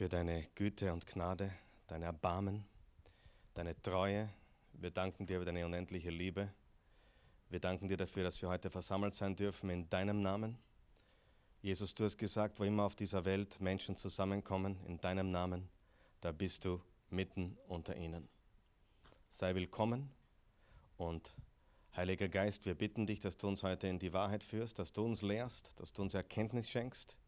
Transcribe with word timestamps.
für 0.00 0.08
deine 0.08 0.46
Güte 0.54 0.94
und 0.94 1.06
Gnade, 1.06 1.52
dein 1.86 2.00
Erbarmen, 2.00 2.64
deine 3.52 3.78
Treue. 3.82 4.30
Wir 4.72 4.90
danken 4.90 5.26
dir 5.26 5.40
für 5.40 5.44
deine 5.44 5.66
unendliche 5.66 6.08
Liebe. 6.08 6.50
Wir 7.50 7.60
danken 7.60 7.86
dir 7.86 7.98
dafür, 7.98 8.22
dass 8.24 8.40
wir 8.40 8.48
heute 8.48 8.70
versammelt 8.70 9.14
sein 9.14 9.36
dürfen 9.36 9.68
in 9.68 9.90
deinem 9.90 10.22
Namen. 10.22 10.56
Jesus, 11.60 11.94
du 11.94 12.04
hast 12.04 12.16
gesagt, 12.16 12.58
wo 12.58 12.64
immer 12.64 12.84
auf 12.84 12.96
dieser 12.96 13.26
Welt 13.26 13.60
Menschen 13.60 13.94
zusammenkommen, 13.94 14.78
in 14.86 14.98
deinem 15.02 15.30
Namen, 15.30 15.68
da 16.22 16.32
bist 16.32 16.64
du 16.64 16.80
mitten 17.10 17.58
unter 17.68 17.94
ihnen. 17.94 18.26
Sei 19.30 19.54
willkommen 19.54 20.08
und 20.96 21.36
Heiliger 21.94 22.30
Geist, 22.30 22.64
wir 22.64 22.74
bitten 22.74 23.06
dich, 23.06 23.20
dass 23.20 23.36
du 23.36 23.48
uns 23.48 23.62
heute 23.62 23.86
in 23.86 23.98
die 23.98 24.14
Wahrheit 24.14 24.44
führst, 24.44 24.78
dass 24.78 24.94
du 24.94 25.04
uns 25.04 25.20
lehrst, 25.20 25.78
dass 25.78 25.92
du 25.92 26.00
uns 26.00 26.14
Erkenntnis 26.14 26.70
schenkst 26.70 27.18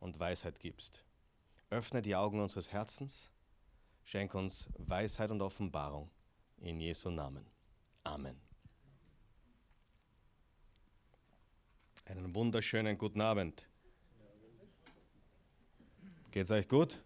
und 0.00 0.18
Weisheit 0.18 0.58
gibst. 0.58 1.04
Öffne 1.70 2.02
die 2.02 2.16
Augen 2.16 2.40
unseres 2.40 2.72
Herzens, 2.72 3.30
schenk 4.04 4.34
uns 4.34 4.68
Weisheit 4.76 5.30
und 5.30 5.40
Offenbarung 5.40 6.10
in 6.58 6.80
Jesu 6.80 7.10
Namen. 7.10 7.46
Amen. 8.02 8.36
Einen 12.06 12.34
wunderschönen 12.34 12.98
guten 12.98 13.20
Abend. 13.20 13.68
Geht's 16.32 16.50
euch 16.50 16.66
gut? 16.66 17.00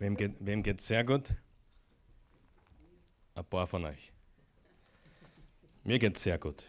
Wem 0.00 0.16
geht 0.16 0.44
wem 0.44 0.64
geht's 0.64 0.88
sehr 0.88 1.04
gut? 1.04 1.34
Ein 3.36 3.44
paar 3.44 3.68
von 3.68 3.84
euch. 3.84 4.12
Mir 5.84 6.00
geht's 6.00 6.24
sehr 6.24 6.38
gut. 6.38 6.64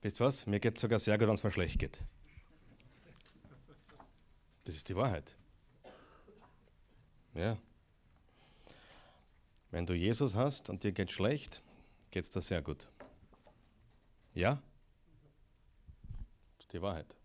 Wisst 0.00 0.18
ihr 0.18 0.24
was? 0.24 0.46
Mir 0.46 0.60
geht 0.60 0.76
es 0.76 0.80
sogar 0.80 0.98
sehr 0.98 1.18
gut, 1.18 1.28
wenn 1.28 1.34
es 1.34 1.44
mir 1.44 1.50
schlecht 1.50 1.78
geht. 1.78 2.02
Das 4.64 4.74
ist 4.76 4.88
die 4.88 4.96
Wahrheit. 4.96 5.36
Ja. 7.34 7.58
Wenn 9.70 9.86
du 9.86 9.94
Jesus 9.94 10.34
hast 10.34 10.70
und 10.70 10.84
dir 10.84 10.92
geht 10.92 11.10
schlecht, 11.10 11.62
geht 12.10 12.24
es 12.24 12.30
dir 12.30 12.42
sehr 12.42 12.62
gut. 12.62 12.88
Ja? 14.34 14.62
Das 16.58 16.66
ist 16.66 16.72
die 16.72 16.82
Wahrheit. 16.82 17.16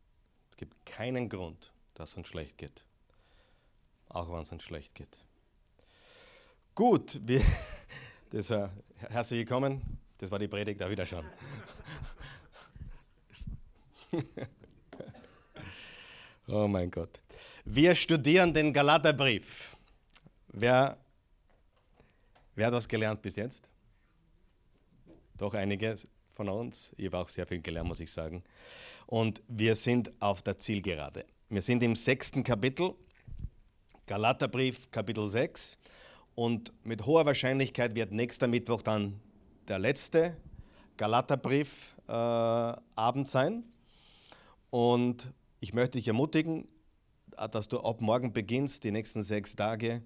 Es 0.49 0.57
gibt 0.57 0.85
keinen 0.85 1.29
Grund, 1.29 1.71
dass 1.93 2.11
es 2.11 2.17
uns 2.17 2.27
schlecht 2.27 2.57
geht. 2.57 2.83
Auch 4.09 4.31
wenn 4.31 4.41
es 4.41 4.51
uns 4.51 4.63
schlecht 4.63 4.95
geht. 4.95 5.23
Gut, 6.73 7.19
wir, 7.23 7.41
das 8.31 8.49
war 8.49 8.71
herzlich 9.09 9.39
willkommen. 9.39 9.99
Das 10.17 10.31
war 10.31 10.39
die 10.39 10.47
Predigt, 10.47 10.81
da 10.81 10.89
wieder 10.89 11.05
schon. 11.05 11.25
oh 16.47 16.67
mein 16.67 16.89
Gott. 16.89 17.19
Wir 17.69 17.93
studieren 17.95 18.53
den 18.53 18.71
Galaterbrief. 18.71 19.75
Wer, 20.47 20.97
wer 22.55 22.67
hat 22.67 22.73
was 22.73 22.87
gelernt 22.87 23.21
bis 23.21 23.35
jetzt? 23.35 23.69
Doch 25.37 25.53
einige 25.53 25.97
von 26.31 26.47
uns. 26.47 26.93
Ich 26.95 27.07
habe 27.07 27.17
auch 27.17 27.27
sehr 27.27 27.45
viel 27.45 27.61
gelernt, 27.61 27.89
muss 27.89 27.99
ich 27.99 28.09
sagen. 28.09 28.41
Und 29.05 29.43
wir 29.49 29.75
sind 29.75 30.09
auf 30.21 30.41
der 30.41 30.57
Zielgerade. 30.57 31.25
Wir 31.49 31.61
sind 31.61 31.83
im 31.83 31.97
sechsten 31.97 32.41
Kapitel, 32.41 32.95
Galaterbrief, 34.05 34.89
Kapitel 34.89 35.27
6. 35.27 35.77
Und 36.35 36.71
mit 36.85 37.05
hoher 37.05 37.25
Wahrscheinlichkeit 37.25 37.95
wird 37.95 38.13
nächster 38.13 38.47
Mittwoch 38.47 38.81
dann 38.81 39.19
der 39.67 39.77
letzte 39.77 40.37
Galaterbrief 40.95 41.97
äh, 42.07 43.23
sein. 43.25 43.65
Und 44.69 45.33
ich 45.59 45.73
möchte 45.73 45.97
dich 45.97 46.07
ermutigen, 46.07 46.65
dass 47.51 47.67
du 47.67 47.79
ab 47.79 48.01
morgen 48.01 48.33
beginnst, 48.33 48.83
die 48.83 48.91
nächsten 48.91 49.21
sechs 49.21 49.55
Tage 49.55 50.01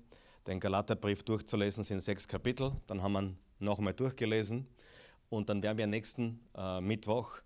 den 0.48 0.60
Galaterbrief 0.60 1.24
durchzulesen. 1.24 1.82
Es 1.82 1.88
sind 1.88 2.00
sechs 2.00 2.28
Kapitel. 2.28 2.74
Dann 2.88 3.02
haben 3.02 3.14
wir 3.14 3.34
nochmal 3.60 3.94
durchgelesen. 3.94 4.68
Und 5.30 5.50
dann 5.50 5.64
werden 5.64 5.78
wir 5.78 5.88
nächsten 5.88 6.42
äh, 6.58 6.82
Mittwoch 6.82 7.38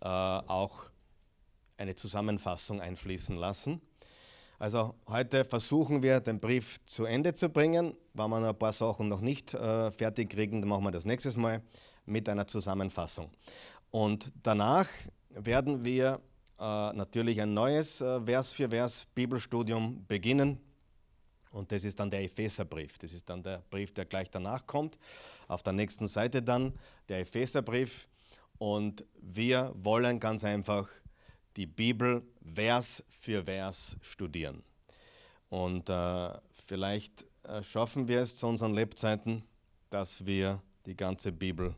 äh, 0.00 0.06
auch 0.06 0.84
eine 1.76 1.94
Zusammenfassung 1.94 2.80
einfließen 2.80 3.36
lassen. 3.36 3.80
Also 4.58 4.94
heute 5.06 5.44
versuchen 5.44 6.02
wir, 6.02 6.20
den 6.20 6.40
Brief 6.40 6.82
zu 6.86 7.04
Ende 7.04 7.34
zu 7.34 7.50
bringen. 7.50 7.94
Wenn 8.14 8.30
wir 8.30 8.40
noch 8.40 8.48
ein 8.48 8.58
paar 8.58 8.72
Sachen 8.72 9.08
noch 9.08 9.20
nicht 9.20 9.52
äh, 9.52 9.90
fertig 9.90 10.30
kriegen, 10.30 10.62
dann 10.62 10.70
machen 10.70 10.84
wir 10.84 10.92
das 10.92 11.04
nächstes 11.04 11.36
Mal 11.36 11.62
mit 12.06 12.28
einer 12.28 12.46
Zusammenfassung. 12.46 13.30
Und 13.90 14.32
danach 14.42 14.88
werden 15.28 15.84
wir 15.84 16.20
natürlich 16.64 17.40
ein 17.40 17.54
neues 17.54 18.00
äh, 18.00 18.20
Vers 18.22 18.52
für 18.52 18.68
Vers 18.68 19.06
Bibelstudium 19.14 20.04
beginnen. 20.06 20.60
Und 21.50 21.72
das 21.72 21.84
ist 21.84 21.98
dann 22.00 22.10
der 22.10 22.22
Epheserbrief. 22.22 22.98
Das 22.98 23.12
ist 23.12 23.28
dann 23.28 23.42
der 23.42 23.62
Brief, 23.70 23.92
der 23.92 24.04
gleich 24.04 24.30
danach 24.30 24.66
kommt. 24.66 24.98
Auf 25.48 25.62
der 25.62 25.72
nächsten 25.72 26.06
Seite 26.06 26.42
dann 26.42 26.74
der 27.08 27.20
Epheserbrief. 27.20 28.08
Und 28.58 29.04
wir 29.20 29.72
wollen 29.76 30.20
ganz 30.20 30.44
einfach 30.44 30.88
die 31.56 31.66
Bibel 31.66 32.22
Vers 32.54 33.02
für 33.08 33.44
Vers 33.44 33.96
studieren. 34.00 34.62
Und 35.48 35.88
äh, 35.88 36.30
vielleicht 36.66 37.26
äh, 37.44 37.62
schaffen 37.62 38.08
wir 38.08 38.20
es 38.20 38.36
zu 38.36 38.46
unseren 38.46 38.74
Lebzeiten, 38.74 39.44
dass 39.90 40.26
wir 40.26 40.62
die 40.84 40.96
ganze 40.96 41.32
Bibel 41.32 41.74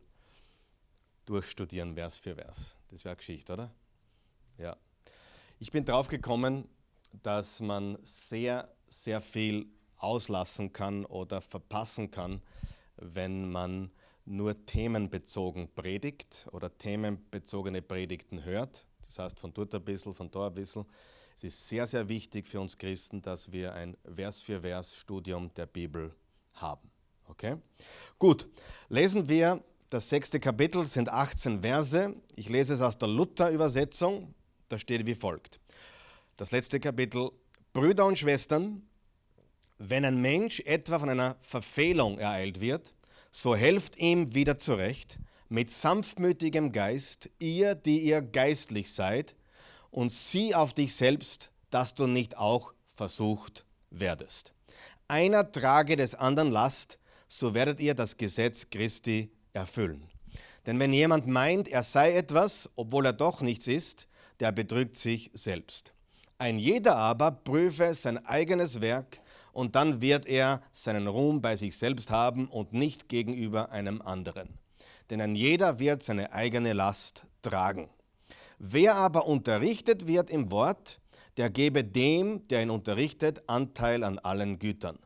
durchstudieren, 1.27 1.95
Vers 1.95 2.19
für 2.19 2.35
Vers. 2.35 2.77
Das 2.91 3.05
wäre 3.05 3.17
Geschichte, 3.17 3.53
oder? 3.53 3.71
Ja. 4.59 4.77
Ich 5.59 5.71
bin 5.71 5.85
drauf 5.85 6.09
gekommen, 6.09 6.69
dass 7.23 7.61
man 7.61 7.99
sehr, 8.03 8.69
sehr 8.89 9.21
viel 9.21 9.67
auslassen 9.97 10.73
kann 10.73 11.05
oder 11.05 11.41
verpassen 11.41 12.11
kann, 12.11 12.43
wenn 12.97 13.51
man 13.51 13.91
nur 14.25 14.67
themenbezogen 14.67 15.75
predigt 15.75 16.47
oder 16.53 16.77
themenbezogene 16.77 17.83
Predigten 17.83 18.45
hört. 18.45 18.85
Das 19.07 19.19
heißt, 19.19 19.41
von 19.41 19.55
dort 19.55 19.75
ein 19.75 19.85
bisschen, 19.85 20.15
von 20.15 20.31
da 20.31 20.49
ein 20.49 20.55
bisschen. 20.55 20.85
Es 21.35 21.45
ist 21.45 21.69
sehr, 21.69 21.87
sehr 21.87 22.09
wichtig 22.09 22.47
für 22.47 22.61
uns 22.61 22.77
Christen, 22.77 23.23
dass 23.23 23.53
wir 23.53 23.73
ein 23.73 23.97
Vers 24.15 24.43
für 24.43 24.61
Vers 24.61 24.97
Studium 24.97 25.53
der 25.55 25.67
Bibel 25.67 26.15
haben. 26.55 26.91
Okay? 27.27 27.57
Gut, 28.19 28.49
lesen 28.89 29.29
wir 29.29 29.63
das 29.89 30.09
sechste 30.09 30.41
Kapitel, 30.41 30.87
sind 30.87 31.09
18 31.09 31.63
Verse. 31.63 32.15
Ich 32.35 32.49
lese 32.49 32.75
es 32.75 32.83
aus 32.83 32.99
der 32.99 33.09
Luther-Übersetzung. 33.09 34.35
Da 34.69 34.79
steht 34.79 35.07
wie 35.07 35.15
folgt. 35.15 35.61
Das 36.37 36.51
letzte 36.51 36.81
Kapitel. 36.81 37.31
Brüder 37.73 38.07
und 38.07 38.19
Schwestern, 38.19 38.83
wenn 39.79 40.05
ein 40.05 40.21
Mensch 40.21 40.61
etwa 40.61 40.99
von 40.99 41.09
einer 41.09 41.37
Verfehlung 41.41 42.19
ereilt 42.19 42.61
wird, 42.61 42.95
so 43.31 43.55
helft 43.55 43.97
ihm 43.99 44.35
wieder 44.35 44.59
zurecht 44.59 45.19
mit 45.49 45.71
sanftmütigem 45.71 46.73
Geist, 46.73 47.31
ihr, 47.39 47.75
die 47.75 48.01
ihr 48.01 48.21
geistlich 48.21 48.93
seid, 48.93 49.35
und 49.91 50.11
sieh 50.13 50.55
auf 50.55 50.75
dich 50.75 50.95
selbst, 50.95 51.51
dass 51.71 51.95
du 51.95 52.07
nicht 52.07 52.37
auch 52.37 52.75
versucht 52.95 53.65
werdest. 53.91 54.53
Einer 55.07 55.51
trage 55.51 55.97
des 55.97 56.15
anderen 56.15 56.51
Last, 56.51 56.99
so 57.27 57.55
werdet 57.55 57.81
ihr 57.81 57.95
das 57.95 58.17
Gesetz 58.17 58.69
Christi 58.71 59.31
erfüllen. 59.53 60.05
Denn 60.67 60.79
wenn 60.79 60.93
jemand 60.93 61.27
meint, 61.27 61.69
er 61.69 61.83
sei 61.83 62.15
etwas, 62.15 62.69
obwohl 62.77 63.07
er 63.07 63.13
doch 63.15 63.41
nichts 63.41 63.69
ist, 63.69 64.08
der 64.41 64.53
betrügt 64.53 64.97
sich 64.97 65.31
selbst. 65.35 65.93
Ein 66.39 66.59
jeder 66.59 66.97
aber 66.97 67.31
prüfe 67.31 67.93
sein 67.95 68.25
eigenes 68.25 68.81
Werk, 68.81 69.21
und 69.53 69.75
dann 69.75 70.01
wird 70.01 70.27
er 70.27 70.63
seinen 70.71 71.09
Ruhm 71.09 71.43
bei 71.43 71.57
sich 71.57 71.77
selbst 71.77 72.13
haben 72.13 72.47
und 72.47 72.73
nicht 72.73 73.09
gegenüber 73.09 73.73
einem 73.73 74.01
anderen 74.01 74.59
denn 75.11 75.21
ein 75.21 75.35
jeder 75.35 75.79
wird 75.79 76.03
seine 76.03 76.33
eigene 76.33 76.73
Last 76.73 77.25
tragen. 77.43 77.89
Wer 78.59 78.97
aber 78.97 79.27
unterrichtet 79.27 80.07
wird 80.07 80.31
im 80.31 80.51
Wort, 80.51 81.01
der 81.37 81.51
gebe 81.51 81.85
dem, 81.85 82.47
der 82.49 82.63
ihn 82.63 82.71
unterrichtet, 82.71 83.43
Anteil 83.47 84.03
an 84.03 84.19
allen 84.19 84.59
Gütern. 84.59 84.99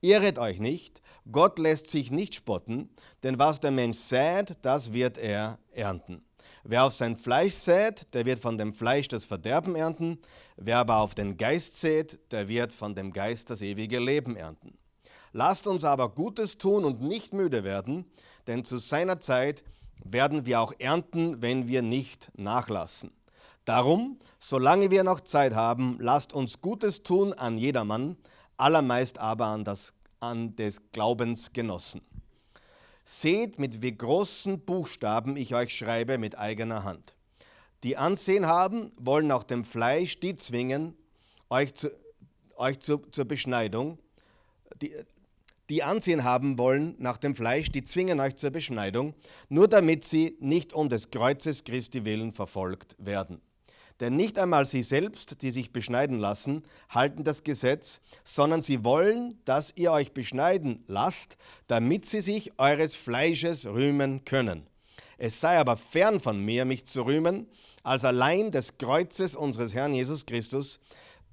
Irret 0.00 0.38
euch 0.38 0.58
nicht, 0.58 1.02
Gott 1.30 1.58
lässt 1.58 1.90
sich 1.90 2.10
nicht 2.10 2.34
spotten, 2.34 2.90
denn 3.22 3.38
was 3.38 3.60
der 3.60 3.70
Mensch 3.70 3.98
sät, 3.98 4.58
das 4.62 4.92
wird 4.92 5.18
er 5.18 5.58
ernten. 5.72 6.24
Wer 6.64 6.84
auf 6.84 6.92
sein 6.92 7.16
Fleisch 7.16 7.54
sät, 7.54 8.12
der 8.14 8.26
wird 8.26 8.40
von 8.40 8.58
dem 8.58 8.72
Fleisch 8.72 9.08
das 9.08 9.24
Verderben 9.24 9.76
ernten, 9.76 10.18
wer 10.56 10.78
aber 10.78 10.98
auf 10.98 11.14
den 11.14 11.36
Geist 11.36 11.80
sät, 11.80 12.20
der 12.32 12.48
wird 12.48 12.72
von 12.72 12.94
dem 12.94 13.12
Geist 13.12 13.50
das 13.50 13.62
ewige 13.62 13.98
Leben 13.98 14.36
ernten. 14.36 14.76
Lasst 15.32 15.66
uns 15.66 15.84
aber 15.84 16.08
Gutes 16.08 16.58
tun 16.58 16.84
und 16.84 17.02
nicht 17.02 17.32
müde 17.32 17.64
werden, 17.64 18.06
denn 18.46 18.64
zu 18.64 18.78
seiner 18.78 19.20
Zeit 19.20 19.62
werden 20.04 20.46
wir 20.46 20.60
auch 20.60 20.72
ernten, 20.78 21.42
wenn 21.42 21.68
wir 21.68 21.82
nicht 21.82 22.30
nachlassen. 22.36 23.12
Darum, 23.64 24.18
solange 24.38 24.90
wir 24.90 25.04
noch 25.04 25.20
Zeit 25.20 25.54
haben, 25.54 25.98
lasst 26.00 26.32
uns 26.32 26.62
Gutes 26.62 27.02
tun 27.02 27.34
an 27.34 27.58
jedermann, 27.58 28.16
allermeist 28.56 29.18
aber 29.18 29.46
an, 29.46 29.64
das, 29.64 29.92
an 30.20 30.56
des 30.56 30.90
Glaubens 30.92 31.52
Genossen. 31.52 32.00
Seht, 33.10 33.58
mit 33.58 33.80
wie 33.80 33.96
großen 33.96 34.60
Buchstaben 34.60 35.38
ich 35.38 35.54
euch 35.54 35.74
schreibe 35.74 36.18
mit 36.18 36.36
eigener 36.36 36.84
Hand. 36.84 37.14
Die 37.82 37.96
Ansehen 37.96 38.44
haben, 38.44 38.92
wollen 38.98 39.32
auch 39.32 39.44
dem 39.44 39.64
Fleisch 39.64 40.20
die 40.20 40.36
zwingen, 40.36 40.94
euch, 41.48 41.72
zu, 41.74 41.88
euch 42.56 42.80
zu, 42.80 42.98
zur 42.98 43.24
Beschneidung, 43.24 43.98
die, 44.82 44.92
die 45.70 45.82
Ansehen 45.82 46.22
haben 46.22 46.58
wollen 46.58 46.96
nach 46.98 47.16
dem 47.16 47.34
Fleisch, 47.34 47.72
die 47.72 47.82
zwingen 47.82 48.20
euch 48.20 48.36
zur 48.36 48.50
Beschneidung, 48.50 49.14
nur 49.48 49.68
damit 49.68 50.04
sie 50.04 50.36
nicht 50.40 50.74
um 50.74 50.90
des 50.90 51.10
Kreuzes 51.10 51.64
Christi 51.64 52.04
willen 52.04 52.32
verfolgt 52.32 52.94
werden. 52.98 53.40
Denn 54.00 54.14
nicht 54.14 54.38
einmal 54.38 54.64
sie 54.64 54.82
selbst, 54.82 55.42
die 55.42 55.50
sich 55.50 55.72
beschneiden 55.72 56.18
lassen, 56.18 56.62
halten 56.88 57.24
das 57.24 57.42
Gesetz, 57.42 58.00
sondern 58.22 58.62
sie 58.62 58.84
wollen, 58.84 59.40
dass 59.44 59.72
ihr 59.76 59.90
euch 59.90 60.12
beschneiden 60.12 60.84
lasst, 60.86 61.36
damit 61.66 62.06
sie 62.06 62.20
sich 62.20 62.58
eures 62.58 62.94
Fleisches 62.94 63.66
rühmen 63.66 64.24
können. 64.24 64.66
Es 65.16 65.40
sei 65.40 65.58
aber 65.58 65.76
fern 65.76 66.20
von 66.20 66.44
mir, 66.44 66.64
mich 66.64 66.86
zu 66.86 67.02
rühmen, 67.02 67.48
als 67.82 68.04
allein 68.04 68.52
des 68.52 68.78
Kreuzes 68.78 69.34
unseres 69.34 69.74
Herrn 69.74 69.94
Jesus 69.94 70.26
Christus, 70.26 70.78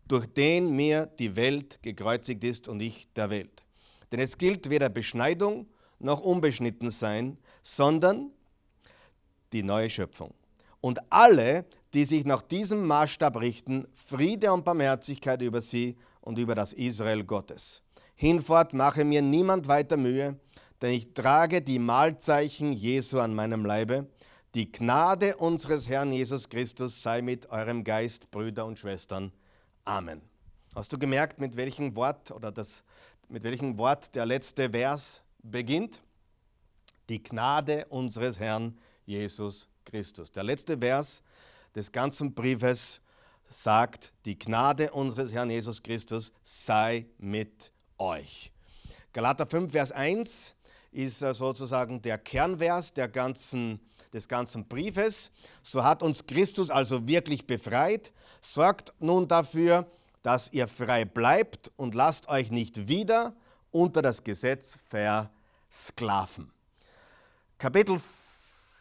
durch 0.08 0.26
den 0.26 0.76
mir 0.76 1.06
die 1.06 1.36
Welt 1.36 1.80
gekreuzigt 1.84 2.44
ist 2.44 2.68
und 2.68 2.82
ich 2.82 3.08
der 3.14 3.30
Welt. 3.30 3.64
Denn 4.12 4.20
es 4.20 4.38
gilt 4.38 4.70
weder 4.72 4.90
Beschneidung 4.90 5.68
noch 6.00 6.22
Unbeschnittensein, 6.22 7.38
sondern 7.62 8.32
die 9.54 9.64
neue 9.64 9.90
Schöpfung. 9.90 10.34
Und 10.86 11.00
alle, 11.12 11.66
die 11.96 12.06
sich 12.06 12.26
nach 12.26 12.44
diesem 12.44 12.86
Maßstab 12.86 13.42
richten, 13.42 13.88
Friede 13.96 14.54
und 14.54 14.66
Barmherzigkeit 14.66 15.42
über 15.42 15.60
sie 15.60 15.98
und 16.22 16.38
über 16.38 16.54
das 16.54 16.74
Israel 16.74 17.24
Gottes. 17.24 17.82
Hinfort 18.14 18.72
mache 18.76 19.04
mir 19.04 19.24
niemand 19.24 19.68
weiter 19.68 19.98
Mühe, 19.98 20.40
denn 20.84 20.92
ich 20.92 21.16
trage 21.16 21.64
die 21.64 21.80
Mahlzeichen 21.80 22.72
Jesu 22.72 23.20
an 23.20 23.34
meinem 23.34 23.66
Leibe. 23.66 24.06
Die 24.54 24.72
Gnade 24.72 25.38
unseres 25.38 25.90
Herrn 25.90 26.12
Jesus 26.12 26.50
Christus 26.50 27.02
sei 27.02 27.24
mit 27.24 27.50
eurem 27.50 27.84
Geist, 27.84 28.30
Brüder 28.30 28.68
und 28.68 28.78
Schwestern. 28.78 29.32
Amen. 29.86 30.22
Hast 30.76 30.94
du 30.94 31.00
gemerkt, 31.00 31.40
mit 31.40 31.56
welchem 31.56 31.96
Wort 31.96 32.30
oder 32.30 32.52
das, 32.52 32.84
mit 33.28 33.42
welchem 33.42 33.80
Wort 33.80 34.14
der 34.14 34.28
letzte 34.28 34.70
Vers 34.70 35.24
beginnt? 35.42 36.04
Die 37.10 37.24
Gnade 37.24 37.88
unseres 37.90 38.40
Herrn 38.40 38.78
Jesus 39.08 39.68
Christus. 39.86 40.32
Der 40.32 40.44
letzte 40.44 40.78
Vers 40.78 41.22
des 41.76 41.92
ganzen 41.92 42.34
Briefes 42.34 43.02
sagt, 43.48 44.12
die 44.26 44.38
Gnade 44.38 44.92
unseres 44.92 45.34
Herrn 45.34 45.50
Jesus 45.50 45.82
Christus 45.82 46.32
sei 46.44 47.06
mit 47.18 47.72
euch. 47.98 48.52
Galater 49.14 49.48
5, 49.48 49.72
Vers 49.72 49.92
1 49.92 50.56
ist 50.92 51.20
sozusagen 51.20 52.02
der 52.02 52.18
Kernvers 52.18 52.94
der 52.94 53.08
ganzen, 53.08 53.80
des 54.14 54.28
ganzen 54.28 54.68
Briefes. 54.68 55.32
So 55.62 55.84
hat 55.84 56.02
uns 56.04 56.26
Christus 56.26 56.70
also 56.70 57.08
wirklich 57.08 57.46
befreit. 57.46 58.12
Sorgt 58.42 58.94
nun 59.00 59.28
dafür, 59.28 59.90
dass 60.24 60.52
ihr 60.52 60.68
frei 60.68 61.06
bleibt 61.06 61.72
und 61.76 61.96
lasst 61.96 62.28
euch 62.30 62.50
nicht 62.50 62.88
wieder 62.88 63.36
unter 63.72 64.02
das 64.02 64.24
Gesetz 64.24 64.78
versklaven. 64.88 66.52
Kapitel 67.58 68.00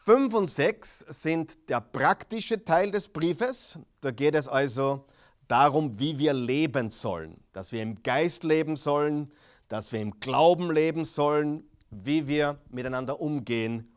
5 0.04 0.34
und 0.34 0.50
6 0.50 1.06
sind 1.08 1.70
der 1.70 1.80
praktische 1.80 2.62
Teil 2.62 2.90
des 2.90 3.08
Briefes. 3.08 3.78
Da 4.02 4.10
geht 4.10 4.34
es 4.34 4.48
also 4.48 5.06
darum, 5.48 5.98
wie 5.98 6.18
wir 6.18 6.34
leben 6.34 6.90
sollen. 6.90 7.42
Dass 7.52 7.72
wir 7.72 7.80
im 7.80 8.02
Geist 8.02 8.44
leben 8.44 8.76
sollen, 8.76 9.32
dass 9.68 9.92
wir 9.92 10.00
im 10.02 10.20
Glauben 10.20 10.70
leben 10.70 11.06
sollen, 11.06 11.64
wie 11.90 12.28
wir 12.28 12.60
miteinander 12.68 13.18
umgehen 13.18 13.90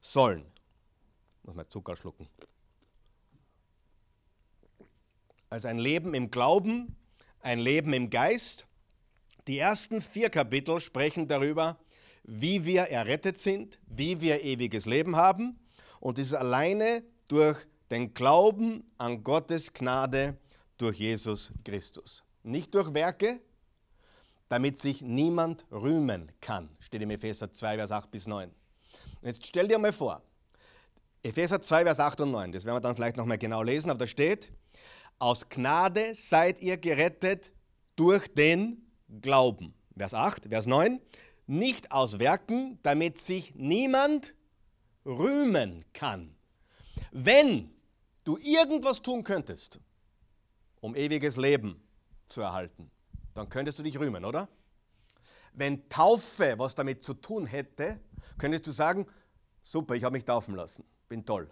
sollen. 0.00 0.46
Nochmal 1.42 1.68
Zucker 1.68 1.94
schlucken. 1.94 2.26
Also 5.50 5.68
ein 5.68 5.78
Leben 5.78 6.14
im 6.14 6.30
Glauben, 6.30 6.96
ein 7.40 7.58
Leben 7.58 7.92
im 7.92 8.08
Geist. 8.08 8.66
Die 9.46 9.58
ersten 9.58 10.00
vier 10.00 10.30
Kapitel 10.30 10.80
sprechen 10.80 11.28
darüber, 11.28 11.76
wie 12.24 12.64
wir 12.64 12.82
errettet 12.82 13.38
sind, 13.38 13.78
wie 13.86 14.20
wir 14.20 14.42
ewiges 14.42 14.86
Leben 14.86 15.16
haben. 15.16 15.58
Und 16.00 16.18
ist 16.18 16.34
alleine 16.34 17.02
durch 17.28 17.66
den 17.90 18.12
Glauben 18.12 18.84
an 18.98 19.22
Gottes 19.22 19.72
Gnade 19.72 20.36
durch 20.76 20.98
Jesus 20.98 21.52
Christus. 21.64 22.24
Nicht 22.42 22.74
durch 22.74 22.92
Werke, 22.92 23.40
damit 24.48 24.78
sich 24.78 25.02
niemand 25.02 25.64
rühmen 25.70 26.30
kann, 26.40 26.68
steht 26.78 27.02
im 27.02 27.10
Epheser 27.10 27.52
2, 27.52 27.76
Vers 27.76 27.92
8 27.92 28.10
bis 28.10 28.26
9. 28.26 28.50
Jetzt 29.22 29.46
stell 29.46 29.68
dir 29.68 29.78
mal 29.78 29.92
vor, 29.92 30.22
Epheser 31.22 31.62
2, 31.62 31.84
Vers 31.84 32.00
8 32.00 32.20
und 32.22 32.32
9, 32.32 32.52
das 32.52 32.64
werden 32.64 32.76
wir 32.76 32.80
dann 32.80 32.94
vielleicht 32.94 33.16
nochmal 33.16 33.38
genau 33.38 33.62
lesen, 33.62 33.90
aber 33.90 34.00
da 34.00 34.06
steht, 34.06 34.52
aus 35.18 35.48
Gnade 35.48 36.14
seid 36.14 36.60
ihr 36.60 36.76
gerettet 36.76 37.50
durch 37.96 38.28
den 38.34 38.82
Glauben. 39.22 39.74
Vers 39.96 40.12
8, 40.12 40.48
Vers 40.48 40.66
9, 40.66 41.00
nicht 41.46 41.92
aus 41.92 42.18
Werken, 42.18 42.78
damit 42.82 43.18
sich 43.18 43.54
niemand 43.54 44.34
rühmen 45.04 45.84
kann. 45.92 46.34
Wenn 47.12 47.70
du 48.24 48.38
irgendwas 48.38 49.02
tun 49.02 49.24
könntest, 49.24 49.78
um 50.80 50.96
ewiges 50.96 51.36
Leben 51.36 51.80
zu 52.26 52.40
erhalten, 52.40 52.90
dann 53.34 53.48
könntest 53.48 53.78
du 53.78 53.82
dich 53.82 53.98
rühmen, 53.98 54.24
oder? 54.24 54.48
Wenn 55.52 55.88
Taufe 55.88 56.54
was 56.58 56.74
damit 56.74 57.04
zu 57.04 57.14
tun 57.14 57.46
hätte, 57.46 58.00
könntest 58.38 58.66
du 58.66 58.70
sagen, 58.70 59.06
super, 59.62 59.94
ich 59.94 60.04
habe 60.04 60.14
mich 60.14 60.24
taufen 60.24 60.54
lassen, 60.54 60.84
bin 61.08 61.24
toll. 61.24 61.50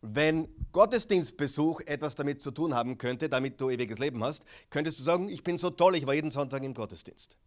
Wenn 0.00 0.48
Gottesdienstbesuch 0.72 1.80
etwas 1.82 2.14
damit 2.14 2.42
zu 2.42 2.50
tun 2.50 2.74
haben 2.74 2.98
könnte, 2.98 3.28
damit 3.28 3.60
du 3.60 3.70
ewiges 3.70 3.98
Leben 3.98 4.22
hast, 4.22 4.44
könntest 4.68 4.98
du 4.98 5.02
sagen, 5.02 5.28
ich 5.28 5.42
bin 5.42 5.56
so 5.56 5.70
toll, 5.70 5.96
ich 5.96 6.06
war 6.06 6.14
jeden 6.14 6.30
Sonntag 6.30 6.62
im 6.62 6.74
Gottesdienst. 6.74 7.38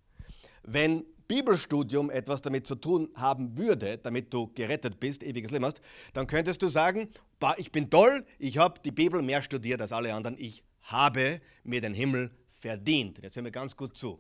Wenn 0.63 1.06
Bibelstudium 1.27 2.09
etwas 2.09 2.41
damit 2.41 2.68
zu 2.68 2.75
tun 2.75 3.09
haben 3.15 3.57
würde, 3.57 3.97
damit 3.97 4.33
du 4.33 4.51
gerettet 4.53 5.00
bist, 5.00 5.24
ewiges 5.24 5.51
Leben 5.51 5.65
hast, 5.65 5.81
dann 6.13 6.27
könntest 6.27 6.62
du 6.62 6.68
sagen, 6.68 7.09
ich 7.57 7.71
bin 7.71 7.89
toll, 7.89 8.25
ich 8.39 8.57
habe 8.57 8.79
die 8.83 8.91
Bibel 8.91 9.21
mehr 9.21 9.41
studiert 9.41 9.81
als 9.81 9.91
alle 9.91 10.13
anderen, 10.13 10.38
ich 10.39 10.63
habe 10.83 11.41
mir 11.63 11.81
den 11.81 11.94
Himmel 11.94 12.31
verdient. 12.50 13.19
Jetzt 13.21 13.35
hören 13.35 13.45
wir 13.45 13.51
ganz 13.51 13.75
gut 13.75 13.97
zu. 13.97 14.19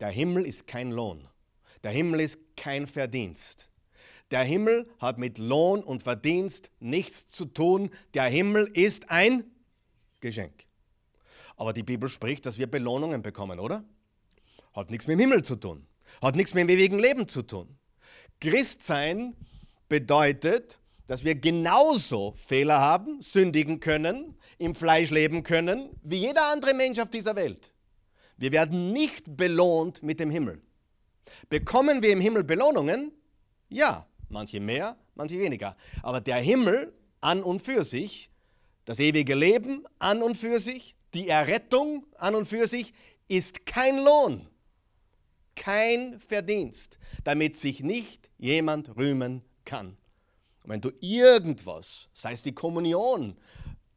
Der 0.00 0.08
Himmel 0.08 0.46
ist 0.46 0.66
kein 0.66 0.90
Lohn. 0.90 1.28
Der 1.82 1.92
Himmel 1.92 2.20
ist 2.20 2.38
kein 2.56 2.86
Verdienst. 2.86 3.68
Der 4.30 4.42
Himmel 4.42 4.88
hat 4.98 5.18
mit 5.18 5.38
Lohn 5.38 5.82
und 5.82 6.02
Verdienst 6.02 6.70
nichts 6.80 7.28
zu 7.28 7.44
tun. 7.44 7.90
Der 8.14 8.24
Himmel 8.24 8.70
ist 8.72 9.10
ein 9.10 9.44
Geschenk. 10.20 10.66
Aber 11.56 11.72
die 11.72 11.82
Bibel 11.82 12.08
spricht, 12.08 12.46
dass 12.46 12.58
wir 12.58 12.66
Belohnungen 12.66 13.22
bekommen, 13.22 13.60
oder? 13.60 13.84
Hat 14.72 14.90
nichts 14.90 15.06
mit 15.06 15.14
dem 15.14 15.20
Himmel 15.20 15.44
zu 15.44 15.56
tun. 15.56 15.86
Hat 16.22 16.36
nichts 16.36 16.54
mit 16.54 16.62
dem 16.62 16.68
ewigen 16.70 16.98
Leben 16.98 17.28
zu 17.28 17.42
tun. 17.42 17.78
Christsein 18.40 19.34
bedeutet, 19.88 20.78
dass 21.06 21.24
wir 21.24 21.34
genauso 21.34 22.32
Fehler 22.32 22.78
haben, 22.78 23.20
sündigen 23.20 23.80
können, 23.80 24.36
im 24.58 24.74
Fleisch 24.74 25.10
leben 25.10 25.42
können, 25.42 25.90
wie 26.02 26.16
jeder 26.16 26.46
andere 26.52 26.74
Mensch 26.74 26.98
auf 26.98 27.10
dieser 27.10 27.36
Welt. 27.36 27.72
Wir 28.36 28.52
werden 28.52 28.92
nicht 28.92 29.36
belohnt 29.36 30.02
mit 30.02 30.20
dem 30.20 30.30
Himmel. 30.30 30.60
Bekommen 31.48 32.02
wir 32.02 32.10
im 32.10 32.20
Himmel 32.20 32.44
Belohnungen? 32.44 33.12
Ja, 33.68 34.06
manche 34.28 34.60
mehr, 34.60 34.96
manche 35.14 35.38
weniger. 35.38 35.76
Aber 36.02 36.20
der 36.20 36.36
Himmel 36.36 36.92
an 37.20 37.42
und 37.42 37.60
für 37.60 37.84
sich, 37.84 38.30
das 38.84 38.98
ewige 38.98 39.34
Leben 39.34 39.84
an 39.98 40.22
und 40.22 40.36
für 40.36 40.60
sich, 40.60 40.96
die 41.14 41.28
Errettung 41.28 42.06
an 42.18 42.34
und 42.34 42.46
für 42.46 42.66
sich 42.66 42.92
ist 43.28 43.66
kein 43.66 43.98
Lohn, 43.98 44.48
kein 45.56 46.18
Verdienst, 46.20 46.98
damit 47.24 47.56
sich 47.56 47.82
nicht 47.82 48.30
jemand 48.38 48.96
rühmen 48.96 49.42
kann. 49.64 49.96
Und 50.62 50.70
wenn 50.70 50.80
du 50.80 50.90
irgendwas, 51.00 52.08
sei 52.12 52.32
es 52.32 52.42
die 52.42 52.54
Kommunion, 52.54 53.36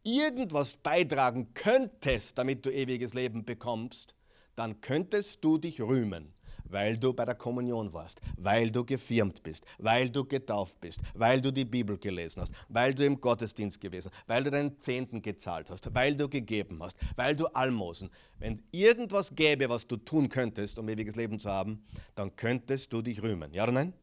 irgendwas 0.03 0.77
beitragen 0.77 1.53
könntest, 1.53 2.37
damit 2.37 2.65
du 2.65 2.69
ewiges 2.69 3.13
Leben 3.13 3.45
bekommst, 3.45 4.15
dann 4.55 4.81
könntest 4.81 5.43
du 5.43 5.57
dich 5.57 5.81
rühmen, 5.81 6.33
weil 6.69 6.97
du 6.97 7.13
bei 7.13 7.25
der 7.25 7.35
Kommunion 7.35 7.93
warst, 7.93 8.21
weil 8.37 8.71
du 8.71 8.85
gefirmt 8.85 9.43
bist, 9.43 9.65
weil 9.77 10.09
du 10.09 10.25
getauft 10.25 10.79
bist, 10.79 11.01
weil 11.13 11.41
du 11.41 11.51
die 11.51 11.65
Bibel 11.65 11.97
gelesen 11.97 12.41
hast, 12.41 12.53
weil 12.69 12.93
du 12.93 13.05
im 13.05 13.19
Gottesdienst 13.19 13.79
gewesen, 13.79 14.11
weil 14.27 14.43
du 14.43 14.51
deinen 14.51 14.79
Zehnten 14.79 15.21
gezahlt 15.21 15.69
hast, 15.69 15.93
weil 15.93 16.15
du 16.15 16.29
gegeben 16.29 16.81
hast, 16.81 16.97
weil 17.15 17.35
du 17.35 17.47
Almosen. 17.47 18.09
Wenn 18.39 18.61
irgendwas 18.71 19.33
gäbe, 19.35 19.69
was 19.69 19.87
du 19.87 19.97
tun 19.97 20.29
könntest, 20.29 20.79
um 20.79 20.87
ewiges 20.89 21.15
Leben 21.15 21.39
zu 21.39 21.49
haben, 21.49 21.85
dann 22.15 22.35
könntest 22.35 22.93
du 22.93 23.01
dich 23.01 23.21
rühmen. 23.21 23.53
Ja 23.53 23.63
oder 23.63 23.71
nein? 23.71 23.93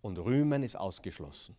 Und 0.00 0.18
Rühmen 0.18 0.62
ist 0.62 0.76
ausgeschlossen. 0.76 1.56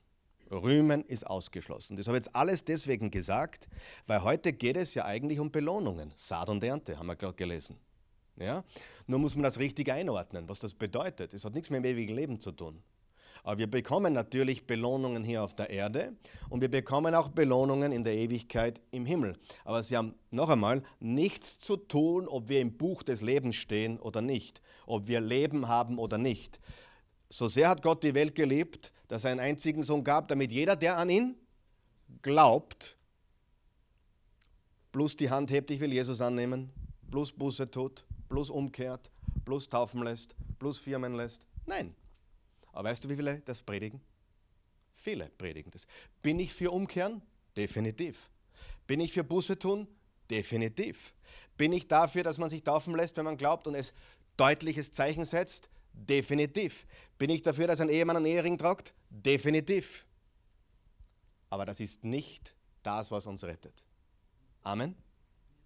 Rühmen 0.52 1.04
ist 1.06 1.26
ausgeschlossen. 1.26 1.98
Das 1.98 2.08
habe 2.08 2.18
ich 2.18 2.26
jetzt 2.26 2.36
alles 2.36 2.64
deswegen 2.64 3.10
gesagt, 3.10 3.68
weil 4.06 4.24
heute 4.24 4.54
geht 4.54 4.78
es 4.78 4.94
ja 4.94 5.06
eigentlich 5.06 5.40
um 5.40 5.52
Belohnungen. 5.52 6.12
Saat 6.16 6.50
und 6.50 6.64
Ernte, 6.64 6.98
haben 6.98 7.08
wir 7.08 7.16
gerade 7.16 7.34
gelesen. 7.34 7.78
Ja? 8.38 8.64
Nur 9.08 9.20
muss 9.20 9.36
man 9.36 9.44
das 9.44 9.60
richtig 9.60 9.92
einordnen, 9.92 10.48
was 10.50 10.60
das 10.60 10.74
bedeutet. 10.74 11.34
Es 11.34 11.46
hat 11.46 11.54
nichts 11.54 11.70
mit 11.70 11.84
dem 11.84 11.86
ewigen 11.86 12.16
Leben 12.16 12.40
zu 12.40 12.52
tun. 12.52 12.82
Aber 13.44 13.58
wir 13.58 13.68
bekommen 13.68 14.14
natürlich 14.14 14.66
Belohnungen 14.66 15.24
hier 15.24 15.44
auf 15.44 15.54
der 15.54 15.70
Erde 15.70 16.14
und 16.50 16.62
wir 16.62 16.72
bekommen 16.72 17.14
auch 17.14 17.28
Belohnungen 17.28 17.92
in 17.92 18.06
der 18.06 18.16
Ewigkeit 18.16 18.80
im 18.92 19.06
Himmel. 19.06 19.34
Aber 19.66 19.84
sie 19.84 19.98
haben 19.98 20.16
noch 20.32 20.48
einmal 20.48 20.82
nichts 21.02 21.60
zu 21.60 21.76
tun, 21.76 22.28
ob 22.30 22.48
wir 22.48 22.62
im 22.62 22.78
Buch 22.78 23.04
des 23.04 23.22
Lebens 23.22 23.56
stehen 23.56 24.00
oder 24.00 24.22
nicht, 24.22 24.62
ob 24.88 25.08
wir 25.08 25.20
Leben 25.20 25.68
haben 25.68 26.00
oder 26.00 26.18
nicht. 26.18 26.60
So 27.30 27.48
sehr 27.48 27.68
hat 27.68 27.82
Gott 27.82 28.04
die 28.04 28.14
Welt 28.14 28.34
geliebt, 28.34 28.94
dass 29.10 29.26
er 29.26 29.32
einen 29.32 29.42
einzigen 29.42 29.84
Sohn 29.84 30.06
gab, 30.06 30.30
damit 30.30 30.54
jeder, 30.54 30.78
der 30.78 30.98
an 30.98 31.10
ihn 31.10 31.36
glaubt, 32.22 32.96
plus 34.94 35.18
die 35.18 35.30
Hand 35.30 35.52
hebt, 35.52 35.70
ich 35.70 35.82
will 35.82 35.92
Jesus 35.92 36.22
annehmen, 36.22 36.72
plus 37.12 37.32
Buße 37.32 37.70
tut, 37.70 38.06
plus 38.34 38.50
umkehrt, 38.50 39.12
plus 39.46 39.70
taufen 39.70 40.02
lässt, 40.02 40.36
plus 40.58 40.80
firmen 40.80 41.14
lässt. 41.14 41.46
Nein. 41.68 41.94
Aber 42.72 42.90
weißt 42.90 43.04
du, 43.04 43.10
wie 43.10 43.16
viele 43.16 43.42
das 43.42 43.62
predigen? 43.62 44.02
Viele 44.96 45.30
predigen 45.38 45.70
das. 45.70 45.86
Bin 46.24 46.40
ich 46.40 46.52
für 46.52 46.72
Umkehren? 46.72 47.22
Definitiv. 47.56 48.32
Bin 48.88 49.02
ich 49.02 49.14
für 49.14 49.24
Buße 49.24 49.60
tun? 49.60 49.88
Definitiv. 50.32 51.14
Bin 51.58 51.74
ich 51.74 51.88
dafür, 51.88 52.24
dass 52.24 52.40
man 52.40 52.50
sich 52.50 52.64
taufen 52.64 52.96
lässt, 52.96 53.18
wenn 53.18 53.26
man 53.26 53.38
glaubt 53.38 53.68
und 53.68 53.76
es 53.76 53.94
deutliches 54.36 54.92
Zeichen 54.92 55.26
setzt? 55.26 55.70
Definitiv. 55.94 56.88
Bin 57.20 57.30
ich 57.30 57.44
dafür, 57.44 57.68
dass 57.68 57.82
ein 57.82 57.90
Ehemann 57.90 58.18
einen 58.18 58.26
Ehering 58.26 58.58
tragt? 58.58 58.96
Definitiv. 59.12 60.08
Aber 61.52 61.68
das 61.68 61.80
ist 61.80 62.04
nicht 62.04 62.56
das, 62.82 63.12
was 63.12 63.28
uns 63.28 63.44
rettet. 63.44 63.86
Amen. 64.64 64.96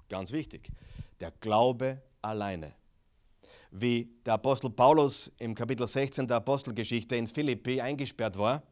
Ganz 0.09 0.33
wichtig. 0.33 0.69
Der 1.21 1.31
Glaube 1.31 2.01
alleine. 2.21 2.74
Wie 3.71 4.09
der 4.25 4.36
Apostel 4.36 4.69
Paulus 4.69 5.31
im 5.39 5.55
Kapitel 5.55 5.86
16 5.86 6.27
der 6.27 6.38
Apostelgeschichte 6.38 7.15
in 7.15 7.27
Philippi 7.27 7.81
eingesperrt 7.81 8.38
war 8.38 8.63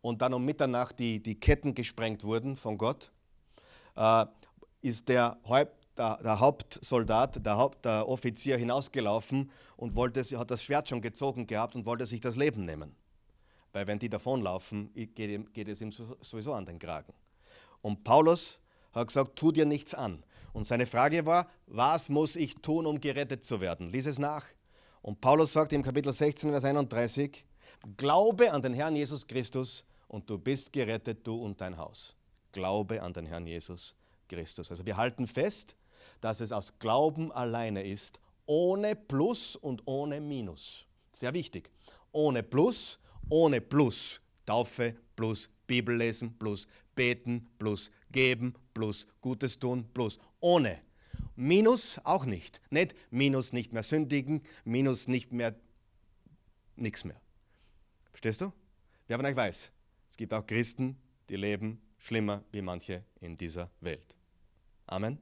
und 0.00 0.22
dann 0.22 0.34
um 0.34 0.44
Mitternacht 0.44 0.98
die, 0.98 1.22
die 1.22 1.38
Ketten 1.38 1.74
gesprengt 1.74 2.24
wurden 2.24 2.56
von 2.56 2.78
Gott, 2.78 3.10
äh, 3.96 4.26
ist 4.80 5.08
der, 5.08 5.38
der, 5.96 6.16
der, 6.22 6.40
Hauptsoldat, 6.40 7.44
der, 7.44 7.56
Haupt, 7.56 7.84
der 7.84 8.06
hinausgelaufen 8.58 9.50
und 9.76 9.94
wollte, 9.96 10.22
hat 10.38 10.50
das 10.50 10.62
Schwert 10.62 10.88
schon 10.88 11.02
gezogen 11.02 11.46
gehabt 11.46 11.74
und 11.74 11.84
wollte 11.84 12.06
sich 12.06 12.20
das 12.20 12.36
Leben 12.36 12.64
nehmen. 12.64 12.94
Weil 13.72 13.86
wenn 13.86 13.98
die 13.98 14.08
davonlaufen, 14.08 14.92
geht, 14.94 15.52
geht 15.52 15.68
es 15.68 15.80
ihm 15.80 15.90
sowieso 15.90 16.54
an 16.54 16.64
den 16.64 16.78
Kragen. 16.78 17.12
Und 17.82 18.02
Paulus 18.02 18.60
hat 18.92 19.08
gesagt, 19.08 19.36
tu 19.36 19.52
dir 19.52 19.66
nichts 19.66 19.94
an. 19.94 20.24
Und 20.58 20.64
seine 20.64 20.86
Frage 20.86 21.24
war, 21.24 21.48
was 21.68 22.08
muss 22.08 22.34
ich 22.34 22.56
tun, 22.56 22.84
um 22.84 23.00
gerettet 23.00 23.44
zu 23.44 23.60
werden? 23.60 23.90
Lies 23.90 24.06
es 24.06 24.18
nach. 24.18 24.44
Und 25.02 25.20
Paulus 25.20 25.52
sagt 25.52 25.72
im 25.72 25.84
Kapitel 25.84 26.12
16, 26.12 26.50
Vers 26.50 26.64
31, 26.64 27.44
Glaube 27.96 28.50
an 28.50 28.60
den 28.60 28.74
Herrn 28.74 28.96
Jesus 28.96 29.24
Christus 29.24 29.84
und 30.08 30.28
du 30.28 30.36
bist 30.36 30.72
gerettet, 30.72 31.24
du 31.24 31.36
und 31.36 31.60
dein 31.60 31.76
Haus. 31.76 32.16
Glaube 32.50 33.00
an 33.00 33.12
den 33.12 33.24
Herrn 33.24 33.46
Jesus 33.46 33.94
Christus. 34.28 34.68
Also 34.72 34.84
wir 34.84 34.96
halten 34.96 35.28
fest, 35.28 35.76
dass 36.20 36.40
es 36.40 36.50
aus 36.50 36.76
Glauben 36.80 37.30
alleine 37.30 37.86
ist, 37.86 38.18
ohne 38.44 38.96
Plus 38.96 39.54
und 39.54 39.82
ohne 39.86 40.20
Minus. 40.20 40.86
Sehr 41.12 41.34
wichtig. 41.34 41.70
Ohne 42.10 42.42
Plus, 42.42 42.98
ohne 43.28 43.60
Plus. 43.60 44.20
Taufe 44.44 44.96
plus 45.14 45.48
Bibellesen 45.68 46.36
plus 46.36 46.66
beten 46.96 47.46
plus 47.58 47.92
geben 48.10 48.54
plus 48.74 49.06
Gutes 49.20 49.60
tun 49.60 49.88
plus 49.94 50.18
ohne. 50.40 50.80
Minus 51.36 52.00
auch 52.02 52.24
nicht. 52.24 52.60
Nicht 52.70 52.96
Minus 53.12 53.52
nicht 53.52 53.72
mehr 53.72 53.84
sündigen, 53.84 54.42
Minus 54.64 55.06
nicht 55.06 55.32
mehr 55.32 55.54
nichts 56.74 57.04
mehr. 57.04 57.20
Verstehst 58.10 58.40
du? 58.40 58.52
Wer 59.06 59.18
von 59.18 59.26
euch 59.26 59.36
weiß, 59.36 59.70
es 60.10 60.16
gibt 60.16 60.34
auch 60.34 60.44
Christen, 60.44 60.96
die 61.28 61.36
leben 61.36 61.80
schlimmer 61.98 62.42
wie 62.50 62.62
manche 62.62 63.04
in 63.20 63.36
dieser 63.36 63.70
Welt. 63.80 64.16
Amen. 64.86 65.18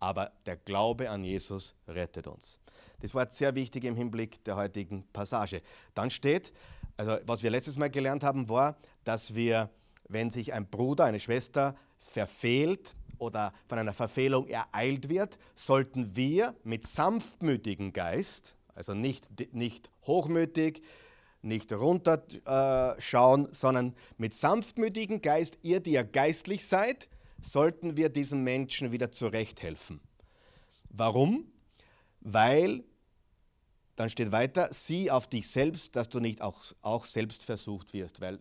Aber 0.00 0.32
der 0.46 0.56
Glaube 0.56 1.10
an 1.10 1.24
Jesus 1.24 1.74
rettet 1.88 2.26
uns. 2.26 2.60
Das 3.00 3.14
war 3.14 3.30
sehr 3.30 3.54
wichtig 3.54 3.84
im 3.84 3.96
Hinblick 3.96 4.44
der 4.44 4.56
heutigen 4.56 5.04
Passage. 5.12 5.62
Dann 5.94 6.10
steht, 6.10 6.52
also 6.98 7.16
was 7.24 7.42
wir 7.42 7.50
letztes 7.50 7.76
Mal 7.76 7.90
gelernt 7.90 8.22
haben, 8.24 8.48
war, 8.48 8.76
dass 9.04 9.34
wir, 9.34 9.70
wenn 10.08 10.30
sich 10.30 10.52
ein 10.52 10.68
Bruder, 10.68 11.04
eine 11.04 11.20
Schwester 11.20 11.76
verfehlt 11.98 12.94
oder 13.18 13.52
von 13.68 13.78
einer 13.78 13.92
Verfehlung 13.92 14.48
ereilt 14.48 15.08
wird, 15.08 15.38
sollten 15.54 16.16
wir 16.16 16.54
mit 16.64 16.86
sanftmütigem 16.86 17.92
Geist, 17.92 18.56
also 18.74 18.94
nicht, 18.94 19.28
nicht 19.54 19.90
hochmütig, 20.06 20.82
nicht 21.40 21.72
runterschauen, 21.72 23.46
äh, 23.46 23.54
sondern 23.54 23.94
mit 24.16 24.34
sanftmütigem 24.34 25.22
Geist, 25.22 25.58
ihr, 25.62 25.80
die 25.80 25.92
ihr 25.92 26.04
geistlich 26.04 26.66
seid, 26.66 27.08
sollten 27.40 27.96
wir 27.96 28.08
diesen 28.08 28.42
Menschen 28.42 28.90
wieder 28.90 29.12
zurechthelfen. 29.12 30.00
Warum? 30.90 31.46
Weil 32.20 32.82
dann 33.98 34.08
steht 34.08 34.30
weiter, 34.30 34.72
sieh 34.72 35.10
auf 35.10 35.26
dich 35.26 35.50
selbst, 35.50 35.96
dass 35.96 36.08
du 36.08 36.20
nicht 36.20 36.40
auch, 36.40 36.62
auch 36.82 37.04
selbst 37.04 37.42
versucht 37.42 37.92
wirst, 37.92 38.20
weil 38.20 38.38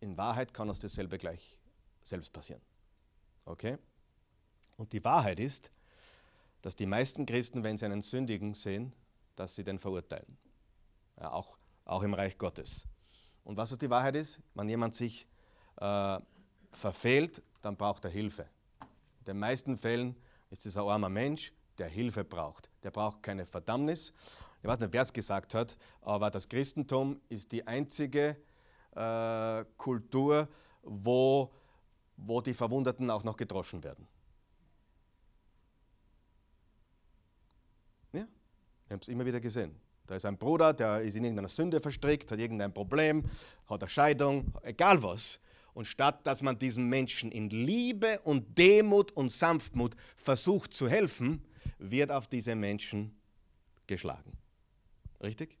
in 0.00 0.18
Wahrheit 0.18 0.52
kann 0.52 0.68
uns 0.68 0.78
dasselbe 0.78 1.16
gleich 1.16 1.58
selbst 2.04 2.30
passieren. 2.30 2.60
Okay? 3.46 3.78
Und 4.76 4.92
die 4.92 5.02
Wahrheit 5.02 5.40
ist, 5.40 5.70
dass 6.60 6.76
die 6.76 6.84
meisten 6.84 7.24
Christen, 7.24 7.64
wenn 7.64 7.78
sie 7.78 7.86
einen 7.86 8.02
Sündigen 8.02 8.52
sehen, 8.52 8.92
dass 9.34 9.54
sie 9.54 9.64
den 9.64 9.78
verurteilen. 9.78 10.36
Ja, 11.18 11.32
auch, 11.32 11.56
auch 11.86 12.02
im 12.02 12.12
Reich 12.12 12.36
Gottes. 12.36 12.86
Und 13.44 13.56
was 13.56 13.76
die 13.78 13.88
Wahrheit 13.88 14.16
ist? 14.16 14.40
Wenn 14.52 14.68
jemand 14.68 14.94
sich 14.94 15.26
äh, 15.76 16.18
verfehlt, 16.72 17.42
dann 17.62 17.78
braucht 17.78 18.04
er 18.04 18.10
Hilfe. 18.10 18.46
In 19.20 19.24
den 19.24 19.38
meisten 19.38 19.78
Fällen 19.78 20.14
ist 20.50 20.66
es 20.66 20.76
ein 20.76 20.84
armer 20.84 21.08
Mensch, 21.08 21.50
der 21.78 21.88
Hilfe 21.88 22.24
braucht. 22.24 22.68
Der 22.82 22.90
braucht 22.90 23.22
keine 23.22 23.46
Verdammnis 23.46 24.12
ich 24.66 24.68
weiß 24.68 24.80
nicht, 24.80 24.92
wer 24.94 25.02
es 25.02 25.12
gesagt 25.12 25.54
hat, 25.54 25.76
aber 26.00 26.28
das 26.28 26.48
Christentum 26.48 27.20
ist 27.28 27.52
die 27.52 27.64
einzige 27.68 28.36
äh, 28.96 29.64
Kultur, 29.76 30.48
wo, 30.82 31.52
wo 32.16 32.40
die 32.40 32.52
Verwundeten 32.52 33.08
auch 33.08 33.22
noch 33.22 33.36
gedroschen 33.36 33.84
werden. 33.84 34.08
Ja, 38.12 38.26
ich 38.86 38.90
habe 38.90 39.02
es 39.02 39.06
immer 39.06 39.24
wieder 39.24 39.40
gesehen. 39.40 39.76
Da 40.04 40.16
ist 40.16 40.24
ein 40.24 40.36
Bruder, 40.36 40.72
der 40.72 41.00
ist 41.00 41.14
in 41.14 41.22
irgendeiner 41.22 41.46
Sünde 41.46 41.80
verstrickt, 41.80 42.32
hat 42.32 42.40
irgendein 42.40 42.74
Problem, 42.74 43.22
hat 43.68 43.84
eine 43.84 43.88
Scheidung, 43.88 44.52
egal 44.62 45.00
was. 45.00 45.38
Und 45.74 45.84
statt 45.84 46.26
dass 46.26 46.42
man 46.42 46.58
diesen 46.58 46.88
Menschen 46.88 47.30
in 47.30 47.50
Liebe 47.50 48.18
und 48.24 48.58
Demut 48.58 49.12
und 49.12 49.30
Sanftmut 49.30 49.94
versucht 50.16 50.74
zu 50.74 50.88
helfen, 50.88 51.44
wird 51.78 52.10
auf 52.10 52.26
diese 52.26 52.56
Menschen 52.56 53.16
geschlagen. 53.86 54.36
Richtig? 55.22 55.58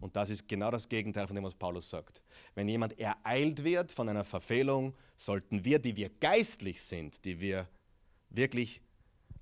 Und 0.00 0.16
das 0.16 0.30
ist 0.30 0.48
genau 0.48 0.70
das 0.70 0.88
Gegenteil 0.88 1.26
von 1.26 1.34
dem, 1.34 1.44
was 1.44 1.54
Paulus 1.54 1.90
sagt. 1.90 2.22
Wenn 2.54 2.68
jemand 2.68 2.98
ereilt 2.98 3.64
wird 3.64 3.90
von 3.90 4.08
einer 4.08 4.24
Verfehlung, 4.24 4.94
sollten 5.16 5.64
wir, 5.64 5.78
die 5.78 5.96
wir 5.96 6.10
geistlich 6.20 6.82
sind, 6.82 7.24
die 7.24 7.40
wir 7.40 7.68
wirklich 8.30 8.80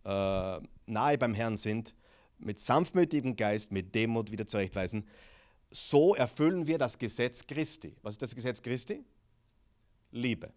äh, 0.05 0.61
nahe 0.87 1.19
beim 1.19 1.35
Herrn 1.35 1.57
sind, 1.57 1.95
mit 2.38 2.61
sanftmütigem 2.61 3.37
Geist, 3.37 3.73
mit 3.73 3.95
Demut 3.95 4.31
wieder 4.31 4.47
zurechtweisen. 4.47 5.07
So 5.71 6.15
erfüllen 6.15 6.67
wir 6.67 6.79
das 6.79 6.99
Gesetz 6.99 7.47
Christi. 7.47 7.97
Was 8.03 8.15
ist 8.15 8.23
das 8.23 8.35
Gesetz 8.35 8.62
Christi? 8.62 9.05
Liebe. 10.11 10.53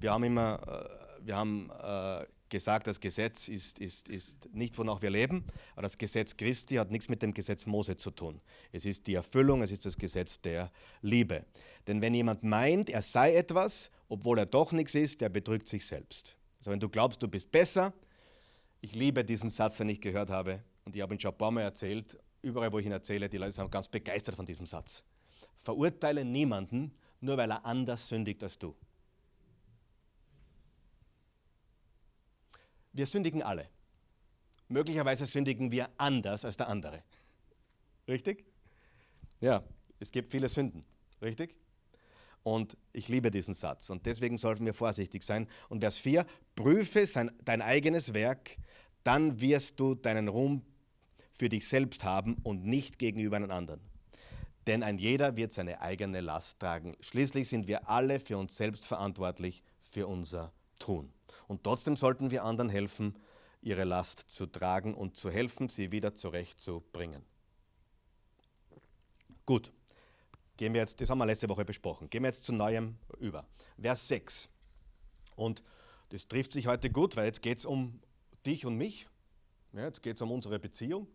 Wir 0.00 0.12
haben 0.12 0.24
immer, 0.24 1.18
äh, 1.20 1.26
wir 1.26 1.36
haben 1.36 1.70
äh, 1.70 2.26
gesagt, 2.50 2.86
das 2.86 3.00
Gesetz 3.00 3.48
ist, 3.48 3.78
ist, 3.78 4.08
ist 4.08 4.52
nicht, 4.52 4.76
wonach 4.78 5.02
wir 5.02 5.10
leben, 5.10 5.44
aber 5.72 5.82
das 5.82 5.98
Gesetz 5.98 6.36
Christi 6.36 6.76
hat 6.76 6.90
nichts 6.90 7.08
mit 7.08 7.22
dem 7.22 7.34
Gesetz 7.34 7.66
Mose 7.66 7.96
zu 7.96 8.10
tun. 8.10 8.40
Es 8.72 8.84
ist 8.84 9.06
die 9.06 9.14
Erfüllung, 9.14 9.62
es 9.62 9.70
ist 9.70 9.86
das 9.86 9.96
Gesetz 9.96 10.40
der 10.40 10.70
Liebe. 11.02 11.44
Denn 11.86 12.00
wenn 12.00 12.14
jemand 12.14 12.42
meint, 12.42 12.90
er 12.90 13.02
sei 13.02 13.34
etwas, 13.34 13.90
obwohl 14.08 14.38
er 14.38 14.46
doch 14.46 14.72
nichts 14.72 14.94
ist, 14.94 15.20
der 15.20 15.28
betrügt 15.28 15.68
sich 15.68 15.86
selbst. 15.86 16.36
Also 16.58 16.70
wenn 16.70 16.80
du 16.80 16.88
glaubst, 16.88 17.22
du 17.22 17.28
bist 17.28 17.50
besser, 17.50 17.92
ich 18.80 18.94
liebe 18.94 19.24
diesen 19.24 19.50
Satz, 19.50 19.78
den 19.78 19.88
ich 19.88 20.00
gehört 20.00 20.30
habe 20.30 20.62
und 20.84 20.94
ich 20.94 21.02
habe 21.02 21.14
ihn 21.14 21.20
schon 21.20 21.32
ein 21.32 21.38
paar 21.38 21.50
Mal 21.50 21.62
erzählt, 21.62 22.18
überall 22.42 22.72
wo 22.72 22.78
ich 22.78 22.86
ihn 22.86 22.92
erzähle, 22.92 23.28
die 23.28 23.38
Leute 23.38 23.52
sind 23.52 23.70
ganz 23.70 23.88
begeistert 23.88 24.36
von 24.36 24.46
diesem 24.46 24.66
Satz. 24.66 25.02
Verurteile 25.62 26.24
niemanden, 26.24 26.92
nur 27.20 27.36
weil 27.36 27.50
er 27.50 27.64
anders 27.64 28.08
sündigt 28.08 28.42
als 28.42 28.58
du. 28.58 28.74
Wir 32.92 33.06
sündigen 33.06 33.42
alle. 33.42 33.68
Möglicherweise 34.68 35.26
sündigen 35.26 35.72
wir 35.72 35.88
anders 35.96 36.44
als 36.44 36.56
der 36.56 36.68
andere. 36.68 37.02
Richtig? 38.06 38.44
Ja, 39.40 39.62
es 40.00 40.10
gibt 40.10 40.30
viele 40.30 40.48
Sünden. 40.48 40.84
Richtig? 41.22 41.56
Und 42.42 42.76
ich 42.92 43.08
liebe 43.08 43.30
diesen 43.30 43.54
Satz 43.54 43.90
und 43.90 44.06
deswegen 44.06 44.38
sollten 44.38 44.64
wir 44.64 44.74
vorsichtig 44.74 45.22
sein. 45.22 45.48
Und 45.68 45.80
Vers 45.80 45.98
4, 45.98 46.24
prüfe 46.54 47.06
sein, 47.06 47.30
dein 47.44 47.62
eigenes 47.62 48.14
Werk, 48.14 48.56
dann 49.04 49.40
wirst 49.40 49.78
du 49.80 49.94
deinen 49.94 50.28
Ruhm 50.28 50.62
für 51.32 51.48
dich 51.48 51.68
selbst 51.68 52.04
haben 52.04 52.36
und 52.42 52.64
nicht 52.64 52.98
gegenüber 52.98 53.36
einem 53.36 53.50
anderen. 53.50 53.80
denn 54.66 54.82
ein 54.82 54.98
jeder 54.98 55.34
wird 55.36 55.50
seine 55.50 55.80
eigene 55.80 56.20
Last 56.20 56.60
tragen. 56.60 56.94
Schließlich 57.00 57.48
sind 57.48 57.68
wir 57.68 57.88
alle 57.88 58.20
für 58.20 58.36
uns 58.36 58.54
selbst 58.54 58.84
verantwortlich 58.84 59.62
für 59.90 60.06
unser 60.06 60.52
Tun. 60.78 61.12
Und 61.46 61.64
trotzdem 61.64 61.96
sollten 61.96 62.30
wir 62.30 62.44
anderen 62.44 62.70
helfen, 62.70 63.18
ihre 63.60 63.84
Last 63.84 64.30
zu 64.30 64.46
tragen 64.46 64.94
und 64.94 65.16
zu 65.16 65.30
helfen, 65.30 65.68
sie 65.68 65.92
wieder 65.92 66.14
zurechtzubringen. 66.14 67.24
Gut, 69.46 69.72
gehen 70.56 70.74
wir 70.74 70.80
jetzt, 70.80 71.00
das 71.00 71.10
haben 71.10 71.18
wir 71.18 71.26
letzte 71.26 71.48
Woche 71.48 71.64
besprochen, 71.64 72.10
gehen 72.10 72.22
wir 72.22 72.28
jetzt 72.28 72.44
zu 72.44 72.52
Neuem 72.52 72.96
über. 73.18 73.46
Vers 73.80 74.08
6. 74.08 74.48
Und 75.36 75.62
das 76.10 76.28
trifft 76.28 76.52
sich 76.52 76.66
heute 76.66 76.90
gut, 76.90 77.16
weil 77.16 77.26
jetzt 77.26 77.42
geht 77.42 77.58
es 77.58 77.64
um 77.64 78.00
dich 78.44 78.66
und 78.66 78.76
mich. 78.76 79.06
Ja, 79.72 79.84
jetzt 79.84 80.02
geht 80.02 80.16
es 80.16 80.22
um 80.22 80.32
unsere 80.32 80.58
Beziehung. 80.58 81.06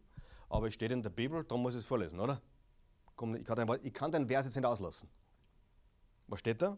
Aber 0.50 0.68
es 0.68 0.74
steht 0.74 0.92
in 0.92 1.02
der 1.02 1.10
Bibel, 1.10 1.44
darum 1.44 1.64
muss 1.64 1.74
ich 1.74 1.80
es 1.80 1.86
vorlesen, 1.86 2.20
oder? 2.20 2.42
Ich 3.10 3.16
kann, 3.16 3.34
den, 3.56 3.80
ich 3.84 3.94
kann 3.94 4.12
den 4.12 4.28
Vers 4.28 4.46
jetzt 4.46 4.56
nicht 4.56 4.66
auslassen. 4.66 5.10
Was 6.28 6.40
steht 6.40 6.62
da? 6.62 6.78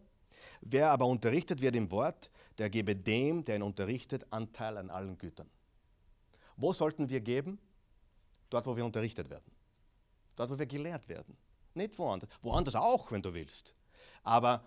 Wer 0.62 0.92
aber 0.92 1.06
unterrichtet 1.06 1.62
wird 1.62 1.75
im 1.75 1.90
Wort, 1.92 2.32
der 2.58 2.70
gebe 2.70 2.96
dem, 2.96 3.44
der 3.44 3.58
ihn 3.58 3.62
unterrichtet, 3.62 4.25
Anteil 4.32 4.78
an 4.78 4.90
allen 4.90 5.18
Gütern. 5.18 5.50
Wo 6.58 6.72
sollten 6.74 7.10
wir 7.10 7.20
geben? 7.20 7.60
Dort, 8.50 8.66
wo 8.66 8.75
wir 8.75 8.86
unterrichtet 8.86 9.30
werden. 9.30 9.52
Dort, 10.36 10.50
wo 10.50 10.58
wir 10.58 10.66
gelehrt 10.66 11.08
werden. 11.10 11.36
Nicht 11.74 11.98
woanders. 12.00 12.30
Woanders 12.42 12.75
auch, 12.75 13.12
wenn 13.12 13.22
du 13.22 13.34
willst. 13.34 13.74
Aber 14.24 14.64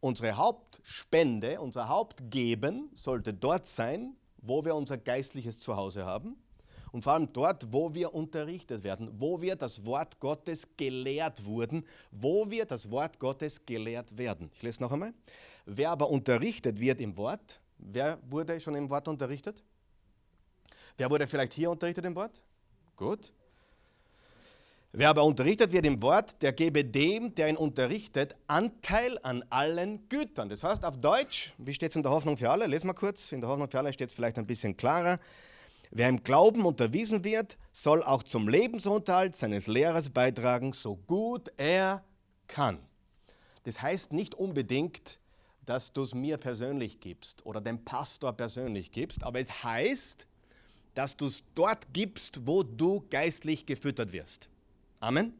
unsere 0.00 0.36
Hauptspende, 0.36 1.60
unser 1.60 1.88
Hauptgeben 1.88 2.90
sollte 2.94 3.34
dort 3.34 3.66
sein, 3.66 4.16
wo 4.38 4.64
wir 4.64 4.74
unser 4.74 4.96
geistliches 4.96 5.58
Zuhause 5.58 6.06
haben 6.06 6.36
und 6.92 7.02
vor 7.02 7.14
allem 7.14 7.32
dort, 7.32 7.72
wo 7.72 7.94
wir 7.94 8.14
unterrichtet 8.14 8.84
werden, 8.84 9.10
wo 9.18 9.40
wir 9.40 9.56
das 9.56 9.84
Wort 9.84 10.18
Gottes 10.20 10.66
gelehrt 10.76 11.44
wurden, 11.44 11.84
wo 12.10 12.50
wir 12.50 12.64
das 12.64 12.90
Wort 12.90 13.18
Gottes 13.18 13.64
gelehrt 13.64 14.16
werden. 14.16 14.50
Ich 14.54 14.62
lese 14.62 14.82
noch 14.82 14.92
einmal. 14.92 15.12
Wer 15.66 15.90
aber 15.90 16.10
unterrichtet 16.10 16.78
wird 16.78 17.00
im 17.00 17.16
Wort, 17.16 17.60
wer 17.78 18.18
wurde 18.28 18.60
schon 18.60 18.74
im 18.74 18.88
Wort 18.88 19.08
unterrichtet? 19.08 19.62
Wer 20.96 21.10
wurde 21.10 21.26
vielleicht 21.26 21.52
hier 21.52 21.70
unterrichtet 21.70 22.04
im 22.04 22.14
Wort? 22.14 22.40
Gut. 22.96 23.32
Wer 24.92 25.10
aber 25.10 25.24
unterrichtet 25.24 25.72
wird 25.72 25.84
im 25.84 26.00
Wort, 26.00 26.40
der 26.40 26.52
gebe 26.52 26.82
dem, 26.82 27.34
der 27.34 27.50
ihn 27.50 27.58
unterrichtet, 27.58 28.34
Anteil 28.46 29.18
an 29.22 29.44
allen 29.50 30.08
Gütern. 30.08 30.48
Das 30.48 30.64
heißt 30.64 30.86
auf 30.86 30.98
Deutsch, 30.98 31.52
wie 31.58 31.74
steht 31.74 31.90
es 31.90 31.96
in 31.96 32.02
der 32.02 32.12
Hoffnung 32.12 32.38
für 32.38 32.50
alle? 32.50 32.66
Lesen 32.66 32.86
wir 32.86 32.94
kurz. 32.94 33.30
In 33.32 33.42
der 33.42 33.50
Hoffnung 33.50 33.68
für 33.70 33.78
alle 33.78 33.92
steht 33.92 34.08
es 34.08 34.14
vielleicht 34.14 34.38
ein 34.38 34.46
bisschen 34.46 34.74
klarer. 34.74 35.20
Wer 35.90 36.08
im 36.08 36.22
Glauben 36.22 36.64
unterwiesen 36.64 37.24
wird, 37.24 37.56
soll 37.72 38.02
auch 38.02 38.22
zum 38.22 38.48
Lebensunterhalt 38.48 39.36
seines 39.36 39.66
Lehrers 39.66 40.10
beitragen, 40.10 40.72
so 40.72 40.96
gut 40.96 41.52
er 41.56 42.04
kann. 42.46 42.78
Das 43.64 43.82
heißt 43.82 44.12
nicht 44.12 44.34
unbedingt, 44.34 45.18
dass 45.64 45.92
du 45.92 46.02
es 46.02 46.14
mir 46.14 46.38
persönlich 46.38 47.00
gibst 47.00 47.44
oder 47.44 47.60
dem 47.60 47.84
Pastor 47.84 48.32
persönlich 48.32 48.92
gibst, 48.92 49.24
aber 49.24 49.40
es 49.40 49.64
heißt, 49.64 50.26
dass 50.94 51.16
du 51.16 51.26
es 51.26 51.44
dort 51.54 51.92
gibst, 51.92 52.46
wo 52.46 52.62
du 52.62 53.04
geistlich 53.10 53.66
gefüttert 53.66 54.12
wirst. 54.12 54.48
Amen. 55.00 55.34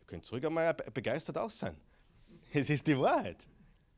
Ihr 0.00 0.06
könnt 0.06 0.26
zurück 0.26 0.44
einmal 0.44 0.74
begeistert 0.74 1.38
auch 1.38 1.50
sein. 1.50 1.76
Es 2.52 2.70
ist 2.70 2.86
die 2.86 2.98
Wahrheit. 2.98 3.36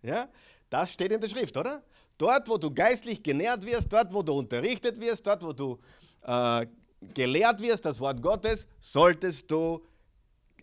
Ja? 0.03 0.29
Das 0.69 0.93
steht 0.93 1.13
in 1.13 1.21
der 1.21 1.29
Schrift, 1.29 1.57
oder? 1.57 1.83
Dort, 2.19 2.49
wo 2.49 2.59
du 2.59 2.73
geistlich 2.73 3.23
genährt 3.23 3.65
wirst, 3.65 3.93
dort, 3.93 4.13
wo 4.13 4.23
du 4.23 4.33
unterrichtet 4.33 5.01
wirst, 5.01 5.27
dort, 5.27 5.43
wo 5.43 5.53
du 5.53 5.79
äh, 6.23 6.67
gelehrt 7.15 7.61
wirst, 7.61 7.85
das 7.85 8.01
Wort 8.01 8.21
Gottes, 8.21 8.67
solltest 8.81 9.49
du 9.51 9.85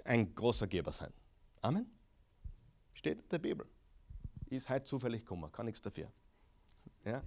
ein 0.04 0.36
großer 0.36 0.68
Geber 0.68 0.92
sein. 0.92 1.12
Amen. 1.62 1.90
Steht 2.94 3.22
in 3.22 3.30
der 3.30 3.40
Bibel. 3.40 3.66
Ist 4.50 4.70
halt 4.70 4.86
zufällig 4.86 5.22
gekommen, 5.22 5.52
kann 5.52 5.66
nichts 5.66 5.82
dafür. 5.82 6.12
Ja? 7.06 7.24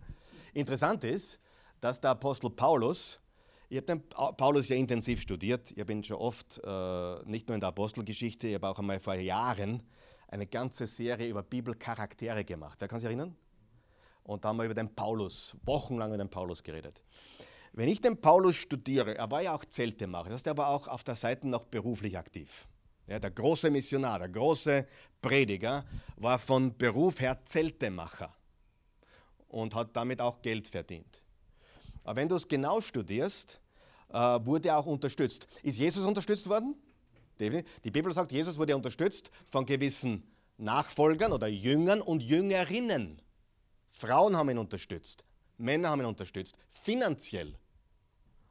Interessant 0.52 1.04
ist, 1.04 1.40
dass 1.80 2.00
der 2.00 2.10
Apostel 2.10 2.50
Paulus, 2.50 3.18
ich 3.68 3.78
habe 3.78 3.86
den 3.86 4.08
Paulus 4.08 4.68
ja 4.68 4.76
intensiv 4.76 5.20
studiert, 5.20 5.70
ich 5.70 5.80
habe 5.80 5.92
ihn 5.92 6.04
schon 6.04 6.16
oft, 6.16 6.60
äh, 6.62 7.24
nicht 7.24 7.48
nur 7.48 7.54
in 7.54 7.60
der 7.60 7.70
Apostelgeschichte, 7.70 8.48
ich 8.48 8.54
habe 8.54 8.68
auch 8.68 8.78
einmal 8.78 9.00
vor 9.00 9.14
Jahren 9.14 9.82
eine 10.28 10.46
ganze 10.46 10.86
Serie 10.86 11.28
über 11.28 11.42
Bibelcharaktere 11.42 12.44
gemacht. 12.44 12.80
Wer 12.80 12.88
kann 12.88 12.98
sich 12.98 13.06
erinnern? 13.06 13.34
Und 14.28 14.44
da 14.44 14.50
haben 14.50 14.58
wir 14.58 14.66
über 14.66 14.74
den 14.74 14.94
Paulus, 14.94 15.56
wochenlang 15.64 16.10
über 16.10 16.18
den 16.18 16.28
Paulus 16.28 16.62
geredet. 16.62 17.02
Wenn 17.72 17.88
ich 17.88 18.02
den 18.02 18.20
Paulus 18.20 18.56
studiere, 18.56 19.16
er 19.16 19.30
war 19.30 19.40
ja 19.40 19.54
auch 19.54 19.64
Zeltemacher, 19.64 20.24
das 20.28 20.40
heißt, 20.40 20.48
er 20.48 20.56
war 20.58 20.68
auch 20.68 20.86
auf 20.86 21.02
der 21.02 21.14
Seite 21.14 21.48
noch 21.48 21.64
beruflich 21.64 22.18
aktiv. 22.18 22.68
Ja, 23.06 23.18
der 23.18 23.30
große 23.30 23.70
Missionar, 23.70 24.18
der 24.18 24.28
große 24.28 24.86
Prediger 25.22 25.86
war 26.16 26.38
von 26.38 26.76
Beruf 26.76 27.20
her 27.20 27.38
Zeltemacher 27.46 28.30
und 29.48 29.74
hat 29.74 29.96
damit 29.96 30.20
auch 30.20 30.42
Geld 30.42 30.68
verdient. 30.68 31.22
Aber 32.04 32.16
wenn 32.16 32.28
du 32.28 32.34
es 32.34 32.46
genau 32.46 32.82
studierst, 32.82 33.58
äh, 34.10 34.14
wurde 34.18 34.68
er 34.68 34.76
auch 34.76 34.86
unterstützt. 34.86 35.48
Ist 35.62 35.78
Jesus 35.78 36.06
unterstützt 36.06 36.46
worden? 36.50 36.74
Die 37.40 37.90
Bibel 37.90 38.12
sagt, 38.12 38.30
Jesus 38.32 38.58
wurde 38.58 38.76
unterstützt 38.76 39.30
von 39.50 39.64
gewissen 39.64 40.22
Nachfolgern 40.58 41.32
oder 41.32 41.46
Jüngern 41.46 42.02
und 42.02 42.22
Jüngerinnen. 42.22 43.22
Frauen 43.98 44.36
haben 44.36 44.48
ihn 44.50 44.58
unterstützt, 44.58 45.24
Männer 45.56 45.88
haben 45.90 46.00
ihn 46.00 46.06
unterstützt, 46.06 46.56
finanziell. 46.70 47.56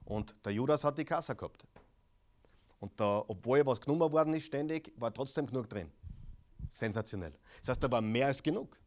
Und 0.03 0.35
der 0.43 0.51
Judas 0.51 0.83
hat 0.83 0.97
die 0.97 1.05
Kasse 1.05 1.35
gehabt. 1.35 1.65
Und 2.79 2.99
da, 2.99 3.23
obwohl 3.27 3.65
was 3.65 3.79
genommen 3.79 4.11
worden 4.11 4.33
ist, 4.33 4.43
ständig, 4.43 4.91
war 4.97 5.13
trotzdem 5.13 5.47
genug 5.47 5.69
drin. 5.69 5.89
Sensationell. 6.71 7.33
Das 7.61 7.69
heißt, 7.69 7.83
da 7.83 7.89
war 7.89 8.01
mehr 8.01 8.27
als 8.27 8.43
genug. 8.43 8.77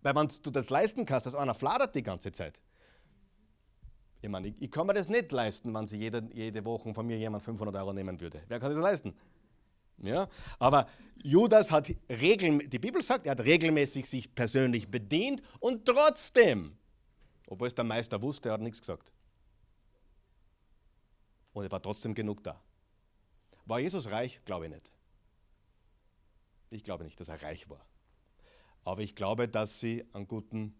Weil 0.00 0.14
wenn 0.14 0.28
du 0.28 0.50
das 0.50 0.70
leisten 0.70 1.04
kannst, 1.04 1.26
dass 1.26 1.34
einer 1.34 1.54
fladert 1.54 1.94
die 1.96 2.04
ganze 2.04 2.30
Zeit. 2.30 2.60
Ich 4.20 4.28
meine, 4.28 4.46
ich, 4.48 4.54
ich 4.62 4.70
kann 4.70 4.86
mir 4.86 4.94
das 4.94 5.08
nicht 5.08 5.32
leisten, 5.32 5.74
wenn 5.74 5.86
sie 5.86 5.98
jede, 5.98 6.28
jede 6.32 6.64
Woche 6.64 6.94
von 6.94 7.04
mir 7.04 7.18
jemand 7.18 7.42
500 7.42 7.74
Euro 7.74 7.92
nehmen 7.92 8.20
würde. 8.20 8.42
Wer 8.46 8.60
kann 8.60 8.70
das 8.70 8.78
leisten? 8.78 9.12
Ja? 10.02 10.28
Aber 10.58 10.88
Judas 11.22 11.70
hat 11.70 11.88
regelmäßig, 12.08 12.70
die 12.70 12.78
Bibel 12.78 13.02
sagt, 13.02 13.26
er 13.26 13.32
hat 13.32 13.40
regelmäßig 13.40 14.08
sich 14.08 14.34
persönlich 14.34 14.90
bedient 14.90 15.42
und 15.60 15.86
trotzdem, 15.86 16.76
obwohl 17.46 17.68
es 17.68 17.74
der 17.74 17.84
Meister 17.84 18.20
wusste, 18.20 18.50
er 18.50 18.54
hat 18.54 18.60
nichts 18.60 18.80
gesagt. 18.80 19.10
Und 21.52 21.64
er 21.64 21.70
war 21.70 21.82
trotzdem 21.82 22.14
genug 22.14 22.42
da. 22.42 22.60
War 23.66 23.78
Jesus 23.78 24.10
reich? 24.10 24.40
Glaube 24.44 24.66
ich 24.66 24.72
nicht. 24.72 24.92
Ich 26.70 26.82
glaube 26.82 27.04
nicht, 27.04 27.20
dass 27.20 27.28
er 27.28 27.40
reich 27.42 27.68
war. 27.68 27.84
Aber 28.84 29.02
ich 29.02 29.14
glaube, 29.14 29.48
dass, 29.48 29.78
sie 29.78 30.04
an 30.12 30.26
guten, 30.26 30.74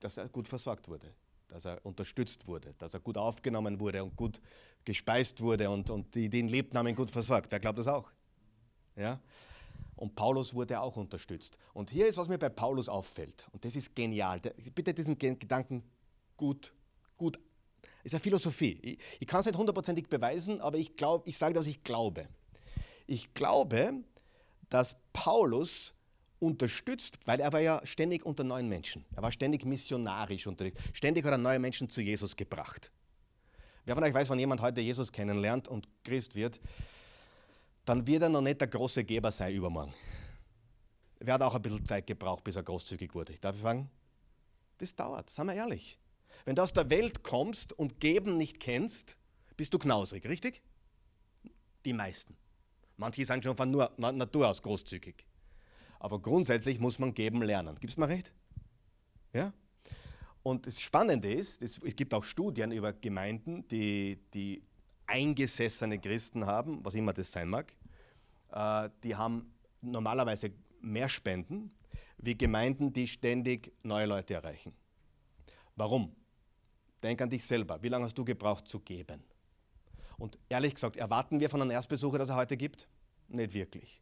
dass 0.00 0.16
er 0.16 0.28
gut 0.28 0.48
versorgt 0.48 0.88
wurde, 0.88 1.14
dass 1.48 1.66
er 1.66 1.84
unterstützt 1.84 2.48
wurde, 2.48 2.74
dass 2.78 2.94
er 2.94 3.00
gut 3.00 3.16
aufgenommen 3.16 3.78
wurde 3.78 4.02
und 4.02 4.16
gut 4.16 4.40
gespeist 4.84 5.40
wurde 5.40 5.70
und, 5.70 5.90
und 5.90 6.14
die, 6.14 6.28
die 6.28 6.40
ihn 6.40 6.48
lebt, 6.48 6.74
haben 6.74 6.88
ihn 6.88 6.96
gut 6.96 7.10
versorgt. 7.10 7.52
Wer 7.52 7.60
glaubt 7.60 7.78
das 7.78 7.86
auch? 7.86 8.10
Ja? 8.96 9.20
Und 9.96 10.14
Paulus 10.14 10.54
wurde 10.54 10.80
auch 10.80 10.96
unterstützt. 10.96 11.56
Und 11.74 11.90
hier 11.90 12.06
ist, 12.06 12.16
was 12.16 12.28
mir 12.28 12.38
bei 12.38 12.48
Paulus 12.48 12.88
auffällt. 12.88 13.46
Und 13.52 13.64
das 13.64 13.76
ist 13.76 13.94
genial. 13.94 14.40
Bitte 14.74 14.92
diesen 14.92 15.18
Gedanken 15.18 15.82
gut, 16.36 16.72
gut. 17.16 17.38
Ist 18.02 18.14
eine 18.14 18.20
Philosophie. 18.20 18.78
Ich, 18.82 18.98
ich 19.20 19.26
kann 19.28 19.40
es 19.40 19.46
nicht 19.46 19.56
hundertprozentig 19.56 20.08
beweisen, 20.08 20.60
aber 20.60 20.78
ich, 20.78 20.96
glaub, 20.96 21.28
ich 21.28 21.38
sage, 21.38 21.54
dass 21.54 21.66
ich 21.66 21.84
glaube. 21.84 22.26
Ich 23.06 23.32
glaube, 23.32 23.94
dass 24.70 24.96
Paulus 25.12 25.94
unterstützt, 26.40 27.20
weil 27.24 27.38
er 27.38 27.52
war 27.52 27.60
ja 27.60 27.80
ständig 27.84 28.26
unter 28.26 28.42
neuen 28.42 28.68
Menschen. 28.68 29.04
Er 29.14 29.22
war 29.22 29.30
ständig 29.30 29.64
missionarisch 29.64 30.46
unterwegs. 30.48 30.80
Ständig 30.92 31.24
hat 31.24 31.32
er 31.32 31.38
neue 31.38 31.60
Menschen 31.60 31.88
zu 31.88 32.00
Jesus 32.00 32.36
gebracht. 32.36 32.90
Wer 33.84 33.94
von 33.94 34.02
euch 34.02 34.14
weiß, 34.14 34.30
wenn 34.30 34.38
jemand 34.38 34.60
heute 34.60 34.80
Jesus 34.80 35.12
kennenlernt 35.12 35.68
und 35.68 35.88
Christ 36.04 36.34
wird, 36.34 36.60
dann 37.84 38.06
wird 38.06 38.22
er 38.22 38.28
noch 38.28 38.40
nicht 38.40 38.60
der 38.60 38.68
große 38.68 39.04
Geber 39.04 39.32
sein 39.32 39.54
übermorgen. 39.54 39.92
Er 41.20 41.34
hat 41.34 41.42
auch 41.42 41.54
ein 41.54 41.62
bisschen 41.62 41.86
Zeit 41.86 42.06
gebraucht, 42.06 42.44
bis 42.44 42.56
er 42.56 42.62
großzügig 42.62 43.14
wurde. 43.14 43.34
Darf 43.40 43.54
ich 43.54 43.62
fragen? 43.62 43.90
Das 44.78 44.94
dauert, 44.94 45.30
seien 45.30 45.46
wir 45.46 45.54
ehrlich. 45.54 45.98
Wenn 46.44 46.56
du 46.56 46.62
aus 46.62 46.72
der 46.72 46.90
Welt 46.90 47.22
kommst 47.22 47.72
und 47.72 48.00
Geben 48.00 48.36
nicht 48.36 48.58
kennst, 48.58 49.16
bist 49.56 49.72
du 49.72 49.78
knausrig, 49.78 50.26
richtig? 50.26 50.62
Die 51.84 51.92
meisten. 51.92 52.36
Manche 52.96 53.24
sind 53.24 53.44
schon 53.44 53.56
von 53.56 53.70
Natur 53.70 54.48
aus 54.48 54.62
großzügig. 54.62 55.24
Aber 56.00 56.20
grundsätzlich 56.20 56.80
muss 56.80 56.98
man 56.98 57.14
geben 57.14 57.42
lernen. 57.42 57.76
Gibt 57.78 57.92
es 57.92 57.96
mal 57.96 58.06
recht? 58.06 58.32
Ja? 59.32 59.52
Und 60.42 60.66
das 60.66 60.80
Spannende 60.80 61.32
ist, 61.32 61.62
es 61.62 61.78
gibt 61.94 62.12
auch 62.14 62.24
Studien 62.24 62.72
über 62.72 62.92
Gemeinden, 62.92 63.66
die, 63.68 64.18
die 64.34 64.62
eingesessene 65.12 65.98
Christen 65.98 66.46
haben, 66.46 66.84
was 66.84 66.94
immer 66.94 67.12
das 67.12 67.30
sein 67.30 67.48
mag, 67.48 67.72
äh, 68.50 68.88
die 69.04 69.14
haben 69.14 69.52
normalerweise 69.80 70.52
mehr 70.80 71.08
Spenden 71.08 71.70
wie 72.18 72.36
Gemeinden, 72.36 72.92
die 72.92 73.06
ständig 73.06 73.72
neue 73.82 74.06
Leute 74.06 74.34
erreichen. 74.34 74.72
Warum? 75.76 76.14
Denk 77.02 77.20
an 77.20 77.30
dich 77.30 77.44
selber. 77.44 77.82
Wie 77.82 77.88
lange 77.88 78.04
hast 78.04 78.16
du 78.16 78.24
gebraucht 78.24 78.68
zu 78.68 78.80
geben? 78.80 79.22
Und 80.18 80.38
ehrlich 80.48 80.74
gesagt, 80.74 80.96
erwarten 80.96 81.40
wir 81.40 81.50
von 81.50 81.60
einem 81.60 81.72
Erstbesucher, 81.72 82.18
dass 82.18 82.28
er 82.28 82.36
heute 82.36 82.56
gibt? 82.56 82.86
Nicht 83.28 83.54
wirklich. 83.54 84.00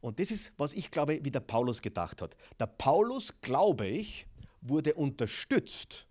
Und 0.00 0.20
das 0.20 0.30
ist, 0.30 0.52
was 0.58 0.74
ich 0.74 0.90
glaube, 0.90 1.24
wie 1.24 1.30
der 1.30 1.40
Paulus 1.40 1.80
gedacht 1.82 2.22
hat. 2.22 2.36
Der 2.60 2.66
Paulus, 2.66 3.32
glaube 3.40 3.86
ich, 3.86 4.26
wurde 4.60 4.94
unterstützt 4.94 6.06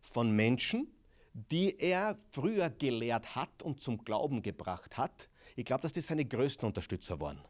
von 0.00 0.30
Menschen, 0.34 0.88
die 1.50 1.78
er 1.78 2.18
früher 2.30 2.68
gelehrt 2.70 3.36
hat 3.36 3.62
und 3.62 3.80
zum 3.80 4.04
Glauben 4.04 4.42
gebracht 4.42 4.96
hat. 4.96 5.28
Ich 5.54 5.64
glaube, 5.64 5.82
dass 5.82 5.92
das 5.92 6.06
seine 6.06 6.24
größten 6.24 6.66
Unterstützer 6.66 7.20
waren. 7.20 7.40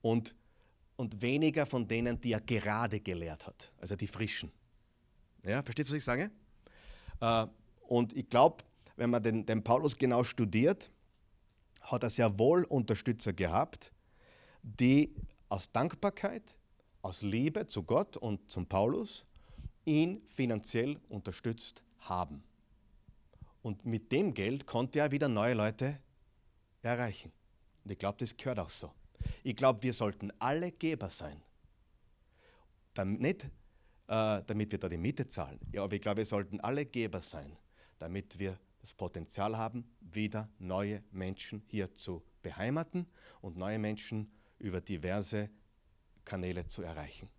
Und, 0.00 0.34
und 0.96 1.20
weniger 1.20 1.66
von 1.66 1.86
denen, 1.86 2.20
die 2.20 2.32
er 2.32 2.40
gerade 2.40 3.00
gelehrt 3.00 3.46
hat, 3.46 3.72
also 3.80 3.96
die 3.96 4.06
Frischen. 4.06 4.52
Ja, 5.44 5.62
versteht 5.62 5.86
was 5.86 5.94
ich 5.94 6.04
sage? 6.04 6.30
Äh, 7.20 7.46
und 7.88 8.12
ich 8.12 8.28
glaube, 8.28 8.64
wenn 8.96 9.10
man 9.10 9.22
den, 9.22 9.44
den 9.44 9.64
Paulus 9.64 9.96
genau 9.96 10.22
studiert, 10.22 10.90
hat 11.80 12.04
er 12.04 12.10
sehr 12.10 12.38
wohl 12.38 12.64
Unterstützer 12.64 13.32
gehabt, 13.32 13.92
die 14.62 15.14
aus 15.48 15.72
Dankbarkeit, 15.72 16.56
aus 17.00 17.22
Liebe 17.22 17.66
zu 17.66 17.82
Gott 17.82 18.16
und 18.16 18.50
zum 18.50 18.66
Paulus 18.66 19.26
ihn 19.84 20.22
finanziell 20.28 21.00
unterstützt 21.08 21.82
haben. 22.08 22.42
Und 23.62 23.84
mit 23.84 24.10
dem 24.10 24.34
Geld 24.34 24.66
konnte 24.66 24.98
er 24.98 25.10
wieder 25.10 25.28
neue 25.28 25.54
Leute 25.54 25.98
erreichen. 26.82 27.32
Und 27.84 27.90
ich 27.90 27.98
glaube, 27.98 28.18
das 28.18 28.36
gehört 28.36 28.58
auch 28.58 28.70
so. 28.70 28.92
Ich 29.44 29.56
glaube, 29.56 29.82
wir 29.82 29.92
sollten 29.92 30.32
alle 30.38 30.72
Geber 30.72 31.08
sein. 31.08 31.40
Nicht, 33.04 33.44
äh, 34.08 34.42
damit 34.42 34.72
wir 34.72 34.78
da 34.78 34.88
die 34.88 34.98
Miete 34.98 35.26
zahlen, 35.26 35.58
ja, 35.72 35.82
aber 35.82 35.94
ich 35.94 36.02
glaube, 36.02 36.18
wir 36.18 36.26
sollten 36.26 36.60
alle 36.60 36.84
Geber 36.84 37.22
sein, 37.22 37.56
damit 37.98 38.38
wir 38.38 38.58
das 38.80 38.92
Potenzial 38.92 39.56
haben, 39.56 39.84
wieder 40.00 40.48
neue 40.58 41.02
Menschen 41.12 41.62
hier 41.68 41.92
zu 41.94 42.22
beheimaten 42.42 43.06
und 43.40 43.56
neue 43.56 43.78
Menschen 43.78 44.30
über 44.58 44.80
diverse 44.80 45.48
Kanäle 46.24 46.66
zu 46.66 46.82
erreichen. 46.82 47.30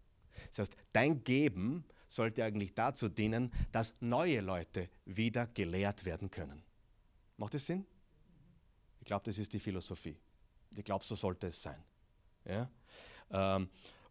Das 0.47 0.59
heißt, 0.59 0.75
dein 0.93 1.23
Geben 1.23 1.85
sollte 2.13 2.43
eigentlich 2.43 2.73
dazu 2.73 3.09
dienen, 3.09 3.51
dass 3.71 3.93
neue 3.99 4.41
Leute 4.41 4.89
wieder 5.05 5.47
gelehrt 5.47 6.05
werden 6.05 6.29
können. 6.29 6.63
Macht 7.37 7.53
das 7.53 7.65
Sinn? 7.65 7.85
Ich 8.99 9.05
glaube, 9.05 9.25
das 9.25 9.37
ist 9.37 9.51
die 9.53 9.59
Philosophie. 9.59 10.17
Ich 10.75 10.83
glaube, 10.83 11.03
so 11.03 11.15
sollte 11.15 11.47
es 11.47 11.61
sein. 11.61 11.83
Ja? 12.45 12.69
Ähm, 13.31 13.69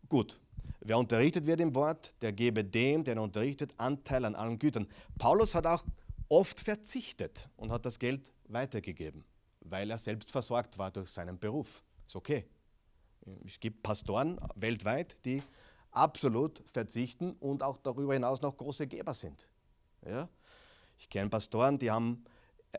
gut, 0.09 0.38
wer 0.81 0.99
unterrichtet 0.99 1.47
wird 1.47 1.61
im 1.61 1.75
Wort, 1.75 2.15
der 2.21 2.33
gebe 2.33 2.65
dem, 2.65 3.05
der 3.05 3.21
unterrichtet, 3.21 3.73
Anteil 3.77 4.25
an 4.25 4.35
allen 4.35 4.59
Gütern. 4.59 4.87
Paulus 5.19 5.55
hat 5.55 5.67
auch 5.67 5.85
oft 6.29 6.61
verzichtet 6.61 7.49
und 7.57 7.71
hat 7.71 7.87
das 7.87 7.99
Geld 7.99 8.33
weitergegeben, 8.49 9.25
weil 9.61 9.91
er 9.91 9.99
selbst 9.99 10.31
versorgt 10.31 10.77
war 10.79 10.91
durch 10.91 11.11
seinen 11.11 11.38
Beruf. 11.38 11.83
Ist 12.07 12.17
okay. 12.17 12.47
Es 13.47 13.61
gibt 13.61 13.83
Pastoren 13.83 14.38
weltweit, 14.57 15.17
die 15.25 15.43
absolut 15.92 16.62
verzichten 16.72 17.33
und 17.35 17.62
auch 17.62 17.78
darüber 17.78 18.14
hinaus 18.14 18.42
noch 18.42 18.57
große 18.57 18.87
Geber 18.87 19.14
sind. 19.14 19.48
Ja? 20.05 20.28
Ich 20.98 21.09
kenne 21.09 21.31
Pastoren, 21.31 21.78
die 21.78 21.90
haben 21.90 22.24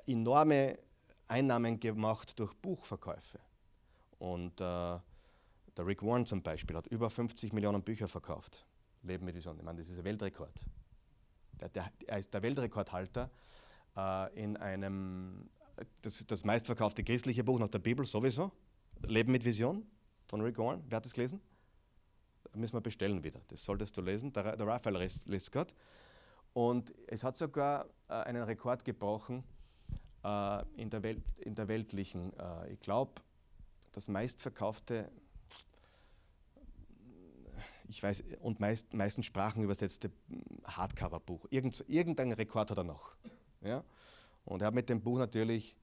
enorme 0.06 0.78
Einnahmen 1.28 1.80
gemacht 1.80 2.38
durch 2.40 2.54
Buchverkäufe. 2.56 3.40
Und 4.20 4.60
äh, 4.62 5.00
der 5.76 5.88
Rick 5.88 6.04
Warren 6.04 6.26
zum 6.26 6.42
Beispiel 6.42 6.76
hat 6.76 6.88
über 6.88 7.10
50 7.10 7.54
Millionen 7.54 7.82
Bücher 7.82 8.08
verkauft. 8.08 8.66
Leben 9.04 9.26
mit 9.26 9.36
Vision. 9.36 9.58
Ich 9.58 9.64
meine, 9.64 9.80
das 9.80 9.90
ist 9.90 10.00
ein 10.00 10.06
Weltrekord. 10.06 10.66
Der, 11.60 11.70
der, 11.70 11.92
er 12.08 12.20
ist 12.20 12.34
der 12.34 12.42
Weltrekordhalter 12.42 13.30
äh, 13.98 14.42
in 14.42 14.58
einem, 14.58 15.50
das, 16.02 16.24
das 16.26 16.44
meistverkaufte 16.44 17.04
christliche 17.04 17.44
Buch 17.44 17.60
nach 17.60 17.70
der 17.70 17.80
Bibel 17.80 18.06
sowieso, 18.06 18.52
Leben 19.06 19.32
mit 19.32 19.44
Vision 19.44 19.86
von 20.28 20.42
Rick 20.42 20.58
Warren. 20.58 20.84
Wer 20.88 20.98
hat 20.98 21.06
das 21.06 21.14
gelesen? 21.14 21.42
Müssen 22.54 22.74
wir 22.74 22.82
bestellen 22.82 23.24
wieder. 23.24 23.42
Das 23.48 23.64
solltest 23.64 23.98
du 23.98 24.02
lesen. 24.02 24.32
Der, 24.34 24.56
der 24.56 24.68
Raphael 24.68 25.08
gerade. 25.52 25.74
Und 26.54 26.94
es 27.08 27.24
hat 27.24 27.38
sogar 27.38 27.88
äh, 28.08 28.14
einen 28.14 28.44
Rekord 28.44 28.86
gebrochen 28.86 29.44
äh, 30.24 30.64
in, 30.76 30.90
der 30.90 31.02
Welt, 31.02 31.24
in 31.40 31.56
der 31.56 31.68
weltlichen, 31.68 32.32
äh, 32.38 32.74
ich 32.74 32.80
glaube, 32.80 33.14
das 33.92 34.08
meistverkaufte 34.08 35.10
ich 37.88 38.02
weiß, 38.02 38.24
und 38.40 38.60
meist, 38.60 38.94
meisten 38.94 39.24
Sprachen 39.24 39.64
übersetzte 39.64 40.12
Hardcover-Buch. 40.64 41.46
Irgend, 41.50 41.84
irgendeinen 41.88 42.32
Rekord 42.32 42.72
hat 42.72 42.78
er 42.78 42.84
noch. 42.84 43.16
Ja? 43.62 43.84
Und 44.46 44.62
er 44.62 44.68
hat 44.68 44.74
mit 44.74 44.90
dem 44.90 45.02
Buch 45.02 45.20
natürlich 45.20 45.76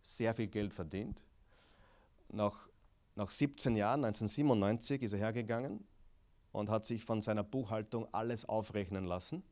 sehr 0.00 0.34
viel 0.34 0.46
Geld 0.46 0.72
verdient. 0.72 1.22
Nach, 2.28 2.68
nach 3.14 3.28
17 3.28 3.74
Jahren, 3.74 4.04
1997, 4.04 5.02
ist 5.02 5.12
er 5.12 5.18
hergegangen 5.18 5.84
und 6.52 6.68
hat 6.68 6.86
sich 6.86 7.04
von 7.04 7.22
seiner 7.22 7.44
Buchhaltung 7.44 8.06
alles 8.12 8.48
aufrechnen 8.48 9.04
lassen 9.04 9.42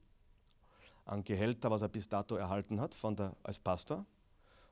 an 1.05 1.25
Gehälter, 1.25 1.71
was 1.71 1.83
er 1.83 1.89
bis 1.89 2.09
dato 2.09 2.37
erhalten 2.37 2.81
hat 2.81 2.95
von 2.95 3.17
der, 3.17 3.35
als 3.43 3.59
Pastor 3.59 4.05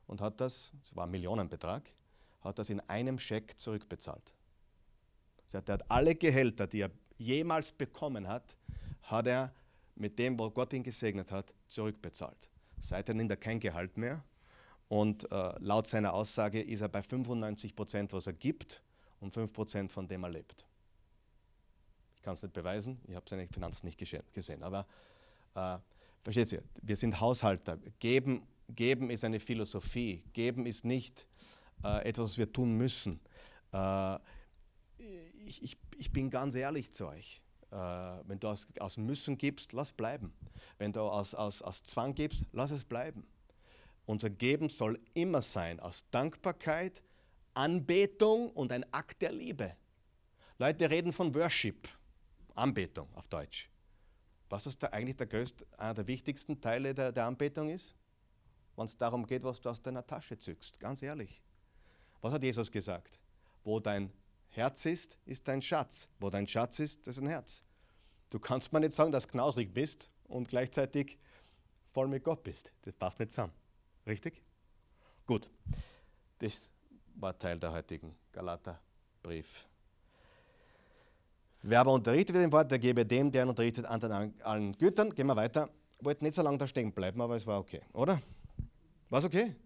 und 0.07 0.21
hat 0.21 0.41
das, 0.41 0.73
es 0.85 0.95
war 0.95 1.05
ein 1.05 1.11
Millionenbetrag, 1.11 1.83
hat 2.43 2.59
das 2.59 2.71
in 2.71 2.81
einem 2.81 3.19
Scheck 3.19 3.59
zurückbezahlt. 3.59 4.35
Er 5.53 5.63
hat 5.67 5.91
alle 5.91 6.15
Gehälter, 6.15 6.67
die 6.67 6.81
er 6.81 6.91
jemals 7.17 7.73
bekommen 7.73 8.29
hat, 8.29 8.57
hat 9.03 9.27
er 9.27 9.53
mit 9.95 10.19
dem, 10.19 10.39
wo 10.39 10.51
Gott 10.51 10.73
ihn 10.73 10.83
gesegnet 10.83 11.33
hat, 11.33 11.55
zurückbezahlt. 11.69 12.51
Seitdem 12.81 13.17
nimmt 13.17 13.31
er 13.31 13.39
kein 13.39 13.59
Gehalt 13.59 13.97
mehr 13.97 14.23
und 14.89 15.31
äh, 15.33 15.59
laut 15.59 15.87
seiner 15.87 16.13
Aussage 16.13 16.61
ist 16.61 16.83
er 16.83 16.89
bei 16.89 17.01
95 17.01 17.75
Prozent, 17.75 18.13
was 18.13 18.27
er 18.27 18.35
gibt 18.35 18.83
und 19.21 19.33
5 19.33 19.53
Prozent 19.53 19.93
von 19.93 20.07
dem 20.07 20.23
er 20.25 20.31
lebt. 20.31 20.66
Kann 22.27 22.35
es 22.35 22.43
nicht 22.43 22.55
beweisen, 22.55 22.99
ich 23.07 23.15
habe 23.15 23.25
seine 23.29 23.47
Finanzen 23.47 23.87
nicht 23.87 24.01
gesehen, 24.35 24.65
aber 24.65 24.85
äh, 25.55 25.79
versteht 26.25 26.51
ihr, 26.51 26.63
wir 26.83 26.97
sind 26.97 27.21
Haushalter. 27.21 27.79
Geben, 28.01 28.43
geben 28.69 29.11
ist 29.11 29.25
eine 29.25 29.39
Philosophie, 29.39 30.25
geben 30.33 30.67
ist 30.67 30.85
nicht 30.85 31.25
äh, 31.85 32.05
etwas, 32.05 32.31
was 32.31 32.39
wir 32.39 32.53
tun 32.53 32.73
müssen. 32.73 33.21
Äh, 33.73 34.17
ich, 35.47 35.63
ich, 35.63 35.79
ich 35.99 36.11
bin 36.11 36.29
ganz 36.29 36.57
ehrlich 36.57 36.91
zu 36.91 37.07
euch. 37.07 37.41
Äh, 37.71 37.77
wenn 37.77 38.41
du 38.41 38.49
aus, 38.49 38.67
aus 38.81 38.97
Müssen 38.97 39.39
gibst, 39.39 39.73
lass 39.73 39.93
bleiben. 39.93 40.33
Wenn 40.79 40.93
du 40.93 41.03
aus, 41.03 41.33
aus, 41.33 41.63
aus 41.63 41.85
Zwang 41.85 42.13
gibst, 42.17 42.43
lass 42.51 42.73
es 42.73 42.85
bleiben. 42.85 43.25
Unser 44.05 44.31
Geben 44.31 44.69
soll 44.69 44.99
immer 45.15 45.43
sein 45.43 45.79
aus 45.79 46.11
Dankbarkeit, 46.11 47.05
Anbetung 47.55 48.51
und 48.51 48.73
ein 48.73 48.85
Akt 48.93 49.23
der 49.23 49.31
Liebe. 49.31 49.77
Leute 50.59 50.89
reden 50.91 51.13
von 51.13 51.35
Worship, 51.35 51.87
Anbetung 52.57 53.09
auf 53.15 53.27
Deutsch. 53.29 53.71
Was 54.49 54.67
ist 54.67 54.83
da 54.83 54.89
eigentlich 54.89 55.17
der 55.17 55.27
größte, 55.27 55.67
einer 55.79 55.95
der 55.95 56.07
wichtigsten 56.07 56.61
Teile 56.61 56.95
der, 56.95 57.13
der 57.13 57.27
Anbetung 57.27 57.71
ist? 57.71 57.95
Wenn 58.77 58.87
es 58.87 58.97
darum 58.97 59.27
geht, 59.27 59.43
was 59.43 59.61
du 59.61 59.71
aus 59.71 59.83
deiner 59.83 60.07
Tasche 60.07 60.39
zückst, 60.39 60.79
ganz 60.79 61.03
ehrlich. 61.03 61.43
Was 62.21 62.33
hat 62.33 62.43
Jesus 62.43 62.71
gesagt? 62.71 63.19
Wo 63.65 63.81
dein 63.81 64.13
Herz 64.49 64.85
ist, 64.87 65.19
ist 65.25 65.49
dein 65.49 65.63
Schatz. 65.63 66.09
Wo 66.19 66.31
dein 66.31 66.47
Schatz 66.47 66.79
ist, 66.79 67.07
ist 67.09 67.19
ein 67.19 67.27
Herz. 67.27 67.63
Du 68.31 68.39
kannst 68.39 68.73
mir 68.73 68.81
nicht 68.81 68.93
sagen, 68.93 69.13
dass 69.13 69.25
du 69.27 69.33
knausrig 69.33 69.73
bist 69.73 70.11
und 70.25 70.49
gleichzeitig 70.49 71.19
voll 71.93 72.09
mit 72.09 72.25
Gott 72.25 72.43
bist. 72.43 72.73
Das 72.83 72.95
passt 72.95 73.19
nicht 73.19 73.33
zusammen. 73.33 73.53
Richtig? 74.07 74.43
Gut. 75.27 75.51
Das 76.39 76.71
war 77.15 77.39
Teil 77.39 77.59
der 77.59 77.73
heutigen 77.73 78.15
Galaterbrief. 78.33 79.67
Wer 81.69 81.81
aber 81.81 81.95
unterrichtet 81.95 82.35
wird 82.35 82.45
im 82.45 82.53
Wort, 82.53 82.71
der 82.71 82.79
gebe 82.79 83.05
dem, 83.05 83.33
der 83.33 83.43
ihn 83.43 83.49
unterrichtet, 83.49 83.87
an 83.87 84.33
allen 84.45 84.73
Gütern. 84.79 85.13
Gehen 85.13 85.27
wir 85.27 85.35
weiter. 85.35 85.69
Wollte 86.01 86.23
nicht 86.23 86.35
so 86.35 86.43
lange 86.43 86.59
da 86.59 86.67
stehen 86.69 86.93
bleiben, 86.93 87.21
aber 87.21 87.35
es 87.35 87.45
war 87.45 87.59
okay, 87.59 87.81
oder? 87.93 88.23
War 89.11 89.19
es 89.19 89.25
okay? 89.25 89.57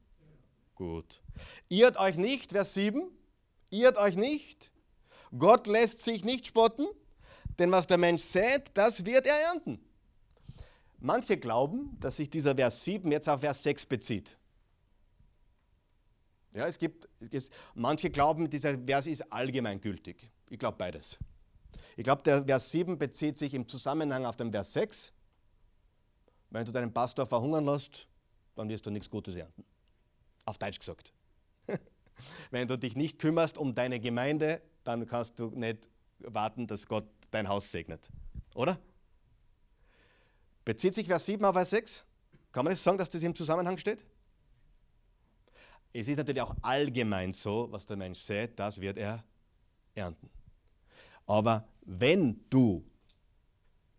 Gut. 0.74 1.20
Irrt 1.68 1.98
euch 1.98 2.16
nicht, 2.16 2.52
Vers 2.52 2.72
7. 2.72 3.02
Irrt 3.68 3.98
euch 3.98 4.16
nicht. 4.16 4.70
Gott 5.36 5.66
lässt 5.66 5.98
sich 5.98 6.24
nicht 6.24 6.46
spotten, 6.46 6.86
denn 7.58 7.70
was 7.70 7.86
der 7.86 7.98
Mensch 7.98 8.22
sät, 8.22 8.70
das 8.72 9.04
wird 9.04 9.26
er 9.26 9.38
ernten. 9.38 9.78
Manche 11.00 11.36
glauben, 11.36 11.98
dass 12.00 12.16
sich 12.16 12.30
dieser 12.30 12.54
Vers 12.54 12.82
7 12.82 13.12
jetzt 13.12 13.28
auf 13.28 13.40
Vers 13.40 13.62
6 13.62 13.84
bezieht. 13.84 14.38
Ja, 16.54 16.66
es 16.66 16.78
gibt, 16.78 17.10
es, 17.30 17.50
manche 17.74 18.08
glauben, 18.08 18.48
dieser 18.48 18.78
Vers 18.78 19.06
ist 19.06 19.30
allgemeingültig. 19.30 20.30
Ich 20.48 20.58
glaube 20.58 20.78
beides. 20.78 21.18
Ich 22.00 22.04
glaube, 22.04 22.22
der 22.22 22.42
Vers 22.46 22.70
7 22.70 22.96
bezieht 22.96 23.36
sich 23.36 23.52
im 23.52 23.68
Zusammenhang 23.68 24.24
auf 24.24 24.34
den 24.34 24.50
Vers 24.50 24.72
6. 24.72 25.12
Wenn 26.48 26.64
du 26.64 26.72
deinen 26.72 26.94
Pastor 26.94 27.26
verhungern 27.26 27.66
lässt, 27.66 28.08
dann 28.54 28.70
wirst 28.70 28.86
du 28.86 28.90
nichts 28.90 29.10
Gutes 29.10 29.36
ernten. 29.36 29.66
Auf 30.46 30.56
Deutsch 30.56 30.78
gesagt. 30.78 31.12
Wenn 32.50 32.66
du 32.66 32.78
dich 32.78 32.96
nicht 32.96 33.18
kümmerst 33.18 33.58
um 33.58 33.74
deine 33.74 34.00
Gemeinde, 34.00 34.62
dann 34.82 35.06
kannst 35.06 35.38
du 35.38 35.50
nicht 35.50 35.90
warten, 36.20 36.66
dass 36.66 36.86
Gott 36.86 37.04
dein 37.32 37.46
Haus 37.50 37.70
segnet. 37.70 38.08
Oder? 38.54 38.78
Bezieht 40.64 40.94
sich 40.94 41.06
Vers 41.06 41.26
7 41.26 41.44
auf 41.44 41.52
Vers 41.52 41.68
6? 41.68 42.06
Kann 42.50 42.64
man 42.64 42.72
das 42.72 42.82
sagen, 42.82 42.96
dass 42.96 43.10
das 43.10 43.22
im 43.22 43.34
Zusammenhang 43.34 43.76
steht? 43.76 44.06
es 45.92 46.08
ist 46.08 46.16
natürlich 46.16 46.40
auch 46.40 46.54
allgemein 46.62 47.34
so, 47.34 47.70
was 47.70 47.84
der 47.84 47.98
Mensch 47.98 48.20
sät, 48.20 48.58
das 48.58 48.80
wird 48.80 48.96
er 48.96 49.22
ernten. 49.94 50.30
Aber 51.30 51.64
wenn 51.82 52.44
du 52.50 52.84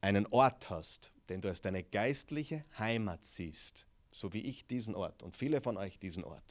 einen 0.02 0.26
Ort 0.32 0.70
hast, 0.70 1.13
den 1.30 1.39
du 1.39 1.48
als 1.48 1.62
deine 1.62 1.82
geistliche 1.82 2.65
Heimat 2.78 3.24
siehst, 3.24 3.88
so 4.12 4.34
wie 4.34 4.41
ich 4.41 4.67
diesen 4.67 4.96
Ort 4.96 5.24
und 5.24 5.34
viele 5.34 5.62
von 5.62 5.78
euch 5.78 5.98
diesen 5.98 6.26
Ort, 6.26 6.44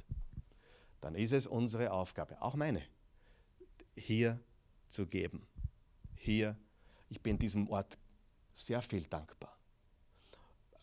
dann 1.02 1.16
ist 1.16 1.32
es 1.32 1.46
unsere 1.46 1.92
Aufgabe, 1.92 2.40
auch 2.40 2.54
meine, 2.54 2.82
hier 3.94 4.40
zu 4.88 5.06
geben. 5.06 5.46
Hier, 6.14 6.56
ich 7.10 7.20
bin 7.20 7.38
diesem 7.38 7.68
Ort 7.68 7.98
sehr 8.54 8.80
viel 8.80 9.04
dankbar. 9.04 9.58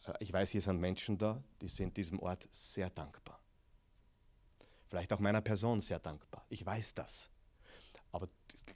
Äh, 0.06 0.14
ich 0.20 0.32
weiß, 0.32 0.52
hier 0.52 0.62
sind 0.62 0.80
Menschen 0.80 1.18
da, 1.18 1.42
die 1.60 1.70
sind 1.70 1.98
diesem 1.98 2.20
Ort 2.20 2.48
sehr 2.52 2.92
dankbar. 2.92 3.40
Vielleicht 4.90 5.12
auch 5.12 5.20
meiner 5.20 5.42
Person 5.42 5.82
sehr 5.82 5.98
dankbar. 5.98 6.46
Ich 6.50 6.64
weiß 6.64 6.94
das. 6.94 7.32
Aber 8.18 8.30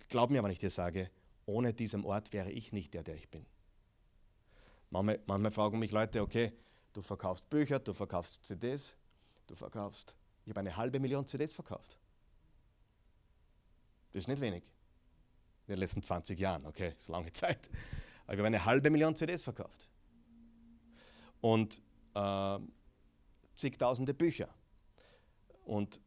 glaub 0.10 0.30
mir, 0.30 0.44
wenn 0.44 0.52
ich 0.52 0.60
dir 0.60 0.70
sage, 0.70 1.10
ohne 1.48 1.74
diesen 1.74 2.06
Ort 2.06 2.32
wäre 2.32 2.52
ich 2.52 2.72
nicht 2.74 2.94
der, 2.94 3.02
der 3.02 3.16
ich 3.16 3.28
bin. 3.28 3.44
Manchmal, 4.92 5.20
manchmal 5.26 5.50
fragen 5.50 5.80
mich 5.80 5.92
Leute, 5.92 6.22
okay, 6.22 6.54
du 6.94 7.02
verkaufst 7.02 7.50
Bücher, 7.50 7.80
du 7.80 7.92
verkaufst 7.96 8.46
CDs, 8.46 8.96
du 9.48 9.56
verkaufst, 9.56 10.16
ich 10.46 10.52
habe 10.52 10.60
eine 10.60 10.78
halbe 10.78 11.00
Million 11.00 11.26
CDs 11.26 11.54
verkauft. 11.54 11.98
Das 14.12 14.22
ist 14.22 14.28
nicht 14.28 14.42
wenig. 14.42 14.64
In 15.66 15.74
den 15.74 15.80
letzten 15.80 16.04
20 16.04 16.40
Jahren, 16.40 16.68
okay, 16.68 16.94
ist 16.96 17.08
lange 17.08 17.34
Zeit. 17.34 17.68
Aber 18.26 18.34
ich 18.34 18.38
habe 18.38 18.48
eine 18.48 18.64
halbe 18.64 18.92
Million 18.92 19.16
CDs 19.16 19.42
verkauft. 19.42 19.90
Und 21.40 21.82
äh, 22.14 22.60
zigtausende 23.56 24.14
Bücher. 24.14 24.54
Und 25.66 26.00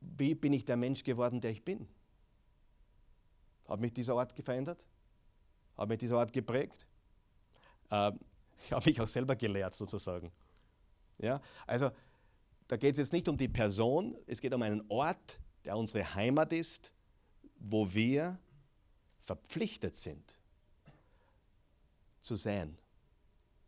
wie 0.00 0.36
bin 0.36 0.52
ich 0.52 0.64
der 0.64 0.76
Mensch 0.76 1.02
geworden, 1.02 1.40
der 1.40 1.50
ich 1.50 1.64
bin? 1.64 1.88
Hat 3.68 3.80
mich 3.80 3.92
dieser 3.92 4.14
Ort 4.14 4.32
verändert? 4.32 4.84
Hat 5.76 5.88
mich 5.88 5.98
dieser 5.98 6.16
Ort 6.16 6.32
geprägt? 6.32 6.86
Äh, 7.90 8.12
ich 8.64 8.72
habe 8.72 8.88
mich 8.88 9.00
auch 9.00 9.06
selber 9.06 9.36
gelehrt, 9.36 9.74
sozusagen. 9.74 10.32
Ja? 11.18 11.40
Also, 11.66 11.90
da 12.66 12.76
geht 12.76 12.92
es 12.92 12.98
jetzt 12.98 13.12
nicht 13.12 13.28
um 13.28 13.36
die 13.36 13.48
Person, 13.48 14.16
es 14.26 14.40
geht 14.40 14.52
um 14.52 14.62
einen 14.62 14.84
Ort, 14.88 15.38
der 15.64 15.76
unsere 15.76 16.14
Heimat 16.14 16.52
ist, 16.52 16.92
wo 17.58 17.92
wir 17.92 18.38
verpflichtet 19.24 19.94
sind 19.94 20.38
zu 22.20 22.36
sein, 22.36 22.78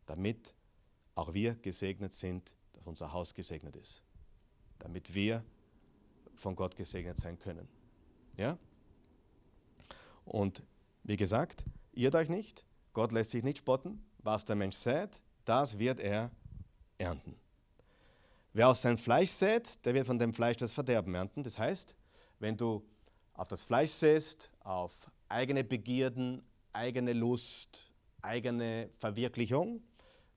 damit 0.05 0.53
auch 1.15 1.33
wir 1.33 1.55
gesegnet 1.55 2.13
sind, 2.13 2.55
dass 2.73 2.87
unser 2.87 3.11
Haus 3.11 3.33
gesegnet 3.33 3.75
ist, 3.75 4.03
damit 4.79 5.13
wir 5.13 5.43
von 6.35 6.55
Gott 6.55 6.75
gesegnet 6.75 7.19
sein 7.19 7.37
können. 7.37 7.67
Ja? 8.37 8.57
Und 10.31 10.63
wie 11.03 11.17
gesagt, 11.17 11.65
irrt 11.91 12.15
euch 12.15 12.29
nicht, 12.29 12.63
Gott 12.93 13.11
lässt 13.11 13.31
sich 13.31 13.43
nicht 13.43 13.57
spotten. 13.57 14.01
Was 14.19 14.45
der 14.45 14.55
Mensch 14.55 14.77
sät, 14.77 15.19
das 15.43 15.77
wird 15.77 15.99
er 15.99 16.31
ernten. 16.97 17.35
Wer 18.53 18.69
aus 18.69 18.81
seinem 18.81 18.97
Fleisch 18.97 19.31
sät, 19.31 19.83
der 19.85 19.93
wird 19.93 20.07
von 20.07 20.17
dem 20.17 20.33
Fleisch 20.33 20.55
das 20.55 20.71
Verderben 20.71 21.15
ernten. 21.15 21.43
Das 21.43 21.57
heißt, 21.57 21.95
wenn 22.39 22.55
du 22.55 22.81
auf 23.33 23.49
das 23.49 23.63
Fleisch 23.63 23.91
säst, 23.91 24.51
auf 24.61 24.95
eigene 25.27 25.65
Begierden, 25.65 26.41
eigene 26.71 27.11
Lust, 27.11 27.91
eigene 28.21 28.89
Verwirklichung, 28.99 29.81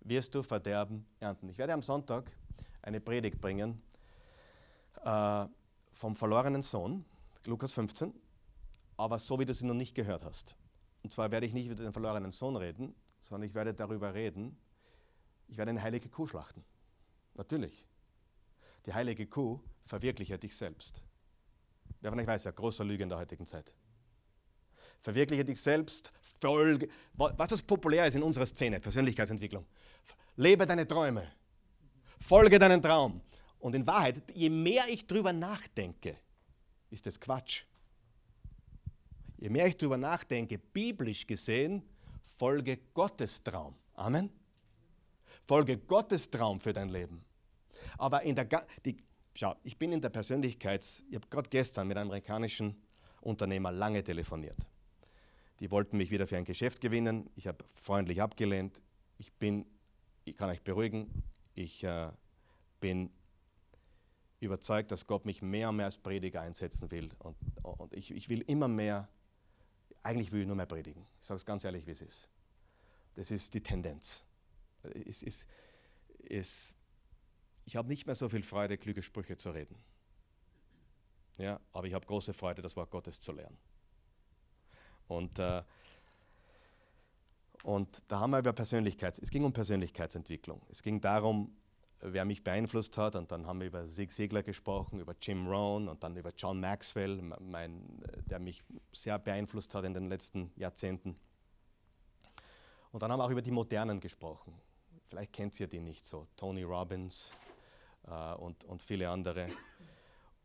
wirst 0.01 0.35
du 0.35 0.43
Verderben 0.43 1.07
ernten. 1.21 1.49
Ich 1.51 1.59
werde 1.59 1.73
am 1.73 1.83
Sonntag 1.83 2.33
eine 2.83 3.01
Predigt 3.01 3.41
bringen 3.41 3.81
äh, 5.05 5.47
vom 5.93 6.17
verlorenen 6.17 6.63
Sohn, 6.63 7.05
Lukas 7.45 7.73
15, 7.73 8.13
aber 8.97 9.19
so 9.19 9.39
wie 9.39 9.45
du 9.45 9.55
sie 9.55 9.67
noch 9.67 9.75
nicht 9.75 9.95
gehört 9.95 10.25
hast. 10.25 10.57
Und 11.03 11.13
zwar 11.13 11.31
werde 11.31 11.47
ich 11.47 11.53
nicht 11.53 11.67
über 11.67 11.75
den 11.75 11.93
verlorenen 11.93 12.33
Sohn 12.33 12.57
reden, 12.57 12.95
sondern 13.21 13.49
ich 13.49 13.55
werde 13.55 13.75
darüber 13.75 14.15
reden, 14.15 14.57
ich 15.49 15.57
werde 15.57 15.71
eine 15.71 15.83
heilige 15.83 16.09
Kuh 16.09 16.27
schlachten. 16.27 16.65
Natürlich. 17.35 17.87
Die 18.87 18.95
heilige 18.95 19.27
Kuh 19.27 19.61
verwirkliche 19.87 20.39
dich 20.39 20.57
selbst. 20.57 21.03
Wer 22.01 22.11
von 22.11 22.21
euch 22.21 22.27
weiß, 22.27 22.45
ja, 22.45 22.51
großer 22.51 22.85
Lüge 22.85 23.03
in 23.03 23.09
der 23.09 23.19
heutigen 23.19 23.47
Zeit. 23.47 23.75
Verwirkliche 25.01 25.45
dich 25.45 25.61
selbst, 25.61 26.13
folge, 26.41 26.89
was 27.13 27.49
das 27.49 27.63
populär 27.63 28.07
ist 28.07 28.15
in 28.15 28.23
unserer 28.23 28.47
Szene, 28.47 28.81
Persönlichkeitsentwicklung. 28.81 29.67
Lebe 30.37 30.67
deine 30.67 30.87
Träume, 30.87 31.31
folge 32.19 32.59
deinen 32.59 32.81
Traum. 32.81 33.21
Und 33.59 33.75
in 33.75 33.87
Wahrheit, 33.87 34.23
je 34.35 34.51
mehr 34.51 34.85
ich 34.89 35.07
drüber 35.07 35.33
nachdenke, 35.33 36.19
ist 36.91 37.07
das 37.07 37.19
Quatsch. 37.19 37.65
Je 39.37 39.49
mehr 39.51 39.67
ich 39.67 39.77
drüber 39.77 39.97
nachdenke, 39.97 40.59
biblisch 40.59 41.27
gesehen, 41.27 41.83
folge 42.37 42.79
Gottes 42.95 43.43
Traum. 43.43 43.75
Amen. 43.95 44.31
Folge 45.47 45.79
Gottes 45.79 46.31
Traum 46.31 46.61
für 46.61 46.73
dein 46.73 46.89
Leben. 46.89 47.25
Aber 47.99 48.23
in 48.23 48.35
der, 48.35 48.47
die, 48.85 48.97
schau, 49.35 49.55
ich 49.63 49.77
bin 49.77 49.93
in 49.93 50.01
der 50.01 50.09
Persönlichkeits, 50.09 51.05
ich 51.09 51.17
habe 51.17 51.27
gerade 51.29 51.51
gestern 51.51 51.89
mit 51.89 51.97
einem 51.97 52.09
amerikanischen 52.09 52.77
Unternehmer 53.21 53.73
lange 53.73 54.03
telefoniert. 54.03 54.59
Die 55.61 55.71
wollten 55.71 55.97
mich 55.97 56.11
wieder 56.11 56.27
für 56.27 56.37
ein 56.37 56.45
Geschäft 56.45 56.81
gewinnen. 56.81 57.31
Ich 57.37 57.47
habe 57.47 57.65
freundlich 57.75 58.21
abgelehnt. 58.21 58.83
Ich 59.19 59.33
bin, 59.33 59.67
ich 60.25 60.37
kann 60.37 60.51
euch 60.51 60.63
beruhigen, 60.63 61.23
ich 61.55 61.85
äh, 61.85 62.11
bin 62.81 63.11
überzeugt, 64.41 64.91
dass 64.91 65.07
Gott 65.07 65.25
mich 65.25 65.43
mehr 65.43 65.71
und 65.71 65.77
mehr 65.77 65.87
als 65.87 65.99
Prediger 65.99 66.41
einsetzen 66.41 66.91
will. 66.91 67.11
Und, 67.19 67.37
und 67.63 67.95
ich, 67.95 68.11
ich 68.11 68.29
will 68.29 68.43
immer 68.43 68.69
mehr, 68.69 69.09
eigentlich 70.05 70.31
will 70.31 70.43
ich 70.43 70.47
nur 70.47 70.55
mehr 70.55 70.67
predigen. 70.67 71.05
Ich 71.21 71.27
sage 71.27 71.37
es 71.37 71.45
ganz 71.45 71.65
ehrlich, 71.65 71.87
wie 71.87 71.93
es 71.93 72.03
ist. 72.03 72.29
Das 73.15 73.31
ist 73.31 73.55
die 73.55 73.63
Tendenz. 73.63 74.23
Es, 74.83 75.23
es, 75.23 75.47
es, 76.29 76.75
ich 77.65 77.77
habe 77.77 77.89
nicht 77.89 78.07
mehr 78.07 78.15
so 78.15 78.29
viel 78.29 78.43
Freude, 78.43 78.77
kluge 78.77 79.03
Sprüche 79.03 79.37
zu 79.37 79.51
reden. 79.51 79.77
Ja, 81.39 81.59
aber 81.73 81.87
ich 81.87 81.95
habe 81.95 82.07
große 82.07 82.35
Freude, 82.35 82.63
das 82.63 82.77
Wort 82.77 82.91
Gottes 82.91 83.19
zu 83.19 83.33
lernen. 83.33 83.57
Und, 85.09 85.39
äh, 85.39 85.63
und 87.63 88.03
da 88.09 88.21
haben 88.21 88.31
wir 88.31 88.39
über 88.39 88.53
Persönlichkeits, 88.53 89.19
es 89.19 89.31
ging 89.31 89.45
um 89.45 89.53
Persönlichkeitsentwicklung. 89.53 90.61
Es 90.69 90.83
ging 90.83 91.01
darum, 91.01 91.57
wer 92.13 92.25
mich 92.25 92.45
beeinflusst 92.45 92.97
hat. 92.99 93.17
Und 93.17 93.33
dann 93.33 93.47
haben 93.47 93.61
wir 93.61 93.67
über 93.67 93.87
Zig 93.89 94.11
Ziglar 94.11 94.43
gesprochen, 94.43 95.01
über 95.01 95.15
Jim 95.21 95.47
Rohn 95.47 95.89
und 95.89 96.03
dann 96.05 96.17
über 96.17 96.33
John 96.37 96.61
Maxwell, 96.61 97.21
mein, 97.41 98.03
der 98.27 98.39
mich 98.39 98.63
sehr 98.93 99.19
beeinflusst 99.19 99.75
hat 99.75 99.85
in 99.85 99.95
den 99.95 100.09
letzten 100.09 100.53
Jahrzehnten. 100.57 101.17
Und 102.93 103.03
dann 103.03 103.11
haben 103.11 103.19
wir 103.19 103.25
auch 103.25 103.31
über 103.31 103.43
die 103.43 103.51
Modernen 103.51 103.99
gesprochen. 104.01 104.55
Vielleicht 105.09 105.33
kennt 105.33 105.59
ihr 105.59 105.67
die 105.67 105.81
nicht 105.81 106.05
so. 106.05 106.27
Tony 106.37 106.63
Robbins 106.63 107.33
äh, 108.07 108.35
und, 108.35 108.65
und 108.65 108.83
viele 108.83 109.09
andere. 109.09 109.49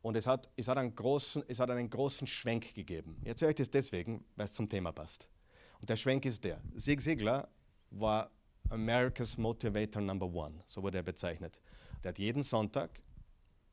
Und 0.01 0.15
es 0.15 0.25
hat, 0.25 0.49
es, 0.55 0.67
hat 0.67 0.77
einen 0.77 0.95
großen, 0.95 1.43
es 1.47 1.59
hat 1.59 1.69
einen 1.69 1.89
großen 1.89 2.25
Schwenk 2.25 2.73
gegeben. 2.73 3.17
Ich 3.21 3.27
erzähle 3.27 3.49
euch 3.49 3.55
das 3.55 3.69
deswegen, 3.69 4.23
weil 4.35 4.45
es 4.45 4.53
zum 4.53 4.69
Thema 4.69 4.91
passt. 4.91 5.27
Und 5.81 5.89
der 5.89 5.95
Schwenk 5.95 6.25
ist 6.25 6.43
der. 6.43 6.61
Zig 6.77 7.01
Ziglar 7.01 7.49
war 7.91 8.31
America's 8.69 9.37
Motivator 9.37 10.01
Number 10.01 10.27
One, 10.27 10.61
so 10.65 10.81
wurde 10.81 10.99
er 10.99 11.03
bezeichnet. 11.03 11.61
Der 12.03 12.09
hat 12.09 12.19
jeden 12.19 12.43
Sonntag, 12.43 13.01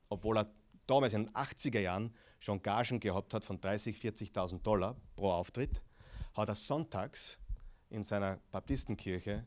obwohl 0.09 0.39
er 0.39 0.47
damals 0.87 1.13
in 1.13 1.27
den 1.27 1.35
80er 1.35 1.81
Jahren 1.81 2.15
schon 2.39 2.63
Gagen 2.63 3.01
gehabt 3.01 3.35
hat 3.35 3.45
von 3.45 3.59
30.000, 3.61 4.33
40.000 4.33 4.63
Dollar 4.63 4.97
pro 5.15 5.31
Auftritt, 5.31 5.83
hat 6.35 6.49
er 6.49 6.55
sonntags 6.55 7.39
in 7.91 8.05
seiner 8.05 8.39
Baptistenkirche 8.51 9.45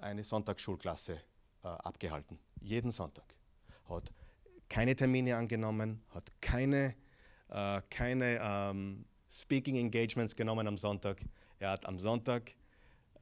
eine 0.00 0.24
Sonntagsschulklasse 0.24 1.14
äh, 1.62 1.68
abgehalten. 1.68 2.38
Jeden 2.60 2.90
Sonntag. 2.90 3.34
Hat 3.88 4.12
keine 4.68 4.96
Termine 4.96 5.36
angenommen, 5.36 6.02
hat 6.10 6.30
keine, 6.40 6.94
äh, 7.48 7.80
keine 7.90 8.38
ähm, 8.40 9.04
Speaking 9.30 9.76
Engagements 9.76 10.34
genommen 10.34 10.66
am 10.66 10.78
Sonntag. 10.78 11.20
Er 11.58 11.70
hat 11.70 11.86
am 11.86 11.98
Sonntag 11.98 12.54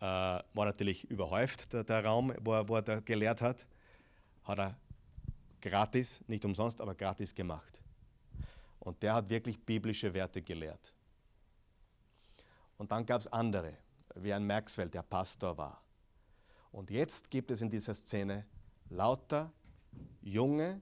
war 0.00 0.64
natürlich 0.64 1.10
überhäuft, 1.10 1.72
der, 1.72 1.84
der 1.84 2.04
Raum, 2.04 2.32
wo 2.40 2.54
er, 2.54 2.68
wo 2.68 2.76
er 2.76 2.82
da 2.82 3.00
gelehrt 3.00 3.42
hat. 3.42 3.66
Hat 4.44 4.58
er 4.58 4.76
gratis, 5.60 6.22
nicht 6.26 6.44
umsonst, 6.44 6.80
aber 6.80 6.94
gratis 6.94 7.34
gemacht. 7.34 7.80
Und 8.78 9.02
der 9.02 9.14
hat 9.14 9.28
wirklich 9.28 9.60
biblische 9.60 10.12
Werte 10.14 10.40
gelehrt. 10.40 10.94
Und 12.78 12.90
dann 12.92 13.04
gab 13.04 13.20
es 13.20 13.26
andere, 13.26 13.76
wie 14.14 14.32
ein 14.32 14.46
Maxwell, 14.46 14.88
der 14.88 15.02
Pastor 15.02 15.56
war. 15.58 15.82
Und 16.72 16.90
jetzt 16.90 17.30
gibt 17.30 17.50
es 17.50 17.60
in 17.60 17.68
dieser 17.68 17.94
Szene 17.94 18.46
lauter 18.88 19.52
Junge, 20.22 20.80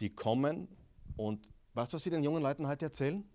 die 0.00 0.10
kommen 0.10 0.68
und 1.16 1.50
weißt 1.74 1.92
du, 1.92 1.94
was 1.96 2.02
sie 2.02 2.10
den 2.10 2.22
jungen 2.22 2.42
Leuten 2.42 2.66
heute 2.66 2.86
erzählen? 2.86 3.26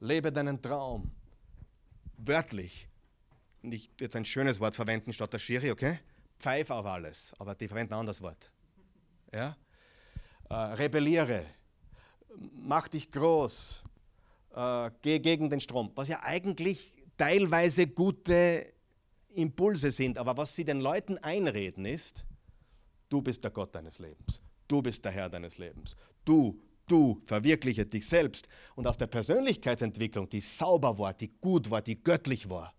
Lebe 0.00 0.32
deinen 0.32 0.60
Traum. 0.60 1.10
Wörtlich 2.16 2.88
nicht 3.64 4.00
jetzt 4.00 4.16
ein 4.16 4.24
schönes 4.24 4.60
Wort 4.60 4.76
verwenden 4.76 5.12
statt 5.12 5.32
der 5.32 5.38
Schiri, 5.38 5.70
okay? 5.70 5.98
Pfeif 6.38 6.70
auf 6.70 6.86
alles, 6.86 7.32
aber 7.38 7.54
die 7.54 7.68
verwenden 7.68 7.94
ein 7.94 8.00
anderes 8.00 8.20
Wort. 8.20 8.50
Ja? 9.32 9.56
äh, 10.50 10.54
rebelliere, 10.54 11.46
mach 12.52 12.88
dich 12.88 13.10
groß, 13.10 13.82
äh, 14.54 14.90
geh 15.02 15.18
gegen 15.18 15.50
den 15.50 15.60
Strom, 15.60 15.90
was 15.94 16.08
ja 16.08 16.22
eigentlich 16.22 16.96
teilweise 17.16 17.86
gute 17.86 18.72
Impulse 19.34 19.90
sind, 19.90 20.18
aber 20.18 20.36
was 20.36 20.54
sie 20.54 20.64
den 20.64 20.80
Leuten 20.80 21.18
einreden 21.18 21.86
ist, 21.86 22.24
du 23.08 23.20
bist 23.22 23.42
der 23.44 23.50
Gott 23.50 23.74
deines 23.74 23.98
Lebens, 23.98 24.40
du 24.68 24.82
bist 24.82 25.04
der 25.04 25.12
Herr 25.12 25.28
deines 25.28 25.58
Lebens, 25.58 25.96
du, 26.24 26.60
du 26.86 27.20
verwirkliche 27.26 27.86
dich 27.86 28.06
selbst. 28.06 28.48
Und 28.74 28.86
aus 28.86 28.96
der 28.96 29.06
Persönlichkeitsentwicklung, 29.06 30.28
die 30.28 30.40
sauber 30.40 30.98
war, 30.98 31.14
die 31.14 31.28
gut 31.28 31.70
war, 31.70 31.82
die 31.82 32.02
göttlich 32.02 32.48
war, 32.48 32.72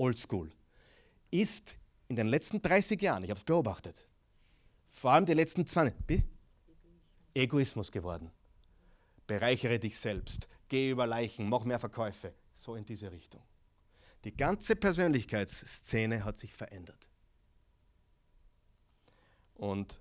oldschool, 0.00 0.50
ist 1.30 1.76
in 2.08 2.16
den 2.16 2.26
letzten 2.26 2.60
30 2.60 3.00
Jahren, 3.00 3.22
ich 3.22 3.30
habe 3.30 3.38
es 3.38 3.44
beobachtet, 3.44 4.06
vor 4.88 5.12
allem 5.12 5.26
die 5.26 5.34
letzten 5.34 5.66
20, 5.66 6.24
Egoismus 7.34 7.92
geworden. 7.92 8.32
Bereichere 9.26 9.78
dich 9.78 9.98
selbst, 9.98 10.48
geh 10.68 10.90
über 10.90 11.06
Leichen, 11.06 11.48
mach 11.48 11.64
mehr 11.64 11.78
Verkäufe, 11.78 12.34
so 12.54 12.74
in 12.74 12.84
diese 12.84 13.12
Richtung. 13.12 13.42
Die 14.24 14.36
ganze 14.36 14.74
Persönlichkeitsszene 14.74 16.24
hat 16.24 16.38
sich 16.38 16.52
verändert. 16.52 17.06
Und 19.54 19.98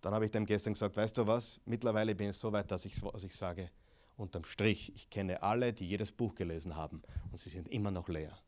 dann 0.00 0.14
habe 0.14 0.24
ich 0.24 0.30
dem 0.30 0.46
gestern 0.46 0.72
gesagt, 0.72 0.96
weißt 0.96 1.18
du 1.18 1.26
was, 1.26 1.60
mittlerweile 1.66 2.14
bin 2.14 2.30
ich 2.30 2.36
so 2.36 2.52
weit, 2.52 2.70
dass 2.70 2.84
ich, 2.84 3.02
was 3.02 3.24
ich 3.24 3.34
sage, 3.34 3.70
unterm 4.16 4.44
Strich, 4.44 4.92
ich 4.94 5.10
kenne 5.10 5.42
alle, 5.42 5.72
die 5.72 5.86
jedes 5.86 6.12
Buch 6.12 6.34
gelesen 6.34 6.76
haben 6.76 7.02
und 7.30 7.38
sie 7.38 7.50
sind 7.50 7.68
immer 7.68 7.90
noch 7.90 8.08
leer. 8.08 8.38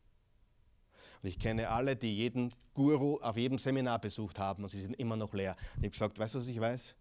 Und 1.23 1.29
ich 1.29 1.39
kenne 1.39 1.69
alle, 1.69 1.95
die 1.95 2.13
jeden 2.13 2.53
Guru 2.73 3.17
auf 3.21 3.37
jedem 3.37 3.57
Seminar 3.57 3.99
besucht 3.99 4.37
haben 4.39 4.63
und 4.63 4.69
sie 4.69 4.81
sind 4.81 4.93
immer 4.95 5.15
noch 5.15 5.33
leer. 5.33 5.55
Und 5.77 5.85
ich 5.85 5.85
habe 5.85 5.89
gesagt, 5.89 6.19
weißt 6.19 6.35
du, 6.35 6.39
was 6.39 6.47
ich 6.47 6.59
weiß? 6.59 6.95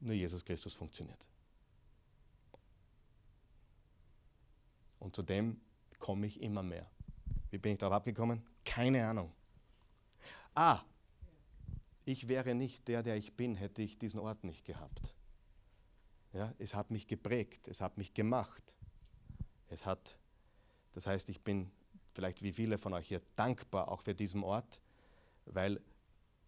Nur 0.00 0.12
Jesus 0.12 0.44
Christus 0.44 0.74
funktioniert. 0.74 1.24
Und 4.98 5.16
zu 5.16 5.22
dem 5.22 5.60
komme 5.98 6.26
ich 6.26 6.42
immer 6.42 6.62
mehr. 6.62 6.90
Wie 7.50 7.58
bin 7.58 7.72
ich 7.72 7.78
darauf 7.78 7.96
abgekommen? 7.96 8.44
Keine 8.66 9.06
Ahnung. 9.06 9.32
Ah, 10.54 10.82
ich 12.04 12.28
wäre 12.28 12.54
nicht 12.54 12.86
der, 12.86 13.02
der 13.02 13.16
ich 13.16 13.34
bin, 13.34 13.56
hätte 13.56 13.80
ich 13.80 13.98
diesen 13.98 14.20
Ort 14.20 14.44
nicht 14.44 14.66
gehabt. 14.66 15.14
Ja, 16.34 16.52
es 16.58 16.74
hat 16.74 16.90
mich 16.90 17.06
geprägt, 17.06 17.66
es 17.66 17.80
hat 17.80 17.96
mich 17.96 18.12
gemacht. 18.12 18.62
Es 19.68 19.86
hat, 19.86 20.18
das 20.92 21.06
heißt, 21.06 21.30
ich 21.30 21.40
bin 21.40 21.70
vielleicht 22.14 22.42
wie 22.42 22.52
viele 22.52 22.78
von 22.78 22.92
euch 22.94 23.08
hier 23.08 23.20
dankbar 23.36 23.88
auch 23.88 24.02
für 24.02 24.14
diesen 24.14 24.42
Ort, 24.42 24.80
weil 25.46 25.80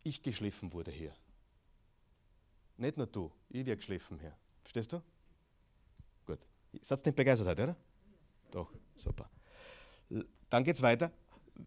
ich 0.02 0.22
geschliffen 0.22 0.72
wurde 0.72 0.90
hier. 0.90 1.12
Nicht 2.76 2.96
nur 2.96 3.07
du, 3.07 3.33
ich 3.48 3.66
werde 3.66 3.76
geschliffen 3.76 4.18
hier. 4.18 4.37
Verstehst 4.62 4.92
du? 4.92 5.02
Gut. 6.26 6.38
Seid 6.81 7.05
nicht 7.05 7.16
begeistert 7.16 7.48
heute, 7.48 7.62
oder? 7.64 7.76
Doch, 8.50 8.72
super. 8.94 9.31
Dann 10.48 10.64
geht 10.64 10.76
es 10.76 10.83
weiter. 10.83 11.11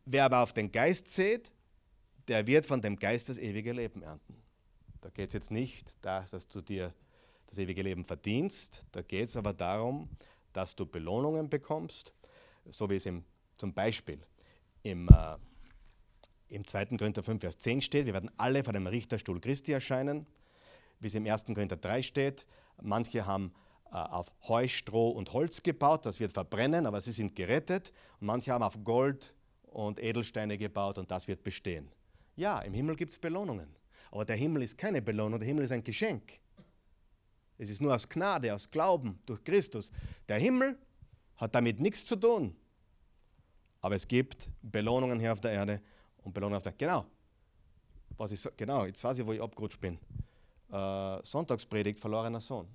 Wer 0.05 0.25
aber 0.25 0.43
auf 0.43 0.53
den 0.53 0.71
Geist 0.71 1.07
sät, 1.07 1.51
der 2.27 2.45
wird 2.45 2.65
von 2.65 2.81
dem 2.81 2.97
Geist 2.97 3.27
das 3.29 3.37
ewige 3.37 3.73
Leben 3.73 4.03
ernten. 4.03 4.35
Da 5.01 5.09
geht 5.09 5.29
es 5.29 5.33
jetzt 5.33 5.51
nicht, 5.51 5.97
dass 6.01 6.47
du 6.47 6.61
dir 6.61 6.93
das 7.47 7.57
ewige 7.57 7.81
Leben 7.81 8.05
verdienst, 8.05 8.85
da 8.91 9.01
geht 9.01 9.29
es 9.29 9.35
aber 9.35 9.53
darum, 9.53 10.07
dass 10.53 10.75
du 10.75 10.85
Belohnungen 10.85 11.49
bekommst, 11.49 12.13
so 12.65 12.89
wie 12.89 12.95
es 12.95 13.05
im, 13.07 13.23
zum 13.59 13.73
Beispiel 13.73 14.19
im, 14.81 15.07
äh, 15.09 15.35
im 16.47 16.65
2. 16.65 16.97
Korinther 16.97 17.21
5, 17.21 17.41
Vers 17.41 17.59
10 17.59 17.81
steht, 17.81 18.05
wir 18.07 18.13
werden 18.13 18.31
alle 18.37 18.63
vor 18.63 18.73
dem 18.73 18.87
Richterstuhl 18.87 19.39
Christi 19.39 19.71
erscheinen, 19.71 20.25
wie 20.99 21.07
es 21.07 21.15
im 21.15 21.25
1. 21.27 21.45
Korinther 21.45 21.77
3 21.77 22.01
steht, 22.01 22.45
manche 22.81 23.25
haben 23.25 23.53
äh, 23.91 23.95
auf 23.95 24.31
Heu, 24.47 24.67
Stroh 24.67 25.09
und 25.09 25.33
Holz 25.33 25.63
gebaut, 25.63 26.05
das 26.05 26.19
wird 26.19 26.31
verbrennen, 26.31 26.85
aber 26.85 27.01
sie 27.01 27.11
sind 27.11 27.35
gerettet. 27.35 27.91
Und 28.19 28.27
manche 28.27 28.51
haben 28.51 28.63
auf 28.63 28.83
Gold 28.83 29.33
und 29.63 30.01
Edelsteine 30.01 30.57
gebaut 30.57 30.97
und 30.97 31.09
das 31.09 31.27
wird 31.27 31.43
bestehen. 31.43 31.89
Ja, 32.35 32.59
im 32.59 32.73
Himmel 32.73 32.95
gibt 32.95 33.11
es 33.11 33.19
Belohnungen, 33.19 33.75
aber 34.11 34.25
der 34.25 34.35
Himmel 34.35 34.63
ist 34.63 34.77
keine 34.77 35.01
Belohnung, 35.01 35.39
der 35.39 35.47
Himmel 35.47 35.65
ist 35.65 35.71
ein 35.71 35.83
Geschenk. 35.83 36.39
Es 37.57 37.69
ist 37.69 37.81
nur 37.81 37.93
aus 37.93 38.07
Gnade, 38.07 38.53
aus 38.53 38.69
Glauben 38.71 39.19
durch 39.25 39.43
Christus. 39.43 39.91
Der 40.27 40.39
Himmel 40.39 40.77
hat 41.35 41.53
damit 41.55 41.79
nichts 41.79 42.05
zu 42.05 42.15
tun. 42.15 42.55
Aber 43.81 43.95
es 43.95 44.07
gibt 44.07 44.49
Belohnungen 44.61 45.19
hier 45.19 45.31
auf 45.31 45.39
der 45.39 45.51
Erde 45.51 45.81
und 46.23 46.33
Belohnungen 46.33 46.57
auf 46.57 46.63
der 46.63 46.73
Genau. 46.73 47.05
Was 48.17 48.31
ich, 48.31 48.45
genau, 48.57 48.85
jetzt 48.85 49.03
weiß 49.03 49.19
ich, 49.19 49.25
wo 49.25 49.31
ich 49.31 49.41
abgerutscht 49.41 49.79
bin. 49.79 49.97
Äh, 50.71 51.23
Sonntagspredigt, 51.23 51.99
verlorener 51.99 52.41
Sohn. 52.41 52.67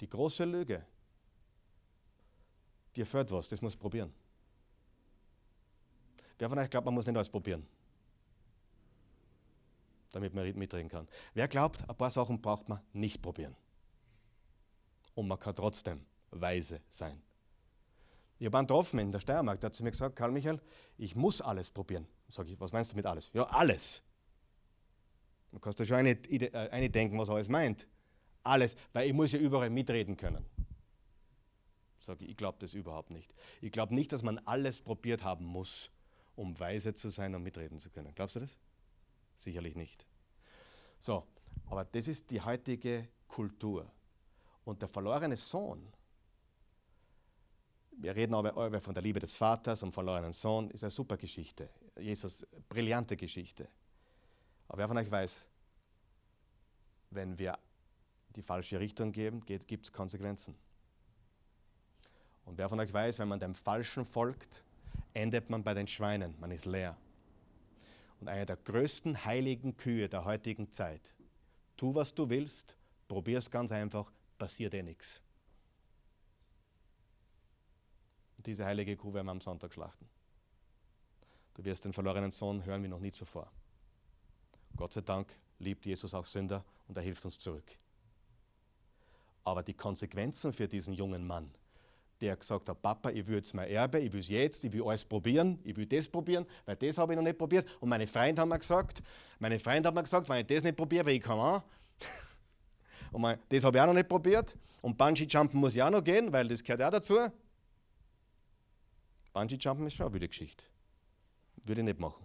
Die 0.00 0.08
große 0.08 0.44
Lüge. 0.44 0.84
Dir 2.96 3.06
fällt 3.06 3.30
was, 3.30 3.48
das 3.48 3.62
muss 3.62 3.76
probieren. 3.76 4.12
Wer 6.38 6.48
von 6.48 6.58
euch 6.58 6.70
glaubt, 6.70 6.84
man 6.84 6.94
muss 6.94 7.06
nicht 7.06 7.16
alles 7.16 7.28
probieren? 7.28 7.64
Damit 10.10 10.34
man 10.34 10.52
mitreden 10.56 10.88
kann. 10.88 11.08
Wer 11.32 11.48
glaubt, 11.48 11.88
ein 11.88 11.96
paar 11.96 12.10
Sachen 12.10 12.40
braucht 12.40 12.68
man 12.68 12.80
nicht 12.92 13.22
probieren? 13.22 13.54
Und 15.14 15.28
man 15.28 15.38
kann 15.38 15.54
trotzdem 15.54 16.04
weise 16.30 16.80
sein. 16.88 17.20
Ich 18.38 18.46
habe 18.46 18.58
einen 18.58 18.66
getroffen 18.66 18.98
in 18.98 19.12
der 19.12 19.20
Steiermark, 19.20 19.60
der 19.60 19.68
hat 19.68 19.74
zu 19.74 19.84
mir 19.84 19.90
gesagt, 19.90 20.16
Karl 20.16 20.32
Michael, 20.32 20.60
ich 20.96 21.14
muss 21.14 21.40
alles 21.40 21.70
probieren. 21.70 22.06
Sag 22.28 22.48
ich, 22.48 22.58
was 22.60 22.72
meinst 22.72 22.92
du 22.92 22.96
mit 22.96 23.06
alles? 23.06 23.30
Ja, 23.32 23.44
alles. 23.44 24.02
Du 25.52 25.60
kannst 25.60 25.78
dir 25.78 25.86
schon 25.86 25.98
eine, 25.98 26.10
äh, 26.10 26.70
eine 26.70 26.90
denken, 26.90 27.18
was 27.18 27.30
alles 27.30 27.48
meint 27.48 27.86
alles, 28.44 28.76
weil 28.92 29.08
ich 29.08 29.14
muss 29.14 29.32
ja 29.32 29.38
überall 29.38 29.70
mitreden 29.70 30.16
können. 30.16 30.44
Sage 31.98 32.24
ich, 32.24 32.32
ich 32.32 32.36
glaube 32.36 32.58
das 32.60 32.74
überhaupt 32.74 33.10
nicht. 33.10 33.34
Ich 33.60 33.72
glaube 33.72 33.94
nicht, 33.94 34.12
dass 34.12 34.22
man 34.22 34.38
alles 34.40 34.80
probiert 34.80 35.24
haben 35.24 35.46
muss, 35.46 35.90
um 36.36 36.58
weise 36.60 36.94
zu 36.94 37.08
sein 37.08 37.34
und 37.34 37.42
mitreden 37.42 37.78
zu 37.78 37.90
können. 37.90 38.14
Glaubst 38.14 38.36
du 38.36 38.40
das? 38.40 38.58
Sicherlich 39.38 39.74
nicht. 39.74 40.06
So, 41.00 41.26
aber 41.66 41.84
das 41.84 42.08
ist 42.08 42.30
die 42.30 42.40
heutige 42.40 43.08
Kultur. 43.26 43.90
Und 44.64 44.82
der 44.82 44.88
verlorene 44.88 45.36
Sohn, 45.36 45.92
wir 47.98 48.14
reden 48.14 48.34
aber 48.34 48.80
von 48.80 48.94
der 48.94 49.02
Liebe 49.02 49.20
des 49.20 49.36
Vaters 49.36 49.82
und 49.82 49.92
verlorenen 49.92 50.32
Sohn, 50.32 50.70
ist 50.70 50.82
eine 50.82 50.90
super 50.90 51.16
Geschichte. 51.16 51.68
Jesus, 51.98 52.46
brillante 52.68 53.16
Geschichte. 53.16 53.68
Aber 54.68 54.78
wer 54.78 54.88
von 54.88 54.96
euch 54.98 55.10
weiß, 55.10 55.48
wenn 57.10 57.38
wir 57.38 57.58
die 58.34 58.42
falsche 58.42 58.80
Richtung 58.80 59.12
geben, 59.12 59.44
gibt 59.44 59.86
es 59.86 59.92
Konsequenzen. 59.92 60.54
Und 62.44 62.58
wer 62.58 62.68
von 62.68 62.80
euch 62.80 62.92
weiß, 62.92 63.18
wenn 63.18 63.28
man 63.28 63.40
dem 63.40 63.54
Falschen 63.54 64.04
folgt, 64.04 64.64
endet 65.14 65.48
man 65.48 65.62
bei 65.62 65.74
den 65.74 65.86
Schweinen, 65.86 66.34
man 66.40 66.50
ist 66.50 66.66
leer. 66.66 66.96
Und 68.20 68.28
eine 68.28 68.46
der 68.46 68.56
größten 68.56 69.24
heiligen 69.24 69.76
Kühe 69.76 70.08
der 70.08 70.24
heutigen 70.24 70.70
Zeit, 70.72 71.14
tu 71.76 71.94
was 71.94 72.14
du 72.14 72.28
willst, 72.28 72.76
probier 73.08 73.38
es 73.38 73.50
ganz 73.50 73.72
einfach, 73.72 74.10
passiert 74.38 74.74
eh 74.74 74.82
nichts. 74.82 75.22
Und 78.33 78.33
diese 78.46 78.64
heilige 78.64 78.96
Kuh 78.96 79.12
werden 79.12 79.26
wir 79.26 79.32
am 79.32 79.40
Sonntag 79.40 79.72
schlachten. 79.72 80.08
Du 81.54 81.64
wirst 81.64 81.84
den 81.84 81.92
verlorenen 81.92 82.30
Sohn 82.30 82.64
hören 82.64 82.82
wie 82.82 82.88
noch 82.88 83.00
nie 83.00 83.12
zuvor. 83.12 83.50
Gott 84.76 84.92
sei 84.92 85.02
Dank 85.02 85.28
liebt 85.58 85.86
Jesus 85.86 86.12
auch 86.14 86.24
Sünder 86.24 86.64
und 86.88 86.96
er 86.96 87.02
hilft 87.02 87.24
uns 87.24 87.38
zurück. 87.38 87.78
Aber 89.44 89.62
die 89.62 89.74
Konsequenzen 89.74 90.52
für 90.52 90.66
diesen 90.66 90.94
jungen 90.94 91.26
Mann, 91.26 91.50
der 92.20 92.36
gesagt 92.36 92.68
hat, 92.68 92.80
Papa, 92.80 93.10
ich 93.10 93.26
will 93.26 93.36
jetzt 93.36 93.54
mein 93.54 93.68
Erbe, 93.68 94.00
ich 94.00 94.12
will 94.12 94.20
es 94.20 94.28
jetzt, 94.28 94.64
ich 94.64 94.72
will 94.72 94.82
alles 94.82 95.04
probieren, 95.04 95.58
ich 95.62 95.76
will 95.76 95.86
das 95.86 96.08
probieren, 96.08 96.46
weil 96.64 96.76
das 96.76 96.98
habe 96.98 97.12
ich 97.12 97.16
noch 97.16 97.24
nicht 97.24 97.38
probiert. 97.38 97.68
Und 97.80 97.88
meine 97.88 98.06
Freunde 98.06 98.40
haben 98.40 98.48
mir 98.48 98.58
gesagt, 98.58 99.02
meine 99.38 99.58
Freunde 99.58 99.88
haben 99.88 99.94
mir 99.94 100.02
gesagt, 100.02 100.28
wenn 100.28 100.40
ich 100.40 100.46
das 100.46 100.64
nicht 100.64 100.76
probiere, 100.76 101.12
ich 101.12 101.20
kann 101.20 101.38
auch. 101.38 101.62
Und 103.12 103.20
mein, 103.20 103.38
das 103.48 103.62
habe 103.62 103.76
ich 103.76 103.82
auch 103.82 103.86
noch 103.86 103.94
nicht 103.94 104.08
probiert. 104.08 104.56
Und 104.80 104.96
Bungee-Jumpen 104.96 105.60
muss 105.60 105.76
ich 105.76 105.82
auch 105.82 105.90
noch 105.90 106.02
gehen, 106.02 106.32
weil 106.32 106.48
das 106.48 106.64
gehört 106.64 106.82
auch 106.82 106.90
dazu. 106.90 107.18
Bungee-Jumpen 109.34 109.86
ist 109.86 109.94
schon 109.94 110.06
eine 110.06 110.28
Geschichte. 110.28 110.64
Würde 111.64 111.82
ich 111.82 111.84
nicht 111.84 111.98
machen. 111.98 112.24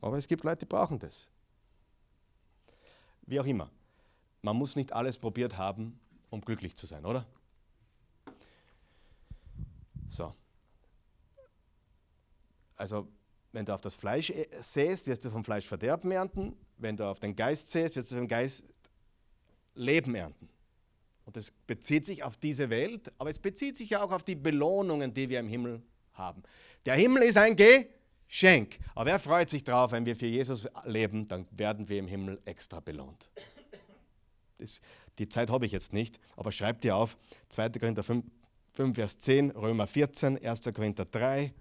Aber 0.00 0.16
es 0.16 0.26
gibt 0.26 0.42
Leute, 0.42 0.60
die 0.60 0.66
brauchen 0.66 0.98
das. 0.98 1.28
Wie 3.22 3.38
auch 3.38 3.46
immer. 3.46 3.70
Man 4.42 4.56
muss 4.56 4.76
nicht 4.76 4.92
alles 4.92 5.18
probiert 5.18 5.56
haben, 5.56 6.00
um 6.30 6.40
glücklich 6.40 6.74
zu 6.74 6.86
sein, 6.86 7.04
oder? 7.04 7.26
So. 10.08 10.34
Also, 12.76 13.08
wenn 13.52 13.64
du 13.64 13.74
auf 13.74 13.80
das 13.80 13.94
Fleisch 13.94 14.30
äh, 14.30 14.46
säst, 14.60 15.06
wirst 15.06 15.24
du 15.24 15.30
vom 15.30 15.44
Fleisch 15.44 15.66
Verderben 15.66 16.10
ernten. 16.10 16.56
Wenn 16.76 16.96
du 16.96 17.04
auf 17.04 17.18
den 17.20 17.34
Geist 17.34 17.70
säst, 17.70 17.96
wirst 17.96 18.12
du 18.12 18.16
vom 18.16 18.28
Geist 18.28 18.64
Leben 19.74 20.14
ernten. 20.14 20.48
Und 21.26 21.36
das 21.36 21.50
bezieht 21.66 22.04
sich 22.04 22.22
auf 22.22 22.36
diese 22.36 22.70
Welt, 22.70 23.12
aber 23.18 23.30
es 23.30 23.40
bezieht 23.40 23.76
sich 23.76 23.90
ja 23.90 24.02
auch 24.02 24.12
auf 24.12 24.22
die 24.22 24.36
Belohnungen, 24.36 25.12
die 25.12 25.28
wir 25.28 25.40
im 25.40 25.48
Himmel 25.48 25.82
haben. 26.14 26.42
Der 26.86 26.94
Himmel 26.94 27.24
ist 27.24 27.36
ein 27.36 27.56
Geschenk. 27.56 28.78
Aber 28.94 29.10
wer 29.10 29.18
freut 29.18 29.50
sich 29.50 29.64
drauf, 29.64 29.90
wenn 29.90 30.06
wir 30.06 30.14
für 30.14 30.26
Jesus 30.26 30.68
leben, 30.84 31.26
dann 31.26 31.46
werden 31.50 31.88
wir 31.88 31.98
im 31.98 32.06
Himmel 32.06 32.40
extra 32.44 32.78
belohnt. 32.78 33.28
Das, 34.58 34.80
die 35.18 35.28
Zeit 35.28 35.50
habe 35.50 35.66
ich 35.66 35.72
jetzt 35.72 35.92
nicht, 35.92 36.20
aber 36.36 36.52
schreibt 36.52 36.84
dir 36.84 36.94
auf, 36.94 37.16
2. 37.48 37.70
Korinther 37.70 38.04
5, 38.04 38.24
5, 38.72 38.94
Vers 38.94 39.18
10, 39.18 39.50
Römer 39.50 39.86
14, 39.88 40.42
1. 40.42 40.60
Korinther 40.72 41.06
3, 41.06 41.52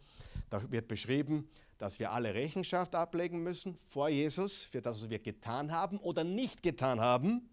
da 0.49 0.71
wird 0.71 0.87
beschrieben, 0.87 1.49
dass 1.79 1.99
wir 1.99 2.11
alle 2.11 2.33
Rechenschaft 2.35 2.93
ablegen 2.93 3.41
müssen 3.41 3.77
vor 3.87 4.09
Jesus 4.09 4.63
für 4.63 4.81
das, 4.81 5.01
was 5.01 5.09
wir 5.09 5.19
getan 5.19 5.71
haben 5.71 5.97
oder 5.97 6.23
nicht 6.23 6.61
getan 6.61 7.01
haben. 7.01 7.49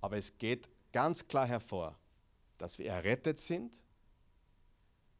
Aber 0.00 0.16
es 0.16 0.36
geht 0.38 0.68
ganz 0.92 1.26
klar 1.26 1.46
hervor, 1.46 1.96
dass 2.58 2.78
wir 2.78 2.86
errettet 2.90 3.38
sind, 3.38 3.80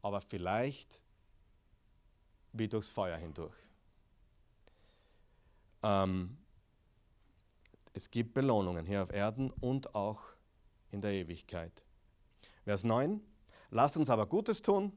aber 0.01 0.21
vielleicht 0.21 1.01
wie 2.53 2.67
durchs 2.67 2.89
Feuer 2.89 3.17
hindurch. 3.17 3.55
Ähm, 5.83 6.37
es 7.93 8.09
gibt 8.09 8.33
Belohnungen 8.33 8.85
hier 8.85 9.03
auf 9.03 9.11
Erden 9.11 9.51
und 9.51 9.95
auch 9.95 10.21
in 10.91 11.01
der 11.01 11.11
Ewigkeit. 11.11 11.83
Vers 12.63 12.83
9. 12.83 13.21
Lasst 13.69 13.97
uns 13.97 14.09
aber 14.09 14.27
Gutes 14.27 14.61
tun 14.61 14.91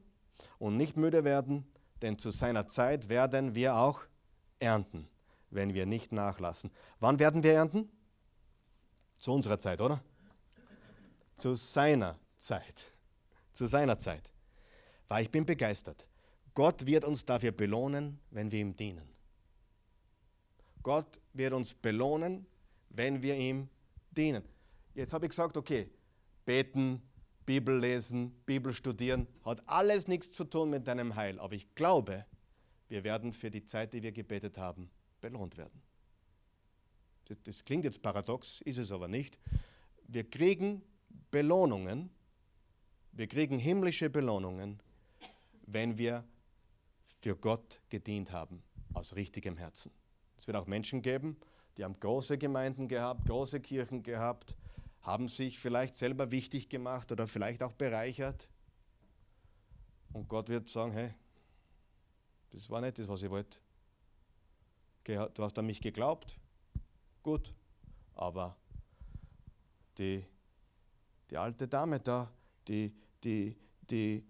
und 0.59 0.77
nicht 0.77 0.97
müde 0.97 1.23
werden, 1.23 1.65
denn 2.01 2.19
zu 2.19 2.29
seiner 2.29 2.67
Zeit 2.67 3.09
werden 3.09 3.55
wir 3.55 3.75
auch 3.75 4.01
ernten, 4.59 5.07
wenn 5.49 5.73
wir 5.73 5.85
nicht 5.85 6.11
nachlassen. 6.11 6.71
Wann 6.99 7.19
werden 7.19 7.43
wir 7.43 7.53
ernten? 7.53 7.89
Zu 9.25 9.33
unserer 9.33 9.57
Zeit, 9.57 9.81
oder? 9.81 10.03
Zu 11.35 11.55
seiner 11.55 12.19
Zeit. 12.37 12.93
Zu 13.53 13.65
seiner 13.65 13.97
Zeit. 13.97 14.31
Weil 15.07 15.23
ich 15.23 15.31
bin 15.31 15.47
begeistert. 15.47 16.07
Gott 16.53 16.85
wird 16.85 17.03
uns 17.03 17.25
dafür 17.25 17.51
belohnen, 17.51 18.19
wenn 18.29 18.51
wir 18.51 18.59
ihm 18.59 18.75
dienen. 18.75 19.09
Gott 20.83 21.19
wird 21.33 21.53
uns 21.53 21.73
belohnen, 21.73 22.45
wenn 22.89 23.23
wir 23.23 23.35
ihm 23.35 23.67
dienen. 24.11 24.43
Jetzt 24.93 25.11
habe 25.11 25.25
ich 25.25 25.31
gesagt, 25.31 25.57
okay, 25.57 25.89
beten, 26.45 27.01
Bibel 27.47 27.79
lesen, 27.79 28.29
Bibel 28.45 28.73
studieren, 28.73 29.27
hat 29.43 29.67
alles 29.67 30.07
nichts 30.07 30.33
zu 30.33 30.43
tun 30.43 30.69
mit 30.69 30.85
deinem 30.85 31.15
Heil. 31.15 31.39
Aber 31.39 31.55
ich 31.55 31.73
glaube, 31.73 32.27
wir 32.89 33.03
werden 33.03 33.33
für 33.33 33.49
die 33.49 33.65
Zeit, 33.65 33.91
die 33.95 34.03
wir 34.03 34.11
gebetet 34.11 34.59
haben, 34.59 34.91
belohnt 35.19 35.57
werden. 35.57 35.81
Das, 37.25 37.37
das 37.43 37.65
klingt 37.65 37.85
jetzt 37.85 38.01
paradox, 38.01 38.61
ist 38.61 38.77
es 38.77 38.91
aber 38.91 39.07
nicht. 39.07 39.39
Wir 40.07 40.29
kriegen 40.29 40.81
Belohnungen, 41.31 42.09
wir 43.11 43.27
kriegen 43.27 43.57
himmlische 43.57 44.09
Belohnungen, 44.09 44.81
wenn 45.65 45.97
wir 45.97 46.23
für 47.21 47.35
Gott 47.35 47.81
gedient 47.89 48.31
haben, 48.31 48.61
aus 48.93 49.15
richtigem 49.15 49.57
Herzen. 49.57 49.91
Es 50.37 50.47
wird 50.47 50.57
auch 50.57 50.67
Menschen 50.67 51.01
geben, 51.01 51.37
die 51.77 51.83
haben 51.83 51.99
große 51.99 52.37
Gemeinden 52.37 52.87
gehabt, 52.87 53.25
große 53.25 53.59
Kirchen 53.59 54.03
gehabt, 54.03 54.55
haben 55.01 55.27
sich 55.27 55.59
vielleicht 55.59 55.95
selber 55.95 56.31
wichtig 56.31 56.69
gemacht 56.69 57.11
oder 57.11 57.27
vielleicht 57.27 57.63
auch 57.63 57.73
bereichert. 57.73 58.47
Und 60.13 60.27
Gott 60.29 60.49
wird 60.49 60.69
sagen, 60.69 60.93
hey, 60.93 61.13
das 62.51 62.69
war 62.69 62.81
nicht 62.81 62.97
das, 62.99 63.07
was 63.07 63.21
ich 63.21 63.29
wollte. 63.29 63.59
Du 65.03 65.43
hast 65.43 65.59
an 65.59 65.65
mich 65.65 65.81
geglaubt, 65.81 66.39
gut, 67.25 67.51
aber 68.13 68.55
die, 69.97 70.23
die 71.31 71.37
alte 71.37 71.67
Dame 71.67 71.99
da, 71.99 72.31
die, 72.67 72.93
die, 73.23 73.57
die 73.89 74.23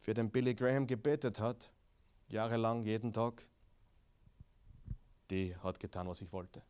für 0.00 0.14
den 0.14 0.30
Billy 0.30 0.54
Graham 0.54 0.86
gebetet 0.86 1.38
hat, 1.38 1.70
jahrelang, 2.28 2.82
jeden 2.82 3.12
Tag, 3.12 3.46
die 5.28 5.54
hat 5.56 5.78
getan, 5.78 6.08
was 6.08 6.22
ich 6.22 6.32
wollte. 6.32 6.62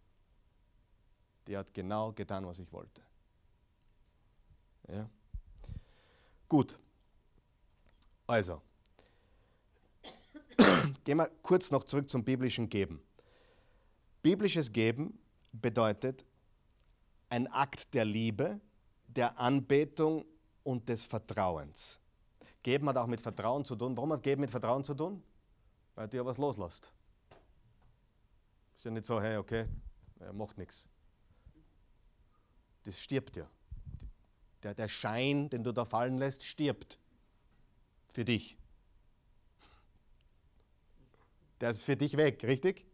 Die 1.47 1.57
hat 1.57 1.73
genau 1.73 2.13
getan, 2.13 2.45
was 2.47 2.59
ich 2.59 2.73
wollte. 2.73 3.01
Ja. 4.89 5.09
Gut. 6.49 6.77
Also, 8.27 8.61
gehen 11.05 11.19
wir 11.19 11.31
kurz 11.43 11.71
noch 11.71 11.85
zurück 11.85 12.11
zum 12.11 12.25
biblischen 12.25 12.69
Geben. 12.69 13.01
Biblisches 14.21 14.73
Geben 14.73 15.21
bedeutet 15.61 16.25
ein 17.29 17.47
Akt 17.47 17.95
der 17.95 18.05
Liebe, 18.05 18.61
der 19.07 19.39
Anbetung 19.39 20.25
und 20.63 20.89
des 20.89 21.05
Vertrauens. 21.05 21.99
Geben 22.63 22.89
hat 22.89 22.97
auch 22.97 23.07
mit 23.07 23.21
Vertrauen 23.21 23.65
zu 23.65 23.77
tun. 23.77 23.97
Warum 23.97 24.13
hat 24.13 24.23
Geben 24.23 24.41
mit 24.41 24.51
Vertrauen 24.51 24.85
zu 24.85 24.95
tun? 24.95 25.23
Weil 25.95 26.09
du 26.09 26.17
ja 26.17 26.25
was 26.25 26.39
loslässt. 26.39 26.93
Ist 28.77 28.85
ja 28.85 28.91
nicht 28.91 29.07
so, 29.07 29.21
hey, 29.21 29.37
okay, 29.37 29.67
er 30.21 30.33
macht 30.33 30.59
nichts. 30.59 30.87
Das 32.85 32.99
stirbt 32.99 33.37
ja 33.37 33.49
der, 34.65 34.75
der 34.75 34.89
Schein, 34.89 35.49
den 35.51 35.63
du 35.63 35.73
da 35.73 35.85
fallen 35.85 36.17
lässt, 36.17 36.43
stirbt. 36.43 36.99
Für 38.13 38.25
dich. 38.25 38.57
Der 41.61 41.71
ist 41.71 41.83
für 41.83 41.97
dich 41.97 42.17
weg, 42.17 42.43
richtig? 42.45 42.85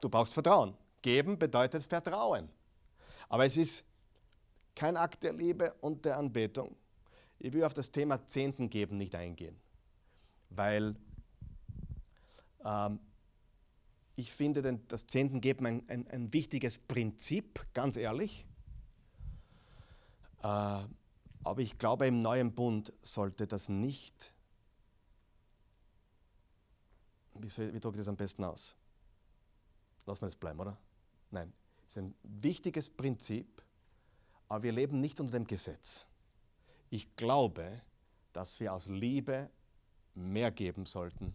Du 0.00 0.08
brauchst 0.08 0.34
Vertrauen. 0.34 0.74
Geben 1.02 1.38
bedeutet 1.38 1.82
Vertrauen. 1.84 2.48
Aber 3.28 3.44
es 3.44 3.56
ist 3.56 3.84
kein 4.74 4.96
Akt 4.96 5.22
der 5.22 5.32
Liebe 5.32 5.74
und 5.80 6.04
der 6.04 6.16
Anbetung. 6.18 6.76
Ich 7.38 7.52
will 7.52 7.64
auf 7.64 7.74
das 7.74 7.90
Thema 7.90 8.24
Zehnten 8.26 8.70
geben 8.70 8.96
nicht 8.96 9.14
eingehen, 9.14 9.56
weil 10.50 10.96
ähm, 12.64 12.98
ich 14.16 14.32
finde 14.32 14.78
das 14.88 15.06
Zehnten 15.06 15.40
geben 15.40 15.66
ein, 15.66 15.88
ein, 15.88 16.08
ein 16.08 16.32
wichtiges 16.32 16.78
Prinzip, 16.78 17.66
ganz 17.74 17.96
ehrlich. 17.96 18.46
Äh, 20.42 20.46
aber 20.46 21.58
ich 21.58 21.78
glaube, 21.78 22.06
im 22.06 22.18
neuen 22.18 22.52
Bund 22.52 22.92
sollte 23.02 23.46
das 23.46 23.68
nicht, 23.68 24.34
wie, 27.34 27.48
soll, 27.48 27.72
wie 27.74 27.80
drücke 27.80 27.96
ich 27.96 28.00
das 28.00 28.08
am 28.08 28.16
besten 28.16 28.44
aus? 28.44 28.74
Lass 30.06 30.20
mal 30.20 30.28
das 30.28 30.36
bleiben, 30.36 30.60
oder? 30.60 30.78
Nein, 31.30 31.52
es 31.86 31.92
ist 31.92 31.98
ein 31.98 32.14
wichtiges 32.22 32.88
Prinzip, 32.88 33.62
aber 34.48 34.62
wir 34.62 34.72
leben 34.72 35.00
nicht 35.00 35.20
unter 35.20 35.32
dem 35.32 35.46
Gesetz. 35.46 36.06
Ich 36.90 37.16
glaube, 37.16 37.82
dass 38.32 38.60
wir 38.60 38.72
aus 38.72 38.86
Liebe 38.86 39.50
mehr 40.14 40.50
geben 40.50 40.86
sollten 40.86 41.34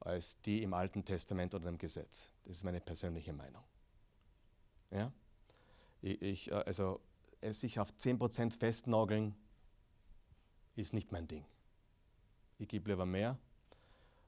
als 0.00 0.40
die 0.42 0.62
im 0.62 0.72
Alten 0.72 1.04
Testament 1.04 1.54
unter 1.54 1.66
dem 1.66 1.78
Gesetz. 1.78 2.30
Das 2.44 2.58
ist 2.58 2.62
meine 2.62 2.80
persönliche 2.80 3.32
Meinung. 3.32 3.64
Ja? 4.90 5.12
Ich, 6.00 6.50
äh, 6.50 6.54
also 6.54 7.00
sich 7.42 7.80
auf 7.80 7.90
10% 7.90 8.56
festnageln, 8.58 9.34
ist 10.76 10.92
nicht 10.92 11.10
mein 11.10 11.26
Ding. 11.26 11.44
Ich 12.58 12.68
gebe 12.68 12.90
lieber 12.90 13.06
mehr. 13.06 13.38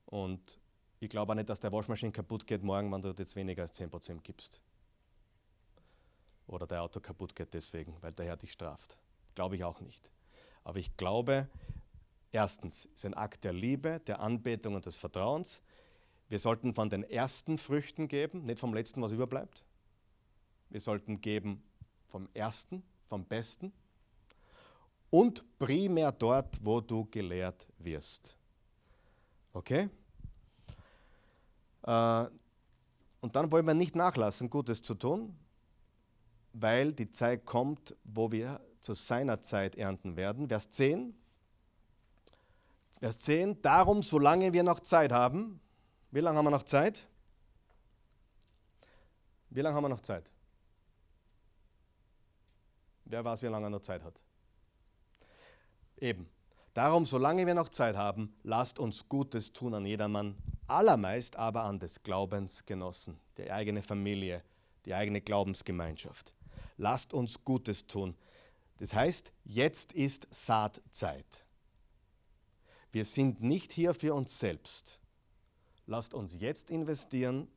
Und 0.06 0.58
ich 1.00 1.08
glaube 1.08 1.32
auch 1.32 1.36
nicht, 1.36 1.48
dass 1.48 1.60
der 1.60 1.72
Waschmaschine 1.72 2.12
kaputt 2.12 2.46
geht 2.46 2.62
morgen, 2.62 2.90
wenn 2.92 3.02
du 3.02 3.14
jetzt 3.16 3.36
weniger 3.36 3.62
als 3.62 3.78
10% 3.78 4.20
gibst. 4.22 4.60
Oder 6.46 6.66
der 6.66 6.82
Auto 6.82 7.00
kaputt 7.00 7.36
geht 7.36 7.54
deswegen, 7.54 7.96
weil 8.00 8.12
der 8.12 8.26
Herr 8.26 8.36
dich 8.36 8.52
straft. 8.52 8.96
Glaube 9.34 9.56
ich 9.56 9.64
auch 9.64 9.80
nicht. 9.80 10.10
Aber 10.64 10.78
ich 10.78 10.96
glaube, 10.96 11.48
erstens 12.32 12.86
ist 12.86 13.04
ein 13.04 13.14
Akt 13.14 13.44
der 13.44 13.52
Liebe, 13.52 14.00
der 14.06 14.20
Anbetung 14.20 14.74
und 14.74 14.86
des 14.86 14.96
Vertrauens. 14.96 15.62
Wir 16.28 16.38
sollten 16.38 16.74
von 16.74 16.90
den 16.90 17.04
ersten 17.04 17.58
Früchten 17.58 18.08
geben, 18.08 18.44
nicht 18.44 18.58
vom 18.58 18.74
letzten, 18.74 19.00
was 19.02 19.12
überbleibt. 19.12 19.64
Wir 20.70 20.80
sollten 20.80 21.20
geben 21.20 21.62
vom 22.08 22.28
ersten, 22.34 22.82
vom 23.08 23.24
Besten 23.24 23.72
und 25.10 25.44
primär 25.58 26.12
dort, 26.12 26.58
wo 26.64 26.80
du 26.80 27.06
gelehrt 27.06 27.66
wirst. 27.78 28.36
Okay? 29.52 29.88
Äh, 31.88 32.26
und 33.20 33.34
dann 33.34 33.50
wollen 33.50 33.66
wir 33.66 33.74
nicht 33.74 33.96
nachlassen, 33.96 34.50
Gutes 34.50 34.82
zu 34.82 34.94
tun, 34.94 35.36
weil 36.52 36.92
die 36.92 37.10
Zeit 37.10 37.46
kommt, 37.46 37.96
wo 38.04 38.30
wir 38.30 38.60
zu 38.80 38.92
seiner 38.94 39.40
Zeit 39.40 39.74
ernten 39.74 40.16
werden. 40.16 40.48
Vers 40.48 40.70
10. 40.70 41.14
Vers 43.00 43.20
10. 43.20 43.62
Darum, 43.62 44.02
solange 44.02 44.52
wir 44.52 44.62
noch 44.62 44.80
Zeit 44.80 45.12
haben, 45.12 45.60
wie 46.10 46.20
lange 46.20 46.38
haben 46.38 46.44
wir 46.44 46.50
noch 46.50 46.62
Zeit? 46.62 47.06
Wie 49.50 49.60
lange 49.62 49.74
haben 49.74 49.84
wir 49.84 49.88
noch 49.88 50.02
Zeit? 50.02 50.30
Wer 53.06 53.24
weiß, 53.24 53.42
wie 53.42 53.46
lange 53.46 53.66
er 53.66 53.70
noch 53.70 53.80
Zeit 53.80 54.04
hat. 54.04 54.22
Eben. 55.96 56.28
Darum, 56.74 57.06
solange 57.06 57.46
wir 57.46 57.54
noch 57.54 57.70
Zeit 57.70 57.96
haben, 57.96 58.36
lasst 58.42 58.78
uns 58.78 59.08
Gutes 59.08 59.52
tun 59.52 59.74
an 59.74 59.86
jedermann, 59.86 60.36
allermeist 60.68 61.36
aber 61.36 61.64
an 61.64 61.78
des 61.78 62.02
Glaubens 62.02 62.64
Genossen, 62.66 63.18
die 63.36 63.50
eigene 63.50 63.82
Familie, 63.82 64.42
die 64.84 64.94
eigene 64.94 65.20
Glaubensgemeinschaft. 65.20 66.32
Lasst 66.76 67.12
uns 67.12 67.44
Gutes 67.44 67.86
tun. 67.86 68.14
Das 68.78 68.94
heißt, 68.94 69.32
jetzt 69.44 69.92
ist 69.92 70.26
Saatzeit. 70.30 71.44
Wir 72.92 73.04
sind 73.04 73.42
nicht 73.42 73.72
hier 73.72 73.94
für 73.94 74.14
uns 74.14 74.38
selbst. 74.38 75.00
Lasst 75.86 76.14
uns 76.14 76.40
jetzt 76.40 76.70
investieren, 76.70 77.48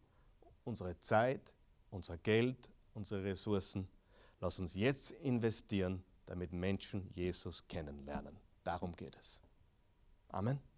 unsere 0.64 1.00
Zeit, 1.00 1.54
unser 1.90 2.18
Geld, 2.18 2.70
unsere 2.94 3.24
Ressourcen. 3.24 3.88
Lasst 4.40 4.60
uns 4.60 4.74
jetzt 4.74 5.12
investieren, 5.12 6.04
damit 6.26 6.54
Menschen 6.54 7.08
Jesus 7.12 7.68
kennenlernen. 7.68 8.38
Darum 8.64 8.96
geht 8.96 9.16
es. 9.16 9.42
Amen. 10.30 10.71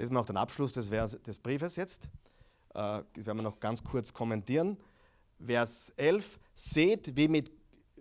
Lesen 0.00 0.14
wir 0.14 0.20
auch 0.20 0.24
den 0.24 0.38
Abschluss 0.38 0.72
des, 0.72 0.88
Vers, 0.88 1.20
des 1.26 1.38
Briefes 1.38 1.76
jetzt. 1.76 2.06
Äh, 2.70 3.02
das 3.12 3.26
werden 3.26 3.36
wir 3.36 3.42
noch 3.42 3.60
ganz 3.60 3.84
kurz 3.84 4.14
kommentieren. 4.14 4.78
Vers 5.44 5.92
11. 5.98 6.40
Seht, 6.54 7.14
wie 7.18 7.28
mit, 7.28 7.52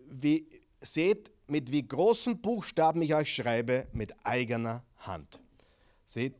wie, 0.09 0.47
seht, 0.79 1.29
mit 1.47 1.69
wie 1.73 1.85
großen 1.85 2.41
Buchstaben 2.41 3.01
ich 3.01 3.13
euch 3.13 3.35
schreibe, 3.35 3.85
mit 3.91 4.13
eigener 4.25 4.85
Hand. 4.99 5.41
Seht, 6.05 6.35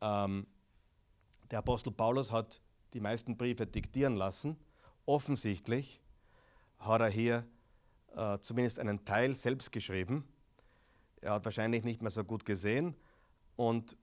ähm, 0.00 0.46
der 1.50 1.58
Apostel 1.58 1.90
Paulus 1.92 2.32
hat 2.32 2.62
die 2.94 3.00
meisten 3.00 3.36
Briefe 3.36 3.66
diktieren 3.66 4.16
lassen. 4.16 4.56
Offensichtlich 5.04 6.00
hat 6.78 7.02
er 7.02 7.10
hier 7.10 7.46
äh, 8.14 8.38
zumindest 8.38 8.78
einen 8.78 9.04
Teil 9.04 9.34
selbst 9.34 9.72
geschrieben. 9.72 10.26
Er 11.20 11.32
hat 11.32 11.44
wahrscheinlich 11.44 11.84
nicht 11.84 12.00
mehr 12.00 12.10
so 12.10 12.24
gut 12.24 12.46
gesehen 12.46 12.96
und 13.56 13.94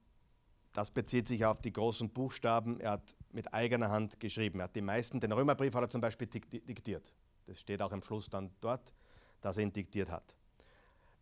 das 0.74 0.90
bezieht 0.90 1.28
sich 1.28 1.46
auf 1.46 1.62
die 1.62 1.72
großen 1.72 2.10
Buchstaben. 2.10 2.80
Er 2.80 2.92
hat 2.92 3.16
mit 3.32 3.54
eigener 3.54 3.90
Hand 3.90 4.20
geschrieben. 4.20 4.60
Er 4.60 4.66
hat 4.66 4.76
die 4.76 4.82
meisten, 4.82 5.20
den 5.20 5.32
Römerbrief 5.32 5.74
hat 5.76 5.84
er 5.84 5.90
zum 5.90 6.02
Beispiel 6.02 6.28
diktiert. 6.28 7.14
Das 7.46 7.60
steht 7.60 7.82
auch 7.82 7.92
am 7.92 8.02
Schluss 8.02 8.30
dann 8.30 8.50
dort, 8.60 8.94
dass 9.42 9.58
er 9.58 9.64
ihn 9.64 9.74
diktiert 9.74 10.10
hat. 10.10 10.36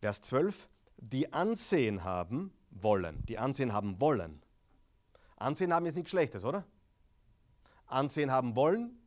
Vers 0.00 0.22
12, 0.22 0.68
die 0.96 1.32
Ansehen 1.32 2.02
haben 2.02 2.52
wollen. 2.70 3.24
Die 3.26 3.38
Ansehen 3.38 3.72
haben 3.72 4.00
wollen. 4.00 4.42
Ansehen 5.36 5.72
haben 5.72 5.86
ist 5.86 5.96
nichts 5.96 6.10
Schlechtes, 6.10 6.44
oder? 6.44 6.64
Ansehen 7.86 8.30
haben 8.30 8.56
wollen 8.56 8.98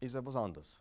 ist 0.00 0.14
ja 0.14 0.24
was 0.24 0.36
anderes. 0.36 0.80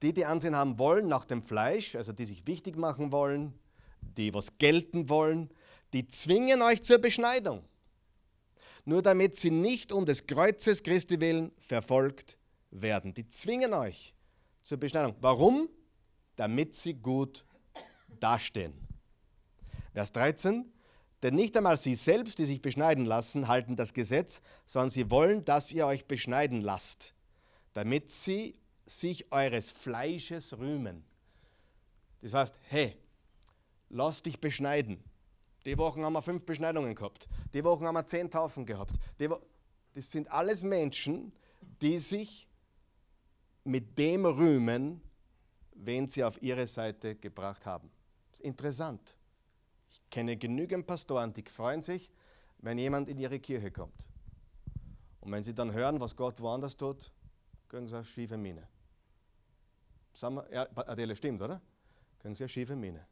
Die, 0.00 0.12
die 0.12 0.24
Ansehen 0.24 0.56
haben 0.56 0.78
wollen 0.78 1.08
nach 1.08 1.24
dem 1.24 1.42
Fleisch, 1.42 1.94
also 1.94 2.12
die 2.12 2.24
sich 2.24 2.46
wichtig 2.46 2.76
machen 2.76 3.12
wollen, 3.12 3.58
die 4.00 4.34
was 4.34 4.58
gelten 4.58 5.08
wollen, 5.08 5.50
die 5.92 6.06
zwingen 6.06 6.62
euch 6.62 6.82
zur 6.82 6.98
Beschneidung. 6.98 7.64
Nur 8.84 9.02
damit 9.02 9.36
sie 9.36 9.50
nicht 9.50 9.92
um 9.92 10.06
des 10.06 10.26
Kreuzes 10.26 10.82
Christi 10.82 11.20
willen 11.20 11.52
verfolgt 11.58 12.36
werden. 12.70 13.14
Die 13.14 13.28
zwingen 13.28 13.72
euch 13.72 14.14
zur 14.62 14.78
Beschneidung. 14.78 15.14
Warum? 15.20 15.68
Damit 16.36 16.74
sie 16.74 16.94
gut 16.94 17.44
dastehen. 18.18 18.72
Vers 19.92 20.12
13. 20.12 20.72
Denn 21.22 21.34
nicht 21.36 21.56
einmal 21.56 21.76
sie 21.76 21.94
selbst, 21.94 22.38
die 22.38 22.44
sich 22.44 22.60
beschneiden 22.60 23.04
lassen, 23.04 23.46
halten 23.46 23.76
das 23.76 23.94
Gesetz, 23.94 24.40
sondern 24.66 24.90
sie 24.90 25.10
wollen, 25.10 25.44
dass 25.44 25.70
ihr 25.70 25.86
euch 25.86 26.06
beschneiden 26.06 26.60
lasst, 26.60 27.14
damit 27.74 28.10
sie 28.10 28.58
sich 28.86 29.30
eures 29.30 29.70
Fleisches 29.70 30.58
rühmen. 30.58 31.04
Das 32.22 32.34
heißt, 32.34 32.54
hey, 32.68 32.96
lass 33.88 34.22
dich 34.22 34.40
beschneiden. 34.40 35.02
Die 35.64 35.78
Wochen 35.78 36.04
haben 36.04 36.12
wir 36.12 36.22
fünf 36.22 36.44
Beschneidungen 36.44 36.94
gehabt. 36.94 37.28
Die 37.54 37.62
Wochen 37.62 37.86
haben 37.86 37.94
wir 37.94 38.06
zehn 38.06 38.30
Taufen 38.30 38.66
gehabt. 38.66 38.94
das 39.18 40.10
sind 40.10 40.30
alles 40.30 40.62
Menschen, 40.62 41.32
die 41.80 41.98
sich 41.98 42.48
mit 43.64 43.96
dem 43.98 44.26
rühmen, 44.26 45.00
wen 45.74 46.08
sie 46.08 46.24
auf 46.24 46.40
ihre 46.42 46.66
Seite 46.66 47.14
gebracht 47.14 47.66
haben. 47.66 47.90
Das 48.30 48.40
ist 48.40 48.44
interessant. 48.44 49.16
Ich 49.88 50.00
kenne 50.10 50.36
genügend 50.36 50.86
Pastoren, 50.86 51.32
die 51.32 51.42
freuen 51.42 51.82
sich, 51.82 52.10
wenn 52.58 52.78
jemand 52.78 53.08
in 53.08 53.18
ihre 53.18 53.38
Kirche 53.38 53.70
kommt. 53.70 54.06
Und 55.20 55.30
wenn 55.30 55.44
sie 55.44 55.54
dann 55.54 55.72
hören, 55.72 56.00
was 56.00 56.16
Gott 56.16 56.40
woanders 56.40 56.76
tut, 56.76 57.12
kriegen 57.68 57.86
sie 57.86 57.94
eine 57.94 58.04
schiefe 58.04 58.36
Miene. 58.36 58.66
ja, 60.50 60.66
Adele 60.74 61.14
stimmt, 61.14 61.42
oder? 61.42 61.60
Kriegen 62.18 62.34
sie 62.34 62.44
eine 62.44 62.48
schiefe 62.48 62.74
Miene. 62.74 63.06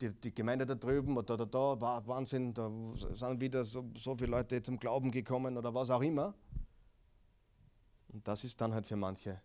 Die, 0.00 0.14
die, 0.14 0.32
Gemeinde 0.32 0.64
da 0.64 0.76
drüben 0.76 1.16
oder 1.16 1.36
da, 1.36 1.44
da, 1.44 1.74
da, 1.74 2.06
Wahnsinn, 2.06 2.54
da 2.54 2.70
sind 2.94 3.40
wieder 3.40 3.64
so, 3.64 3.90
so 3.96 4.16
viele 4.16 4.30
Leute 4.30 4.62
zum 4.62 4.78
Glauben 4.78 5.10
gekommen 5.10 5.56
oder 5.56 5.74
was 5.74 5.90
auch 5.90 6.02
immer. 6.02 6.34
Und 8.08 8.26
das 8.26 8.44
ist 8.44 8.60
dann 8.60 8.72
halt 8.72 8.86
für 8.86 8.96
manche, 8.96 9.40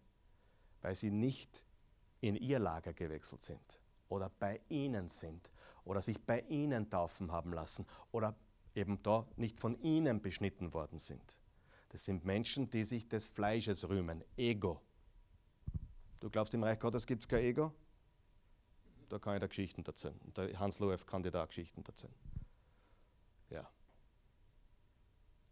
weil 0.81 0.95
sie 0.95 1.09
nicht 1.09 1.63
in 2.21 2.35
ihr 2.35 2.59
Lager 2.59 2.93
gewechselt 2.93 3.41
sind 3.41 3.81
oder 4.09 4.29
bei 4.39 4.61
ihnen 4.69 5.09
sind 5.09 5.51
oder 5.85 6.01
sich 6.01 6.23
bei 6.23 6.41
ihnen 6.41 6.89
taufen 6.89 7.31
haben 7.31 7.51
lassen 7.51 7.85
oder 8.11 8.35
eben 8.75 9.01
da 9.03 9.27
nicht 9.35 9.59
von 9.59 9.79
ihnen 9.81 10.21
beschnitten 10.21 10.73
worden 10.73 10.99
sind. 10.99 11.37
Das 11.89 12.05
sind 12.05 12.25
Menschen, 12.25 12.69
die 12.69 12.83
sich 12.83 13.07
des 13.07 13.27
Fleisches 13.27 13.87
rühmen. 13.87 14.23
Ego. 14.35 14.81
Du 16.19 16.29
glaubst, 16.29 16.53
im 16.53 16.63
Reich 16.63 16.79
Gottes 16.79 17.05
gibt 17.05 17.23
es 17.23 17.27
kein 17.27 17.43
Ego? 17.43 17.73
Da 19.13 19.19
kann 19.19 19.35
ich 19.35 19.41
da 19.41 19.45
Geschichten 19.45 19.85
erzählen. 19.85 20.19
Der 20.35 20.59
Hans 20.59 20.79
Loew 20.79 20.97
kann 21.05 21.21
dir 21.21 21.29
da 21.29 21.45
Geschichten 21.45 21.83
erzählen. 21.85 22.15
Ja. 23.51 23.69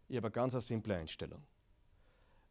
Ich 0.08 0.16
habe 0.16 0.26
eine 0.26 0.32
ganz 0.32 0.54
simple 0.66 0.96
Einstellung. 0.96 1.40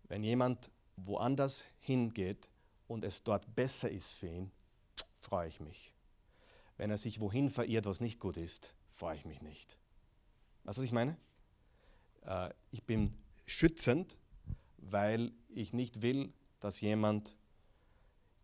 Wenn 0.04 0.24
jemand 0.24 0.72
woanders 0.96 1.66
hingeht 1.82 2.50
und 2.88 3.04
es 3.04 3.24
dort 3.24 3.56
besser 3.58 3.92
ist 3.92 4.14
für 4.14 4.28
ihn, 4.28 4.52
freue 5.20 5.50
ich 5.50 5.60
mich. 5.60 5.94
Wenn 6.78 6.90
er 6.90 6.98
sich 6.98 7.20
wohin 7.20 7.50
verirrt, 7.50 7.88
was 7.88 8.00
nicht 8.00 8.22
gut 8.22 8.38
ist, 8.38 8.74
freue 8.94 9.18
ich 9.18 9.26
mich 9.26 9.42
nicht. 9.42 9.78
Weißt 10.64 10.78
du, 10.78 10.82
was 10.82 10.86
ich 10.86 10.94
meine? 10.94 11.18
Äh, 12.22 12.54
ich 12.72 12.84
bin 12.84 13.18
schützend, 13.46 14.16
weil 14.78 15.34
ich 15.50 15.74
nicht 15.74 16.04
will, 16.04 16.32
dass 16.62 16.80
jemand 16.80 17.36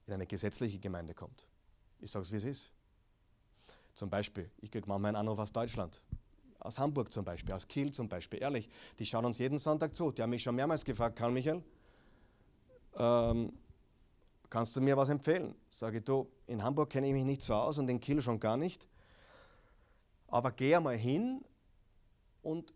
in 0.05 0.11
eine 0.11 0.27
gesetzliche 0.27 0.79
Gemeinde 0.79 1.13
kommt. 1.13 1.47
Ich 1.99 2.11
sage 2.11 2.23
es, 2.23 2.31
wie 2.31 2.37
es 2.37 2.43
ist. 2.43 2.71
Zum 3.93 4.09
Beispiel, 4.09 4.49
ich 4.59 4.69
kriege 4.69 4.87
manchmal 4.87 5.09
einen 5.09 5.17
Anruf 5.17 5.39
aus 5.39 5.51
Deutschland, 5.51 6.01
aus 6.59 6.77
Hamburg 6.77 7.11
zum 7.11 7.25
Beispiel, 7.25 7.53
aus 7.53 7.67
Kiel 7.67 7.91
zum 7.91 8.07
Beispiel. 8.07 8.41
Ehrlich, 8.41 8.69
die 8.99 9.05
schauen 9.05 9.25
uns 9.25 9.39
jeden 9.39 9.57
Sonntag 9.57 9.95
zu. 9.95 10.11
Die 10.11 10.21
haben 10.21 10.29
mich 10.29 10.43
schon 10.43 10.55
mehrmals 10.55 10.85
gefragt, 10.85 11.15
Karl 11.17 11.31
Michael, 11.31 11.63
ähm, 12.95 13.53
kannst 14.49 14.75
du 14.75 14.81
mir 14.81 14.95
was 14.95 15.09
empfehlen? 15.09 15.55
Sage 15.69 15.97
ich, 15.97 16.03
du, 16.03 16.29
in 16.45 16.63
Hamburg 16.63 16.91
kenne 16.91 17.07
ich 17.07 17.13
mich 17.13 17.25
nicht 17.25 17.41
so 17.41 17.55
aus 17.55 17.79
und 17.79 17.89
in 17.89 17.99
Kiel 17.99 18.21
schon 18.21 18.39
gar 18.39 18.57
nicht. 18.57 18.87
Aber 20.27 20.51
geh 20.51 20.75
einmal 20.75 20.97
hin 20.97 21.43
und 22.43 22.73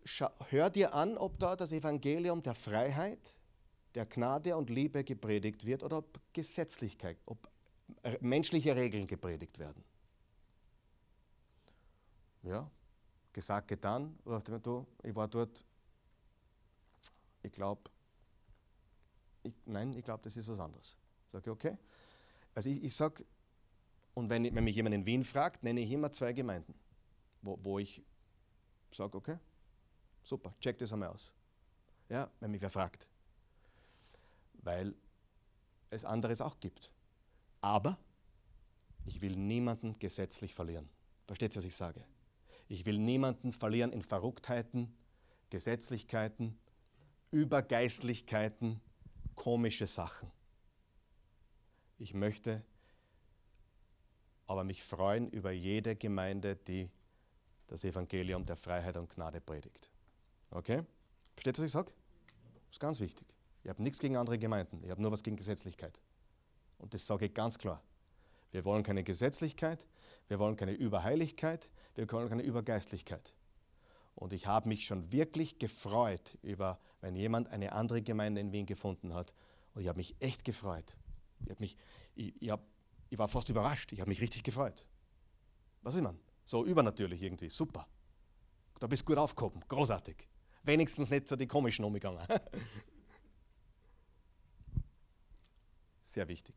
hör 0.50 0.70
dir 0.70 0.94
an, 0.94 1.16
ob 1.16 1.38
da 1.38 1.56
das 1.56 1.72
Evangelium 1.72 2.42
der 2.42 2.54
Freiheit, 2.54 3.32
der 3.94 4.06
Gnade 4.06 4.56
und 4.56 4.70
Liebe 4.70 5.04
gepredigt 5.04 5.64
wird 5.64 5.82
oder 5.82 5.98
ob 5.98 6.20
Gesetzlichkeit, 6.32 7.18
ob 7.26 7.51
menschliche 8.20 8.74
Regeln 8.76 9.06
gepredigt 9.06 9.58
werden. 9.58 9.82
Ja, 12.42 12.68
gesagt, 13.32 13.68
getan. 13.68 14.18
Ich 14.24 15.14
war 15.14 15.28
dort, 15.28 15.64
ich 17.42 17.52
glaube, 17.52 17.90
nein, 19.64 19.92
ich 19.94 20.04
glaube, 20.04 20.22
das 20.22 20.36
ist 20.36 20.48
was 20.48 20.60
anderes. 20.60 20.96
Sage 21.30 21.44
ich, 21.44 21.50
okay. 21.50 21.78
Also 22.54 22.68
ich, 22.68 22.82
ich 22.82 22.94
sage, 22.94 23.24
und 24.14 24.28
wenn, 24.28 24.44
wenn 24.54 24.64
mich 24.64 24.76
jemand 24.76 24.94
in 24.94 25.06
Wien 25.06 25.24
fragt, 25.24 25.62
nenne 25.62 25.80
ich 25.80 25.90
immer 25.90 26.12
zwei 26.12 26.32
Gemeinden, 26.32 26.74
wo, 27.40 27.58
wo 27.62 27.78
ich 27.78 28.02
sage, 28.90 29.16
okay, 29.16 29.38
super, 30.22 30.54
check 30.60 30.78
das 30.78 30.92
einmal 30.92 31.08
aus. 31.08 31.32
Ja, 32.08 32.30
wenn 32.40 32.50
mich 32.50 32.60
wer 32.60 32.70
fragt. 32.70 33.06
Weil 34.54 34.94
es 35.90 36.04
anderes 36.04 36.40
auch 36.40 36.60
gibt. 36.60 36.90
Aber 37.62 37.96
ich 39.06 39.22
will 39.22 39.36
niemanden 39.36 39.98
gesetzlich 39.98 40.52
verlieren. 40.52 40.88
Versteht 41.26 41.54
ihr, 41.54 41.56
was 41.56 41.64
ich 41.64 41.74
sage? 41.74 42.04
Ich 42.68 42.84
will 42.84 42.98
niemanden 42.98 43.52
verlieren 43.52 43.92
in 43.92 44.02
Verrücktheiten, 44.02 44.94
Gesetzlichkeiten, 45.50 46.58
Übergeistlichkeiten, 47.30 48.80
komische 49.34 49.86
Sachen. 49.86 50.30
Ich 51.98 52.14
möchte 52.14 52.62
aber 54.46 54.64
mich 54.64 54.82
freuen 54.82 55.28
über 55.30 55.50
jede 55.52 55.96
Gemeinde, 55.96 56.56
die 56.56 56.90
das 57.68 57.84
Evangelium 57.84 58.44
der 58.44 58.56
Freiheit 58.56 58.96
und 58.96 59.08
Gnade 59.08 59.40
predigt. 59.40 59.90
Okay? 60.50 60.82
Versteht 61.34 61.56
ihr, 61.56 61.62
was 61.62 61.66
ich 61.66 61.72
sage? 61.72 61.92
Das 62.66 62.72
ist 62.72 62.80
ganz 62.80 63.00
wichtig. 63.00 63.26
Ich 63.62 63.70
habe 63.70 63.82
nichts 63.82 63.98
gegen 63.98 64.16
andere 64.16 64.38
Gemeinden, 64.38 64.82
ich 64.84 64.90
habe 64.90 65.00
nur 65.00 65.12
was 65.12 65.22
gegen 65.22 65.36
Gesetzlichkeit. 65.36 65.98
Und 66.82 66.92
das 66.92 67.06
sage 67.06 67.26
ich 67.26 67.34
ganz 67.34 67.56
klar. 67.58 67.80
Wir 68.50 68.64
wollen 68.66 68.82
keine 68.82 69.04
Gesetzlichkeit, 69.04 69.86
wir 70.28 70.38
wollen 70.38 70.56
keine 70.56 70.72
Überheiligkeit, 70.72 71.70
wir 71.94 72.10
wollen 72.10 72.28
keine 72.28 72.42
Übergeistlichkeit. 72.42 73.32
Und 74.14 74.34
ich 74.34 74.46
habe 74.46 74.68
mich 74.68 74.84
schon 74.84 75.10
wirklich 75.10 75.58
gefreut 75.58 76.36
über, 76.42 76.78
wenn 77.00 77.16
jemand 77.16 77.48
eine 77.48 77.72
andere 77.72 78.02
Gemeinde 78.02 78.42
in 78.42 78.52
Wien 78.52 78.66
gefunden 78.66 79.14
hat. 79.14 79.32
Und 79.74 79.82
ich 79.82 79.88
habe 79.88 79.96
mich 79.96 80.14
echt 80.20 80.44
gefreut. 80.44 80.94
Ich, 81.46 81.58
mich, 81.58 81.78
ich, 82.14 82.34
ich, 82.42 82.50
hab, 82.50 82.60
ich 83.08 83.18
war 83.18 83.28
fast 83.28 83.48
überrascht. 83.48 83.92
Ich 83.92 84.00
habe 84.00 84.10
mich 84.10 84.20
richtig 84.20 84.42
gefreut. 84.42 84.84
Was 85.80 85.94
ist 85.94 86.02
man? 86.02 86.18
So 86.44 86.66
übernatürlich 86.66 87.22
irgendwie. 87.22 87.48
Super. 87.48 87.86
Da 88.80 88.86
bist 88.86 89.02
du 89.02 89.06
gut 89.06 89.18
aufgehoben. 89.18 89.62
Großartig. 89.66 90.28
Wenigstens 90.64 91.08
nicht 91.08 91.26
so 91.26 91.36
die 91.36 91.46
komischen 91.46 91.84
umgegangen. 91.84 92.26
Sehr 96.02 96.28
wichtig. 96.28 96.54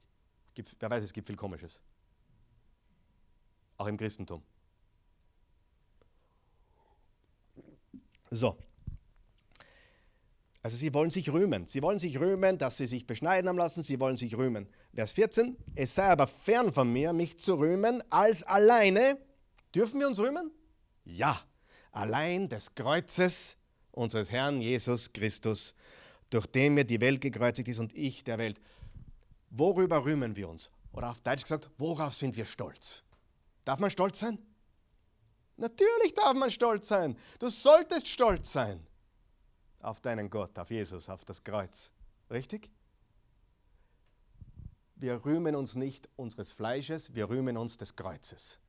Gibt, 0.55 0.75
wer 0.79 0.89
weiß, 0.89 1.03
es 1.03 1.13
gibt 1.13 1.27
viel 1.27 1.35
Komisches. 1.35 1.79
Auch 3.77 3.87
im 3.87 3.97
Christentum. 3.97 4.41
So. 8.31 8.57
Also 10.63 10.77
sie 10.77 10.93
wollen 10.93 11.11
sich 11.11 11.31
rühmen. 11.31 11.67
Sie 11.67 11.83
wollen 11.83 11.99
sich 11.99 12.19
rühmen, 12.19 12.57
dass 12.57 12.77
sie 12.77 12.87
sich 12.87 13.05
beschneiden 13.05 13.47
haben 13.47 13.57
lassen. 13.57 13.83
Sie 13.83 13.99
wollen 13.99 14.17
sich 14.17 14.35
rühmen. 14.35 14.67
Vers 14.95 15.11
14. 15.11 15.57
Es 15.75 15.93
sei 15.93 16.05
aber 16.05 16.25
fern 16.25 16.73
von 16.73 16.91
mir, 16.91 17.13
mich 17.13 17.37
zu 17.37 17.55
rühmen, 17.55 18.01
als 18.09 18.41
alleine. 18.41 19.19
Dürfen 19.75 19.99
wir 19.99 20.07
uns 20.07 20.19
rühmen? 20.19 20.51
Ja. 21.03 21.39
Allein 21.91 22.49
des 22.49 22.73
Kreuzes 22.73 23.57
unseres 23.91 24.31
Herrn 24.31 24.59
Jesus 24.59 25.13
Christus, 25.13 25.75
durch 26.29 26.47
den 26.47 26.73
mir 26.73 26.83
die 26.83 26.99
Welt 26.99 27.21
gekreuzigt 27.21 27.67
ist 27.67 27.79
und 27.79 27.95
ich 27.95 28.23
der 28.23 28.37
Welt. 28.37 28.59
Worüber 29.49 30.03
rühmen 30.03 30.35
wir 30.35 30.49
uns? 30.49 30.69
Oder 30.91 31.11
auf 31.11 31.21
Deutsch 31.21 31.43
gesagt, 31.43 31.69
worauf 31.77 32.13
sind 32.13 32.35
wir 32.35 32.45
stolz? 32.45 33.03
Darf 33.63 33.79
man 33.79 33.89
stolz 33.89 34.19
sein? 34.19 34.39
Natürlich 35.57 36.13
darf 36.13 36.33
man 36.33 36.51
stolz 36.51 36.87
sein. 36.87 37.17
Du 37.39 37.47
solltest 37.47 38.07
stolz 38.07 38.51
sein 38.51 38.85
auf 39.85 40.01
deinen 40.01 40.29
Gott, 40.29 40.57
auf 40.57 40.71
Jesus, 40.71 41.09
auf 41.09 41.23
das 41.23 41.43
Kreuz. 41.43 41.91
Richtig? 42.29 42.69
Wir 44.95 45.23
rühmen 45.23 45.55
uns 45.55 45.75
nicht 45.75 46.09
unseres 46.15 46.51
Fleisches, 46.51 47.13
wir 47.13 47.29
rühmen 47.29 47.57
uns 47.57 47.77
des 47.77 47.95
Kreuzes. 47.95 48.59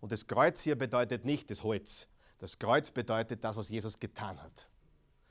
Und 0.00 0.12
das 0.12 0.26
Kreuz 0.26 0.60
hier 0.60 0.76
bedeutet 0.76 1.24
nicht 1.24 1.50
das 1.50 1.62
Holz. 1.62 2.06
Das 2.38 2.58
Kreuz 2.58 2.90
bedeutet 2.90 3.42
das, 3.44 3.56
was 3.56 3.68
Jesus 3.68 3.98
getan 3.98 4.40
hat. 4.40 4.68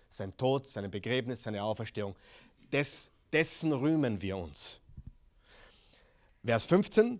Sein 0.09 0.35
Tod, 0.35 0.67
sein 0.67 0.89
Begräbnis, 0.91 1.43
seine 1.43 1.63
Auferstehung. 1.63 2.15
Des, 2.71 3.11
dessen 3.31 3.71
rühmen 3.71 4.21
wir 4.21 4.37
uns. 4.37 4.80
Vers 6.43 6.65
15. 6.65 7.19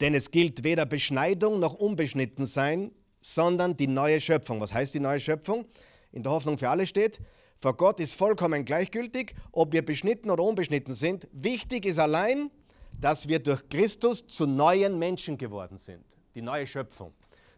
Denn 0.00 0.14
es 0.14 0.30
gilt 0.30 0.64
weder 0.64 0.86
Beschneidung 0.86 1.60
noch 1.60 1.74
Unbeschnittensein, 1.74 2.90
sondern 3.20 3.76
die 3.76 3.86
neue 3.86 4.20
Schöpfung. 4.20 4.60
Was 4.60 4.72
heißt 4.72 4.94
die 4.94 5.00
neue 5.00 5.20
Schöpfung? 5.20 5.66
In 6.10 6.22
der 6.22 6.32
Hoffnung 6.32 6.58
für 6.58 6.68
alle 6.68 6.86
steht, 6.86 7.20
vor 7.58 7.76
Gott 7.76 8.00
ist 8.00 8.14
vollkommen 8.14 8.64
gleichgültig, 8.64 9.34
ob 9.52 9.72
wir 9.72 9.84
beschnitten 9.84 10.30
oder 10.30 10.42
unbeschnitten 10.42 10.94
sind. 10.94 11.28
Wichtig 11.30 11.84
ist 11.84 11.98
allein, 11.98 12.50
dass 12.98 13.28
wir 13.28 13.38
durch 13.38 13.68
Christus 13.68 14.26
zu 14.26 14.46
neuen 14.46 14.98
Menschen 14.98 15.36
geworden 15.36 15.76
sind. 15.76 16.04
Die 16.34 16.42
neue 16.42 16.66
Schöpfung. 16.66 17.12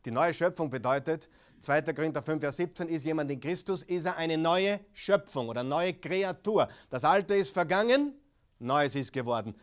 Die 0.04 0.10
neue 0.10 0.34
Schöpfung 0.34 0.68
bedeutet, 0.68 1.28
2. 1.60 1.82
Korinther 1.82 2.22
5, 2.22 2.40
Vers 2.40 2.56
17, 2.56 2.88
ist 2.88 3.04
jemand 3.04 3.30
in 3.30 3.38
Christus, 3.38 3.84
ist 3.84 4.06
er 4.06 4.16
eine 4.16 4.36
neue 4.36 4.80
Schöpfung 4.92 5.48
oder 5.48 5.62
neue 5.62 5.94
Kreatur. 5.94 6.68
Das 6.90 7.04
Alte 7.04 7.36
ist 7.36 7.54
vergangen, 7.54 8.14
Neues 8.58 8.94
ist 8.94 9.12
geworden. 9.12 9.54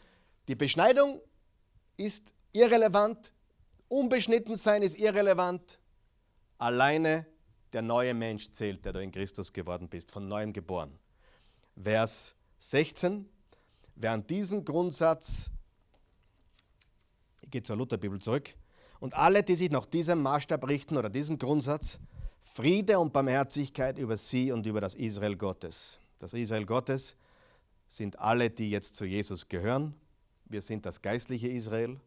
Die 0.50 0.56
Beschneidung 0.56 1.22
ist 1.96 2.34
irrelevant, 2.54 3.32
unbeschnitten 3.88 4.56
sein 4.56 4.82
ist 4.82 4.98
irrelevant. 4.98 5.78
Alleine 6.58 7.28
der 7.72 7.84
neue 7.84 8.16
Mensch 8.16 8.50
zählt, 8.50 8.84
der 8.84 8.94
du 8.94 9.00
in 9.00 9.12
Christus 9.12 9.54
geworden 9.54 9.88
bist, 9.88 10.10
von 10.10 10.28
neuem 10.28 10.52
geboren. 10.52 10.98
Vers 11.80 12.34
16. 12.58 13.30
Wer 13.94 14.12
an 14.12 14.26
diesen 14.26 14.66
Grundsatz, 14.66 15.52
ich 17.44 17.52
gehe 17.52 17.62
zur 17.62 17.76
Lutherbibel 17.76 18.20
zurück, 18.20 18.56
und 19.00 19.14
alle, 19.14 19.44
die 19.44 19.54
sich 19.54 19.70
nach 19.70 19.86
diesem 19.86 20.24
Maßstab 20.24 20.68
richten 20.68 20.98
oder 20.98 21.12
diesem 21.12 21.38
Grundsatz, 21.38 22.00
Friede 22.42 22.98
und 22.98 23.14
Barmherzigkeit 23.14 24.00
über 24.00 24.18
sie 24.18 24.52
und 24.52 24.66
über 24.66 24.82
das 24.82 24.96
Israel 24.96 25.36
Gottes. 25.36 26.00
Das 26.18 26.34
Israel 26.34 26.66
Gottes 26.66 27.16
sind 27.88 28.18
alle, 28.18 28.50
die 28.50 28.72
jetzt 28.72 28.96
zu 28.96 29.06
Jesus 29.06 29.48
gehören. 29.48 29.94
Wir 30.50 30.64
sind 30.64 30.84
das 30.84 31.00
geistliche 31.00 31.48
Israel. 31.48 32.00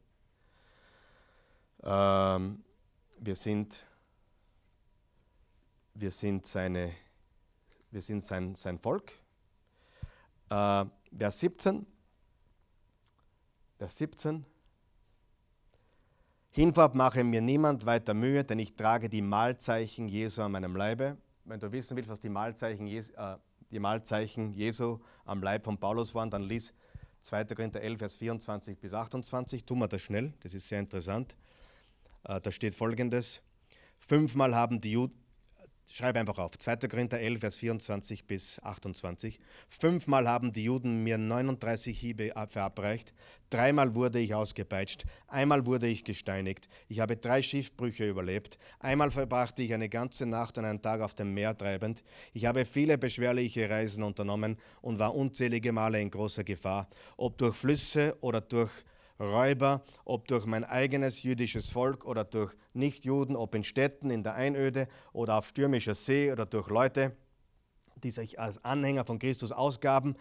Ähm, 1.84 2.64
wir 3.20 3.36
sind, 3.36 3.86
wir 5.94 6.10
sind, 6.10 6.44
seine, 6.44 6.92
wir 7.92 8.02
sind 8.02 8.24
sein, 8.24 8.56
sein 8.56 8.80
Volk. 8.80 9.12
Äh, 10.50 10.84
Vers 11.16 11.38
17. 11.38 11.86
Vers 13.78 13.98
17. 13.98 14.44
Hinfahrt 16.50 16.96
mache 16.96 17.22
mir 17.22 17.40
niemand 17.40 17.86
weiter 17.86 18.12
Mühe, 18.12 18.42
denn 18.42 18.58
ich 18.58 18.74
trage 18.74 19.08
die 19.08 19.22
Malzeichen 19.22 20.08
Jesu 20.08 20.42
an 20.42 20.50
meinem 20.50 20.74
Leibe. 20.74 21.16
Wenn 21.44 21.60
du 21.60 21.70
wissen 21.70 21.96
willst, 21.96 22.10
was 22.10 22.18
die 22.18 22.28
Malzeichen, 22.28 22.88
Jesu, 22.88 23.12
äh, 23.14 23.36
die 23.70 23.78
Malzeichen 23.78 24.52
Jesu 24.52 24.98
am 25.24 25.44
Leib 25.44 25.64
von 25.64 25.78
Paulus 25.78 26.12
waren, 26.14 26.28
dann 26.28 26.42
lies 26.42 26.74
2. 27.22 27.44
Korinther 27.54 27.80
11, 27.80 27.98
Vers 27.98 28.14
24 28.16 28.78
bis 28.78 28.92
28. 28.92 29.64
Tun 29.64 29.78
wir 29.78 29.88
das 29.88 30.02
schnell, 30.02 30.32
das 30.40 30.54
ist 30.54 30.68
sehr 30.68 30.80
interessant. 30.80 31.36
Äh, 32.24 32.40
da 32.40 32.50
steht 32.50 32.74
folgendes: 32.74 33.40
Fünfmal 33.98 34.54
haben 34.54 34.80
die 34.80 34.92
Juden, 34.92 35.21
schreibe 35.92 36.18
einfach 36.18 36.38
auf, 36.38 36.56
2. 36.56 36.76
Korinther 36.88 37.20
11, 37.20 37.40
Vers 37.40 37.56
24 37.56 38.24
bis 38.24 38.58
28. 38.62 39.38
Fünfmal 39.68 40.26
haben 40.26 40.50
die 40.50 40.64
Juden 40.64 41.02
mir 41.02 41.18
39 41.18 41.98
Hiebe 41.98 42.32
verabreicht, 42.48 43.12
dreimal 43.50 43.94
wurde 43.94 44.18
ich 44.18 44.34
ausgepeitscht, 44.34 45.04
einmal 45.28 45.66
wurde 45.66 45.88
ich 45.88 46.02
gesteinigt, 46.04 46.68
ich 46.88 47.00
habe 47.00 47.18
drei 47.18 47.42
Schiffbrüche 47.42 48.08
überlebt, 48.08 48.58
einmal 48.80 49.10
verbrachte 49.10 49.62
ich 49.62 49.74
eine 49.74 49.90
ganze 49.90 50.24
Nacht 50.24 50.56
und 50.56 50.64
einen 50.64 50.80
Tag 50.80 51.02
auf 51.02 51.14
dem 51.14 51.34
Meer 51.34 51.56
treibend, 51.56 52.02
ich 52.32 52.46
habe 52.46 52.64
viele 52.64 52.96
beschwerliche 52.96 53.68
Reisen 53.68 54.02
unternommen 54.02 54.56
und 54.80 54.98
war 54.98 55.14
unzählige 55.14 55.72
Male 55.72 56.00
in 56.00 56.10
großer 56.10 56.44
Gefahr, 56.44 56.88
ob 57.18 57.36
durch 57.36 57.54
Flüsse 57.54 58.16
oder 58.22 58.40
durch 58.40 58.72
Räuber, 59.22 59.82
ob 60.04 60.26
durch 60.28 60.46
mein 60.46 60.64
eigenes 60.64 61.22
jüdisches 61.22 61.70
Volk 61.70 62.04
oder 62.04 62.24
durch 62.24 62.54
Nichtjuden, 62.74 63.36
ob 63.36 63.54
in 63.54 63.64
Städten, 63.64 64.10
in 64.10 64.22
der 64.22 64.34
Einöde 64.34 64.88
oder 65.12 65.38
auf 65.38 65.46
stürmischer 65.46 65.94
See 65.94 66.32
oder 66.32 66.44
durch 66.44 66.68
Leute, 66.68 67.16
die 68.02 68.10
sich 68.10 68.40
als 68.40 68.64
Anhänger 68.64 69.04
von 69.04 69.18
Christus 69.18 69.52
ausgaben, 69.52 70.16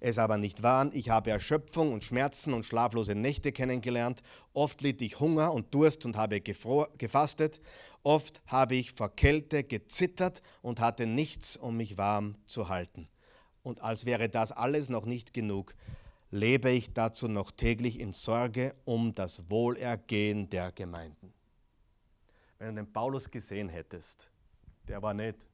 es 0.00 0.18
aber 0.18 0.36
nicht 0.36 0.62
waren. 0.62 0.90
Ich 0.92 1.08
habe 1.08 1.30
Erschöpfung 1.30 1.92
und 1.92 2.04
Schmerzen 2.04 2.52
und 2.52 2.64
schlaflose 2.64 3.14
Nächte 3.14 3.52
kennengelernt. 3.52 4.22
Oft 4.52 4.82
litt 4.82 5.00
ich 5.00 5.18
Hunger 5.18 5.52
und 5.52 5.74
Durst 5.74 6.04
und 6.04 6.16
habe 6.16 6.40
gefastet. 6.40 7.60
Oft 8.02 8.42
habe 8.46 8.74
ich 8.74 8.92
vor 8.92 9.14
Kälte 9.16 9.64
gezittert 9.64 10.42
und 10.60 10.80
hatte 10.80 11.06
nichts, 11.06 11.56
um 11.56 11.78
mich 11.78 11.96
warm 11.96 12.36
zu 12.46 12.68
halten. 12.68 13.08
Und 13.62 13.80
als 13.80 14.04
wäre 14.04 14.28
das 14.28 14.52
alles 14.52 14.90
noch 14.90 15.06
nicht 15.06 15.32
genug, 15.32 15.74
lebe 16.34 16.70
ich 16.70 16.92
dazu 16.92 17.28
noch 17.28 17.52
täglich 17.52 18.00
in 18.00 18.12
Sorge 18.12 18.74
um 18.84 19.14
das 19.14 19.48
Wohlergehen 19.48 20.50
der 20.50 20.72
Gemeinden. 20.72 21.32
Wenn 22.58 22.74
du 22.74 22.82
den 22.82 22.92
Paulus 22.92 23.30
gesehen 23.30 23.68
hättest, 23.68 24.32
der 24.88 25.00
war 25.00 25.14
nicht 25.14 25.46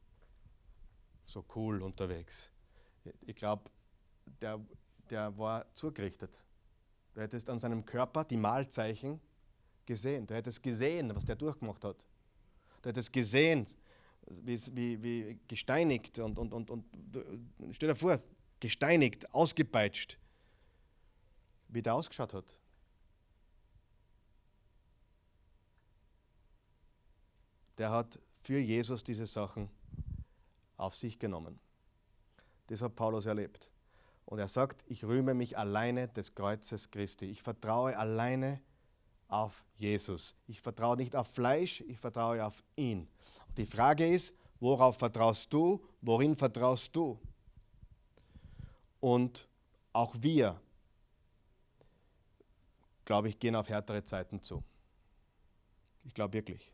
so 1.23 1.45
cool 1.55 1.83
unterwegs. 1.83 2.51
Ich 3.21 3.35
glaube, 3.35 3.69
der, 4.41 4.59
der 5.07 5.37
war 5.37 5.71
zugerichtet. 5.75 6.39
Du 7.13 7.21
hättest 7.21 7.47
an 7.51 7.59
seinem 7.59 7.85
Körper 7.85 8.23
die 8.23 8.37
Malzeichen 8.37 9.21
gesehen. 9.85 10.25
Du 10.25 10.33
hättest 10.33 10.63
gesehen, 10.63 11.13
was 11.15 11.25
der 11.25 11.35
durchgemacht 11.35 11.85
hat. 11.85 12.07
Du 12.81 12.89
hättest 12.89 13.13
gesehen, 13.13 13.67
wie, 14.25 14.59
wie, 14.71 15.03
wie 15.03 15.39
gesteinigt 15.47 16.17
und, 16.17 16.39
und, 16.39 16.51
und, 16.53 16.71
und 16.71 16.85
stell 17.71 17.89
dir 17.89 17.95
vor, 17.95 18.17
gesteinigt, 18.59 19.31
ausgepeitscht, 19.31 20.17
wie 21.71 21.81
der 21.81 21.95
ausgeschaut 21.95 22.33
hat. 22.33 22.57
Der 27.77 27.89
hat 27.89 28.19
für 28.35 28.59
Jesus 28.59 29.03
diese 29.03 29.25
Sachen 29.25 29.69
auf 30.77 30.95
sich 30.95 31.17
genommen. 31.17 31.59
Das 32.67 32.81
hat 32.81 32.95
Paulus 32.95 33.25
erlebt. 33.25 33.71
Und 34.25 34.39
er 34.39 34.47
sagt, 34.47 34.83
ich 34.87 35.03
rühme 35.03 35.33
mich 35.33 35.57
alleine 35.57 36.07
des 36.07 36.35
Kreuzes 36.35 36.91
Christi. 36.91 37.25
Ich 37.25 37.41
vertraue 37.41 37.97
alleine 37.97 38.61
auf 39.27 39.63
Jesus. 39.75 40.35
Ich 40.47 40.61
vertraue 40.61 40.97
nicht 40.97 41.15
auf 41.15 41.27
Fleisch, 41.27 41.81
ich 41.81 41.97
vertraue 41.97 42.45
auf 42.45 42.63
ihn. 42.75 43.07
Und 43.47 43.57
die 43.57 43.65
Frage 43.65 44.07
ist, 44.07 44.35
worauf 44.59 44.97
vertraust 44.97 45.51
du? 45.51 45.83
Worin 46.01 46.35
vertraust 46.35 46.95
du? 46.95 47.19
Und 48.99 49.47
auch 49.93 50.15
wir 50.19 50.59
glaube 53.11 53.27
ich, 53.27 53.39
gehen 53.39 53.57
auf 53.57 53.67
härtere 53.67 54.05
Zeiten 54.05 54.41
zu. 54.41 54.63
Ich 56.05 56.13
glaube 56.13 56.31
wirklich. 56.31 56.71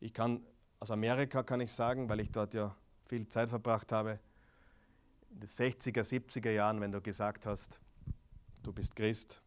Ich 0.00 0.14
kann 0.14 0.42
aus 0.80 0.90
Amerika 0.90 1.42
kann 1.42 1.60
ich 1.60 1.70
sagen, 1.70 2.08
weil 2.08 2.20
ich 2.20 2.32
dort 2.32 2.54
ja 2.54 2.74
viel 3.06 3.28
Zeit 3.28 3.50
verbracht 3.50 3.92
habe, 3.92 4.18
in 5.28 5.40
den 5.40 5.48
60er, 5.50 6.00
70er 6.00 6.50
Jahren, 6.50 6.80
wenn 6.80 6.92
du 6.92 7.02
gesagt 7.02 7.44
hast, 7.44 7.78
du 8.62 8.72
bist 8.72 8.96
Christ, 8.96 9.42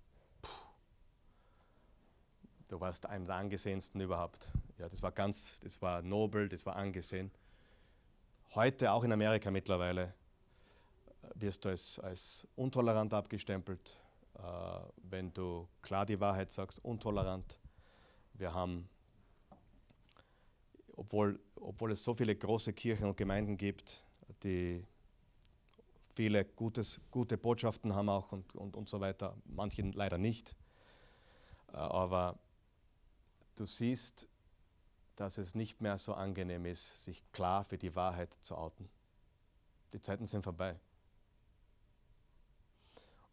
du 2.67 2.79
warst 2.79 3.07
einer 3.07 3.25
der 3.25 3.35
angesehensten 3.37 3.99
überhaupt. 3.99 4.51
Ja, 4.77 4.87
das 4.89 5.01
war 5.01 5.11
ganz, 5.11 5.57
das 5.61 5.81
war 5.81 6.03
nobel, 6.03 6.47
das 6.47 6.63
war 6.67 6.75
angesehen. 6.75 7.31
Heute, 8.53 8.91
auch 8.91 9.03
in 9.03 9.11
Amerika 9.11 9.49
mittlerweile, 9.49 10.13
wirst 11.33 11.65
du 11.65 11.69
als, 11.69 11.97
als 11.97 12.47
untolerant 12.55 13.15
abgestempelt, 13.15 13.97
wenn 14.97 15.33
du 15.33 15.67
klar 15.81 16.05
die 16.05 16.19
Wahrheit 16.19 16.51
sagst, 16.51 16.83
untolerant. 16.83 17.59
Wir 18.33 18.53
haben, 18.53 18.88
obwohl, 20.95 21.39
obwohl 21.55 21.91
es 21.91 22.03
so 22.03 22.13
viele 22.13 22.35
große 22.35 22.73
Kirchen 22.73 23.07
und 23.07 23.17
Gemeinden 23.17 23.57
gibt, 23.57 24.03
die 24.43 24.85
viele 26.15 26.45
Gutes, 26.45 27.01
gute 27.11 27.38
Botschaften 27.38 27.93
haben 27.93 28.09
auch 28.09 28.31
und, 28.31 28.55
und, 28.55 28.75
und 28.75 28.89
so 28.89 28.99
weiter, 28.99 29.35
manche 29.45 29.83
leider 29.83 30.17
nicht. 30.17 30.55
Äh, 31.73 31.77
aber 31.77 32.38
du 33.55 33.65
siehst, 33.65 34.27
dass 35.15 35.38
es 35.38 35.55
nicht 35.55 35.81
mehr 35.81 35.97
so 35.97 36.13
angenehm 36.13 36.65
ist, 36.65 37.03
sich 37.03 37.23
klar 37.31 37.63
für 37.65 37.77
die 37.77 37.95
Wahrheit 37.95 38.35
zu 38.41 38.55
outen. 38.55 38.88
Die 39.93 40.01
Zeiten 40.01 40.27
sind 40.27 40.43
vorbei. 40.43 40.79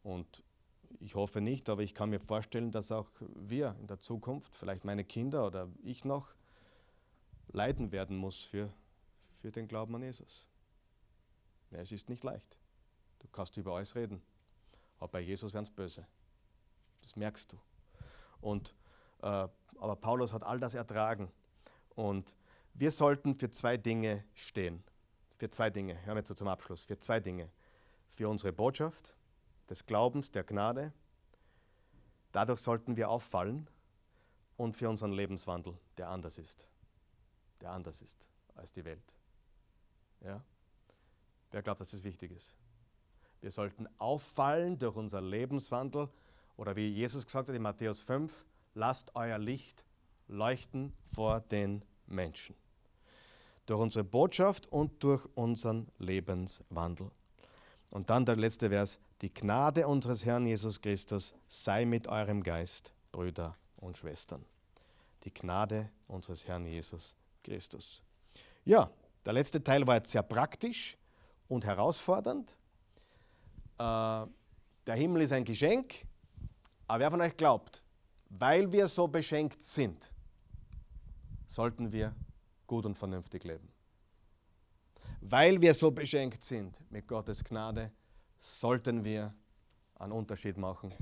Und 0.03 0.43
ich 1.01 1.15
hoffe 1.15 1.41
nicht, 1.41 1.69
aber 1.69 1.83
ich 1.83 1.95
kann 1.95 2.11
mir 2.11 2.21
vorstellen, 2.21 2.71
dass 2.71 2.93
auch 2.93 3.11
wir 3.35 3.77
in 3.81 3.87
der 3.87 3.99
Zukunft, 3.99 4.57
vielleicht 4.57 4.85
meine 4.85 5.05
Kinder 5.05 5.47
oder 5.47 5.69
ich 5.83 6.05
noch, 6.05 6.35
leiden 7.49 7.93
werden 7.93 8.17
muss 8.17 8.39
für, 8.39 8.73
für 9.41 9.51
den 9.51 9.69
Glauben 9.69 9.95
an 9.95 10.03
Jesus. 10.03 10.49
Ja, 11.71 11.79
es 11.79 11.93
ist 11.93 12.09
nicht 12.09 12.25
leicht. 12.25 12.59
Du 13.21 13.29
kannst 13.29 13.57
über 13.57 13.75
alles 13.77 13.95
reden, 13.95 14.23
aber 14.99 15.09
bei 15.09 15.21
Jesus 15.21 15.55
werden 15.55 15.65
es 15.65 15.71
böse. 15.71 16.07
Das 17.03 17.17
merkst 17.17 17.53
du. 17.53 17.59
Und, 18.41 18.75
äh, 19.23 19.49
aber 19.79 19.97
Paulus 19.97 20.33
hat 20.33 20.45
all 20.45 20.61
das 20.61 20.75
ertragen. 20.75 21.31
Und 21.95 22.35
wir 22.75 22.91
sollten 22.91 23.35
für 23.35 23.51
zwei 23.51 23.77
Dinge 23.77 24.25
stehen. 24.35 24.83
Für 25.37 25.51
zwei 25.51 25.71
Dinge, 25.71 26.05
hören 26.05 26.17
wir 26.17 26.25
zu 26.25 26.35
zum 26.35 26.49
Abschluss. 26.49 26.85
Für 26.85 26.99
zwei 26.99 27.21
Dinge. 27.21 27.51
Für 28.09 28.29
unsere 28.29 28.53
Botschaft 28.53 29.17
des 29.69 29.87
Glaubens, 29.87 30.31
der 30.31 30.45
Gnade. 30.45 30.93
Dadurch 32.33 32.61
sollten 32.61 32.97
wir 32.97 33.11
auffallen 33.11 33.69
und 34.57 34.77
für 34.77 34.89
unseren 34.89 35.13
Lebenswandel, 35.13 35.77
der 35.97 36.09
anders 36.09 36.39
ist. 36.39 36.67
Der 37.61 37.71
anders 37.71 38.03
ist 38.03 38.29
als 38.55 38.73
die 38.73 38.85
Welt. 38.85 39.15
Ja? 40.21 40.43
Wer 41.51 41.63
glaubt, 41.63 41.81
dass 41.81 41.91
das 41.91 42.05
wichtig 42.05 42.33
ist? 42.33 42.55
Wir 43.41 43.51
sollten 43.51 43.87
auffallen 43.99 44.79
durch 44.79 44.97
unser 44.97 45.21
Lebenswandel 45.21 46.09
oder 46.57 46.77
wie 46.77 46.89
Jesus 46.89 47.27
gesagt 47.27 47.49
hat 47.49 47.57
in 47.57 47.63
Matthäus 47.63 48.01
5, 48.01 48.47
lasst 48.75 49.15
euer 49.15 49.39
Licht 49.39 49.85
leuchten 50.29 50.93
vor 51.13 51.41
den 51.41 51.85
Menschen. 52.07 52.55
Durch 53.67 53.81
unsere 53.81 54.05
Botschaft 54.05 54.67
und 54.67 55.03
durch 55.03 55.27
unseren 55.35 55.89
Lebenswandel. 55.99 57.11
Und 57.95 58.11
dann 58.11 58.27
der 58.27 58.35
letzte 58.35 58.71
Vers, 58.71 58.99
die 59.23 59.33
Gnade 59.33 59.87
unseres 59.87 60.25
Herrn 60.25 60.45
Jesus 60.47 60.81
Christus 60.81 61.33
sei 61.47 61.85
mit 61.85 62.09
eurem 62.09 62.43
Geist, 62.43 62.93
Brüder 63.13 63.53
und 63.77 63.97
Schwestern. 63.97 64.45
Die 65.23 65.33
Gnade 65.33 65.89
unseres 66.09 66.45
Herrn 66.45 66.67
Jesus 66.67 67.15
Christus. 67.45 68.03
Ja, 68.65 68.91
der 69.25 69.33
letzte 69.33 69.63
Teil 69.63 69.87
war 69.87 69.95
jetzt 69.95 70.11
sehr 70.11 70.25
praktisch 70.25 70.99
und 71.47 71.65
herausfordernd. 71.65 72.57
Äh, 73.79 74.27
der 74.87 74.97
Himmel 74.97 75.23
ist 75.23 75.33
ein 75.33 75.45
Geschenk, 75.45 76.05
aber 76.89 76.99
wer 76.99 77.11
von 77.13 77.21
euch 77.21 77.37
glaubt, 77.37 77.85
weil 78.29 78.73
wir 78.73 78.89
so 78.89 79.07
beschenkt 79.07 79.63
sind, 79.63 80.11
sollten 81.47 81.93
wir 81.93 82.13
gut 82.67 82.87
und 82.87 82.99
vernünftig 82.99 83.45
leben. 83.45 83.74
Weil 85.27 85.59
wir 85.63 85.73
so 85.73 85.91
beschenkt 85.91 86.43
sind 86.43 86.79
mit 86.91 87.09
Gottes 87.09 87.43
Gnade, 87.43 87.91
sollten 88.39 89.07
wir 89.07 89.35
einen 89.95 90.13
Unterschied 90.13 90.59
machen, 90.59 90.93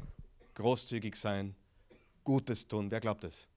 großzügig 0.54 1.16
sein, 1.16 1.56
Gutes 2.22 2.68
tun. 2.68 2.88
Wer 2.88 3.00
glaubt 3.00 3.24
es? 3.24 3.48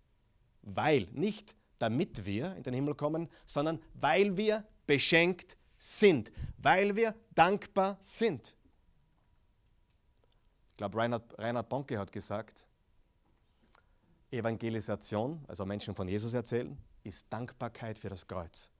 Weil, 0.64 1.08
nicht 1.12 1.54
damit 1.78 2.26
wir 2.26 2.56
in 2.56 2.64
den 2.64 2.74
Himmel 2.74 2.96
kommen, 2.96 3.30
sondern 3.46 3.80
weil 3.94 4.36
wir 4.38 4.66
beschenkt 4.88 5.56
sind, 5.78 6.32
weil 6.58 6.96
wir 6.96 7.14
dankbar 7.36 7.98
sind. 8.00 8.56
Ich 10.70 10.78
glaube, 10.78 10.98
Reinhard, 10.98 11.38
Reinhard 11.38 11.70
Bonke 11.70 12.00
hat 12.00 12.12
gesagt, 12.12 12.66
Evangelisation, 14.32 15.46
also 15.48 15.64
Menschen 15.64 15.94
von 15.94 16.08
Jesus 16.08 16.34
erzählen, 16.34 16.76
ist 17.04 17.32
Dankbarkeit 17.32 18.00
für 18.00 18.10
das 18.10 18.26
Kreuz. 18.26 18.72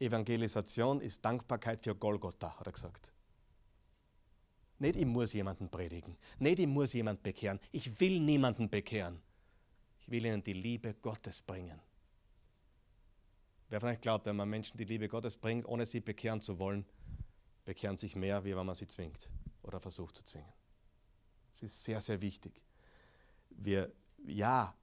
Evangelisation 0.00 1.00
ist 1.00 1.24
Dankbarkeit 1.24 1.84
für 1.84 1.94
Golgotha, 1.94 2.58
hat 2.58 2.66
er 2.66 2.72
gesagt. 2.72 3.12
Nicht, 4.78 4.96
ich 4.96 5.06
muss 5.06 5.34
jemanden 5.34 5.68
predigen. 5.68 6.16
Nicht, 6.38 6.58
ich 6.58 6.66
muss 6.66 6.94
jemanden 6.94 7.22
bekehren. 7.22 7.60
Ich 7.70 8.00
will 8.00 8.18
niemanden 8.18 8.70
bekehren. 8.70 9.20
Ich 10.00 10.10
will 10.10 10.24
ihnen 10.24 10.42
die 10.42 10.54
Liebe 10.54 10.94
Gottes 10.94 11.42
bringen. 11.42 11.78
Wer 13.68 13.78
von 13.78 13.90
euch 13.90 14.00
glaubt, 14.00 14.24
wenn 14.24 14.36
man 14.36 14.48
Menschen 14.48 14.78
die 14.78 14.84
Liebe 14.84 15.06
Gottes 15.06 15.36
bringt, 15.36 15.66
ohne 15.66 15.84
sie 15.84 16.00
bekehren 16.00 16.40
zu 16.40 16.58
wollen, 16.58 16.86
bekehren 17.66 17.98
sich 17.98 18.16
mehr, 18.16 18.42
wie 18.44 18.56
wenn 18.56 18.66
man 18.66 18.74
sie 18.74 18.88
zwingt 18.88 19.28
oder 19.62 19.78
versucht 19.78 20.16
zu 20.16 20.24
zwingen. 20.24 20.52
Das 21.52 21.62
ist 21.62 21.84
sehr, 21.84 22.00
sehr 22.00 22.20
wichtig. 22.22 22.60
Wir, 23.50 23.92
ja, 24.24 24.74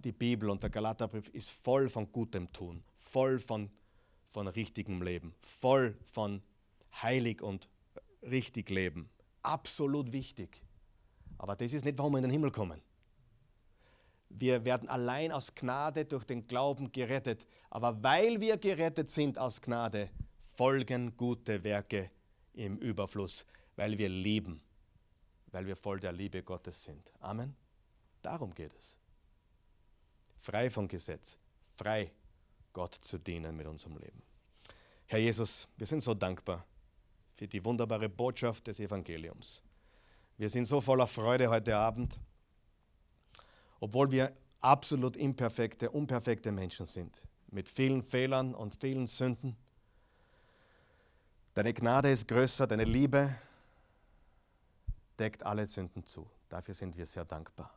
die 0.00 0.12
Bibel 0.12 0.48
und 0.48 0.62
der 0.62 0.70
Galaterbrief 0.70 1.28
ist 1.28 1.50
voll 1.50 1.88
von 1.88 2.10
gutem 2.10 2.50
Tun, 2.52 2.82
voll 2.96 3.38
von, 3.38 3.70
von 4.32 4.48
richtigem 4.48 5.02
Leben, 5.02 5.34
voll 5.40 5.96
von 6.10 6.42
heilig 7.02 7.42
und 7.42 7.68
richtig 8.22 8.70
leben. 8.70 9.08
Absolut 9.42 10.12
wichtig. 10.12 10.64
Aber 11.38 11.56
das 11.56 11.72
ist 11.72 11.84
nicht, 11.84 11.98
warum 11.98 12.14
wir 12.14 12.18
in 12.18 12.24
den 12.24 12.30
Himmel 12.30 12.50
kommen. 12.50 12.80
Wir 14.28 14.64
werden 14.64 14.88
allein 14.88 15.30
aus 15.30 15.54
Gnade 15.54 16.04
durch 16.04 16.24
den 16.24 16.46
Glauben 16.46 16.90
gerettet. 16.90 17.46
Aber 17.70 18.02
weil 18.02 18.40
wir 18.40 18.56
gerettet 18.56 19.10
sind 19.10 19.38
aus 19.38 19.60
Gnade, 19.60 20.08
folgen 20.56 21.16
gute 21.16 21.62
Werke 21.64 22.10
im 22.54 22.78
Überfluss, 22.78 23.44
weil 23.76 23.98
wir 23.98 24.08
lieben 24.08 24.62
weil 25.52 25.66
wir 25.66 25.76
voll 25.76 26.00
der 26.00 26.12
Liebe 26.12 26.42
Gottes 26.42 26.82
sind. 26.82 27.12
Amen. 27.20 27.54
Darum 28.22 28.52
geht 28.52 28.74
es. 28.74 28.98
Frei 30.40 30.70
vom 30.70 30.88
Gesetz, 30.88 31.38
frei 31.76 32.10
Gott 32.72 32.94
zu 32.94 33.18
dienen 33.18 33.56
mit 33.56 33.66
unserem 33.66 33.96
Leben. 33.98 34.22
Herr 35.06 35.18
Jesus, 35.18 35.68
wir 35.76 35.86
sind 35.86 36.02
so 36.02 36.14
dankbar 36.14 36.64
für 37.34 37.46
die 37.46 37.64
wunderbare 37.64 38.08
Botschaft 38.08 38.66
des 38.66 38.80
Evangeliums. 38.80 39.62
Wir 40.38 40.48
sind 40.48 40.66
so 40.66 40.80
voller 40.80 41.06
Freude 41.06 41.50
heute 41.50 41.76
Abend, 41.76 42.18
obwohl 43.80 44.10
wir 44.10 44.32
absolut 44.60 45.16
imperfekte, 45.16 45.90
unperfekte 45.90 46.52
Menschen 46.52 46.86
sind, 46.86 47.22
mit 47.48 47.68
vielen 47.68 48.02
Fehlern 48.02 48.54
und 48.54 48.74
vielen 48.74 49.06
Sünden. 49.06 49.56
Deine 51.54 51.74
Gnade 51.74 52.10
ist 52.10 52.26
größer, 52.26 52.66
deine 52.66 52.84
Liebe 52.84 53.34
deckt 55.18 55.44
alle 55.44 55.66
Sünden 55.66 56.06
zu. 56.06 56.28
Dafür 56.48 56.74
sind 56.74 56.96
wir 56.96 57.06
sehr 57.06 57.24
dankbar. 57.24 57.72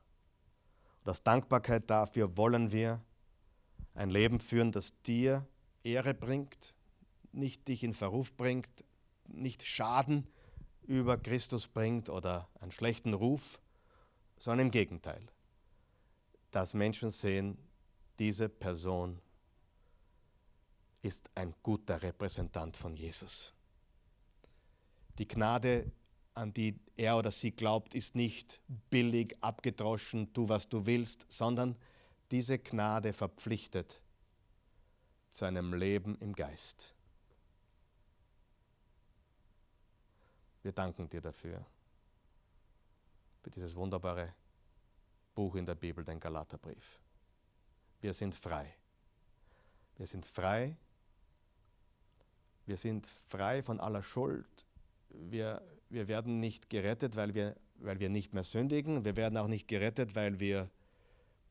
Und 1.04 1.12
aus 1.12 1.22
Dankbarkeit 1.22 1.90
dafür 1.90 2.36
wollen 2.38 2.72
wir 2.72 3.02
ein 3.96 4.10
Leben 4.10 4.40
führen, 4.40 4.72
das 4.72 5.02
dir 5.04 5.48
Ehre 5.84 6.14
bringt, 6.14 6.74
nicht 7.32 7.68
dich 7.68 7.84
in 7.84 7.94
Verruf 7.94 8.36
bringt, 8.36 8.84
nicht 9.28 9.64
Schaden 9.64 10.28
über 10.84 11.18
Christus 11.18 11.68
bringt 11.68 12.10
oder 12.10 12.48
einen 12.60 12.72
schlechten 12.72 13.14
Ruf, 13.14 13.60
sondern 14.38 14.68
im 14.68 14.72
Gegenteil, 14.72 15.26
dass 16.52 16.74
Menschen 16.74 17.10
sehen, 17.10 17.58
diese 18.20 18.50
Person 18.50 19.20
ist 21.02 21.30
ein 21.36 21.54
guter 21.64 22.02
Repräsentant 22.02 22.78
von 22.78 22.96
Jesus. 22.96 23.54
Die 25.18 25.28
Gnade 25.28 25.92
an 26.34 26.54
die 26.54 26.80
er 26.98 27.18
oder 27.18 27.32
sie 27.32 27.52
glaubt, 27.52 27.96
ist 27.96 28.16
nicht 28.16 28.60
billig, 28.90 29.38
abgedroschen, 29.42 30.34
tu 30.34 30.50
was 30.50 30.68
du 30.68 30.86
willst, 30.86 31.26
sondern 31.30 31.76
diese 32.32 32.60
Gnade 32.60 33.14
verpflichtet 33.14 34.02
zu 35.30 35.46
einem 35.46 35.74
Leben 35.74 36.18
im 36.20 36.34
Geist. 36.34 36.94
Wir 40.64 40.72
danken 40.72 41.08
dir 41.10 41.22
dafür, 41.22 41.64
für 43.44 43.52
dieses 43.52 43.76
wunderbare 43.76 44.34
Buch 45.36 45.56
in 45.56 45.66
der 45.66 45.76
Bibel, 45.76 46.04
den 46.04 46.20
Galaterbrief. 46.20 47.00
Wir 48.02 48.14
sind 48.14 48.34
frei. 48.34 48.74
Wir 49.98 50.08
sind 50.08 50.26
frei. 50.26 50.76
Wir 52.66 52.78
sind 52.78 53.06
frei 53.06 53.62
von 53.62 53.80
aller 53.80 54.02
Schuld. 54.02 54.66
Wir 55.10 55.62
wir 55.90 56.08
werden 56.08 56.40
nicht 56.40 56.70
gerettet, 56.70 57.16
weil 57.16 57.34
wir, 57.34 57.56
weil 57.76 58.00
wir 58.00 58.10
nicht 58.10 58.34
mehr 58.34 58.44
sündigen. 58.44 59.06
Wir 59.06 59.16
werden 59.16 59.38
auch 59.38 59.48
nicht 59.48 59.68
gerettet, 59.68 60.16
weil 60.16 60.40
wir 60.40 60.70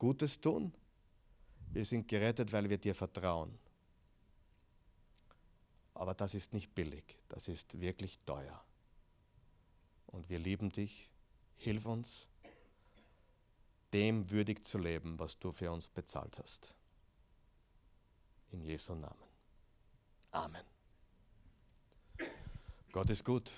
Gutes 0.05 0.39
tun. 0.39 0.71
Wir 1.73 1.83
sind 1.83 2.07
gerettet, 2.07 2.53
weil 2.53 2.69
wir 2.69 2.77
dir 2.77 2.95
vertrauen. 2.95 3.59
Aber 5.95 6.13
das 6.13 6.35
ist 6.35 6.53
nicht 6.53 6.75
billig, 6.75 7.17
das 7.31 7.49
ist 7.49 7.81
wirklich 7.81 8.21
teuer. 8.27 8.63
Und 10.09 10.29
wir 10.29 10.39
lieben 10.39 10.71
dich. 10.71 11.11
Hilf 11.57 11.87
uns, 11.87 12.29
dem 13.95 14.31
würdig 14.31 14.67
zu 14.67 14.77
leben, 14.77 15.19
was 15.19 15.39
du 15.39 15.53
für 15.53 15.73
uns 15.73 15.89
bezahlt 15.89 16.39
hast. 16.39 16.75
In 18.53 18.61
Jesu 18.61 18.95
Namen. 18.95 19.25
Amen. 20.33 20.67
Gott 22.93 23.09
ist 23.09 23.25
gut. 23.25 23.53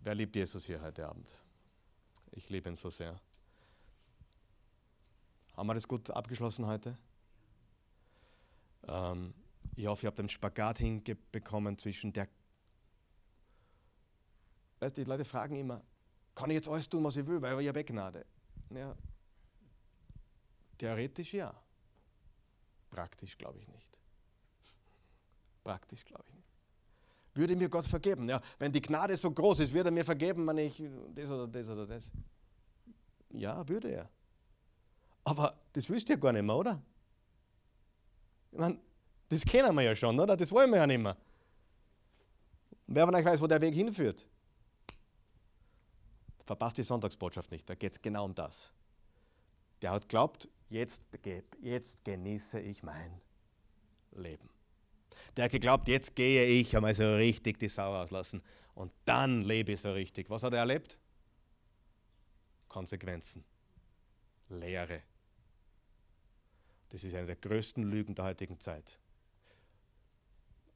Wer 0.00 0.14
liebt 0.14 0.34
Jesus 0.34 0.64
hier 0.64 0.80
heute 0.80 1.06
Abend? 1.06 1.28
Ich 2.30 2.48
liebe 2.48 2.70
ihn 2.70 2.76
so 2.76 2.88
sehr. 2.88 3.20
Haben 5.56 5.66
wir 5.68 5.74
das 5.74 5.86
gut 5.86 6.10
abgeschlossen 6.10 6.66
heute? 6.66 6.96
Ähm, 8.88 9.32
ich 9.76 9.86
hoffe, 9.86 10.06
ihr 10.06 10.08
habt 10.08 10.18
den 10.18 10.28
Spagat 10.28 10.78
hinbekommen 10.78 11.78
zwischen 11.78 12.12
der. 12.12 12.28
Weißt, 14.80 14.96
die 14.96 15.04
Leute 15.04 15.24
fragen 15.24 15.56
immer, 15.56 15.82
kann 16.34 16.50
ich 16.50 16.56
jetzt 16.56 16.68
alles 16.68 16.88
tun, 16.88 17.04
was 17.04 17.16
ich 17.16 17.26
will, 17.26 17.40
weil 17.40 17.60
ich 17.60 17.68
habe 17.68 17.84
Gnade. 17.84 18.26
Ja, 18.70 18.96
theoretisch 20.78 21.34
ja. 21.34 21.54
Praktisch 22.90 23.36
glaube 23.38 23.58
ich 23.58 23.68
nicht. 23.68 23.88
Praktisch 25.62 26.04
glaube 26.04 26.24
ich 26.28 26.34
nicht. 26.34 26.48
Würde 27.34 27.56
mir 27.56 27.68
Gott 27.68 27.84
vergeben? 27.84 28.28
Ja, 28.28 28.40
wenn 28.58 28.70
die 28.70 28.80
Gnade 28.80 29.16
so 29.16 29.30
groß 29.30 29.60
ist, 29.60 29.72
würde 29.72 29.88
er 29.88 29.92
mir 29.92 30.04
vergeben, 30.04 30.46
wenn 30.46 30.58
ich 30.58 30.82
das 31.14 31.30
oder 31.30 31.48
das 31.48 31.68
oder 31.68 31.86
das. 31.86 32.12
Ja, 33.30 33.66
würde 33.68 33.90
er. 33.90 34.10
Aber 35.24 35.58
das 35.72 35.88
willst 35.88 36.08
du 36.08 36.12
ja 36.12 36.18
gar 36.18 36.32
nicht 36.32 36.42
mehr, 36.42 36.56
oder? 36.56 36.82
Ich 38.52 38.58
meine, 38.58 38.78
das 39.28 39.44
kennen 39.44 39.74
wir 39.74 39.82
ja 39.82 39.96
schon, 39.96 40.18
oder? 40.20 40.36
Das 40.36 40.52
wollen 40.52 40.70
wir 40.70 40.78
ja 40.78 40.86
nicht 40.86 41.00
mehr. 41.00 41.16
Wer 42.86 43.06
von 43.06 43.14
euch 43.14 43.24
weiß, 43.24 43.40
wo 43.40 43.46
der 43.46 43.60
Weg 43.60 43.74
hinführt? 43.74 44.26
Verpasst 46.44 46.76
die 46.76 46.82
Sonntagsbotschaft 46.82 47.50
nicht, 47.50 47.68
da 47.68 47.74
geht 47.74 47.92
es 47.92 48.02
genau 48.02 48.26
um 48.26 48.34
das. 48.34 48.70
Der 49.80 49.90
hat 49.90 50.08
glaubt, 50.08 50.48
jetzt, 50.68 51.02
jetzt 51.62 52.04
genieße 52.04 52.60
ich 52.60 52.82
mein 52.82 53.20
Leben. 54.12 54.50
Der 55.36 55.44
hat 55.44 55.52
geglaubt, 55.52 55.88
jetzt 55.88 56.14
gehe 56.14 56.46
ich 56.46 56.76
einmal 56.76 56.94
so 56.94 57.14
richtig 57.14 57.58
die 57.58 57.68
Sau 57.68 57.94
auslassen 57.94 58.42
und 58.74 58.92
dann 59.04 59.42
lebe 59.42 59.72
ich 59.72 59.80
so 59.80 59.92
richtig. 59.92 60.28
Was 60.28 60.42
hat 60.42 60.52
er 60.52 60.60
erlebt? 60.60 60.98
Konsequenzen. 62.68 63.44
Lehre. 64.48 65.02
Das 66.94 67.02
ist 67.02 67.12
eine 67.12 67.26
der 67.26 67.34
größten 67.34 67.82
Lügen 67.82 68.14
der 68.14 68.26
heutigen 68.26 68.60
Zeit. 68.60 68.96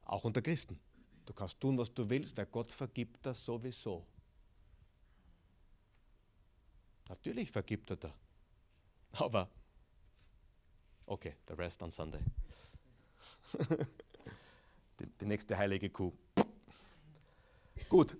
Auch 0.04 0.24
unter 0.24 0.42
Christen. 0.42 0.76
Du 1.24 1.32
kannst 1.32 1.60
tun, 1.60 1.78
was 1.78 1.94
du 1.94 2.10
willst, 2.10 2.36
der 2.36 2.46
Gott 2.46 2.72
vergibt 2.72 3.24
das 3.24 3.44
sowieso. 3.44 4.04
Natürlich 7.08 7.52
vergibt 7.52 7.90
er 7.90 7.98
da. 7.98 8.14
Aber, 9.12 9.48
okay, 11.06 11.36
the 11.46 11.54
rest 11.54 11.80
on 11.84 11.92
Sunday. 11.92 12.24
die, 14.98 15.06
die 15.20 15.24
nächste 15.24 15.56
heilige 15.56 15.88
Kuh. 15.88 16.12
Gut, 17.88 18.16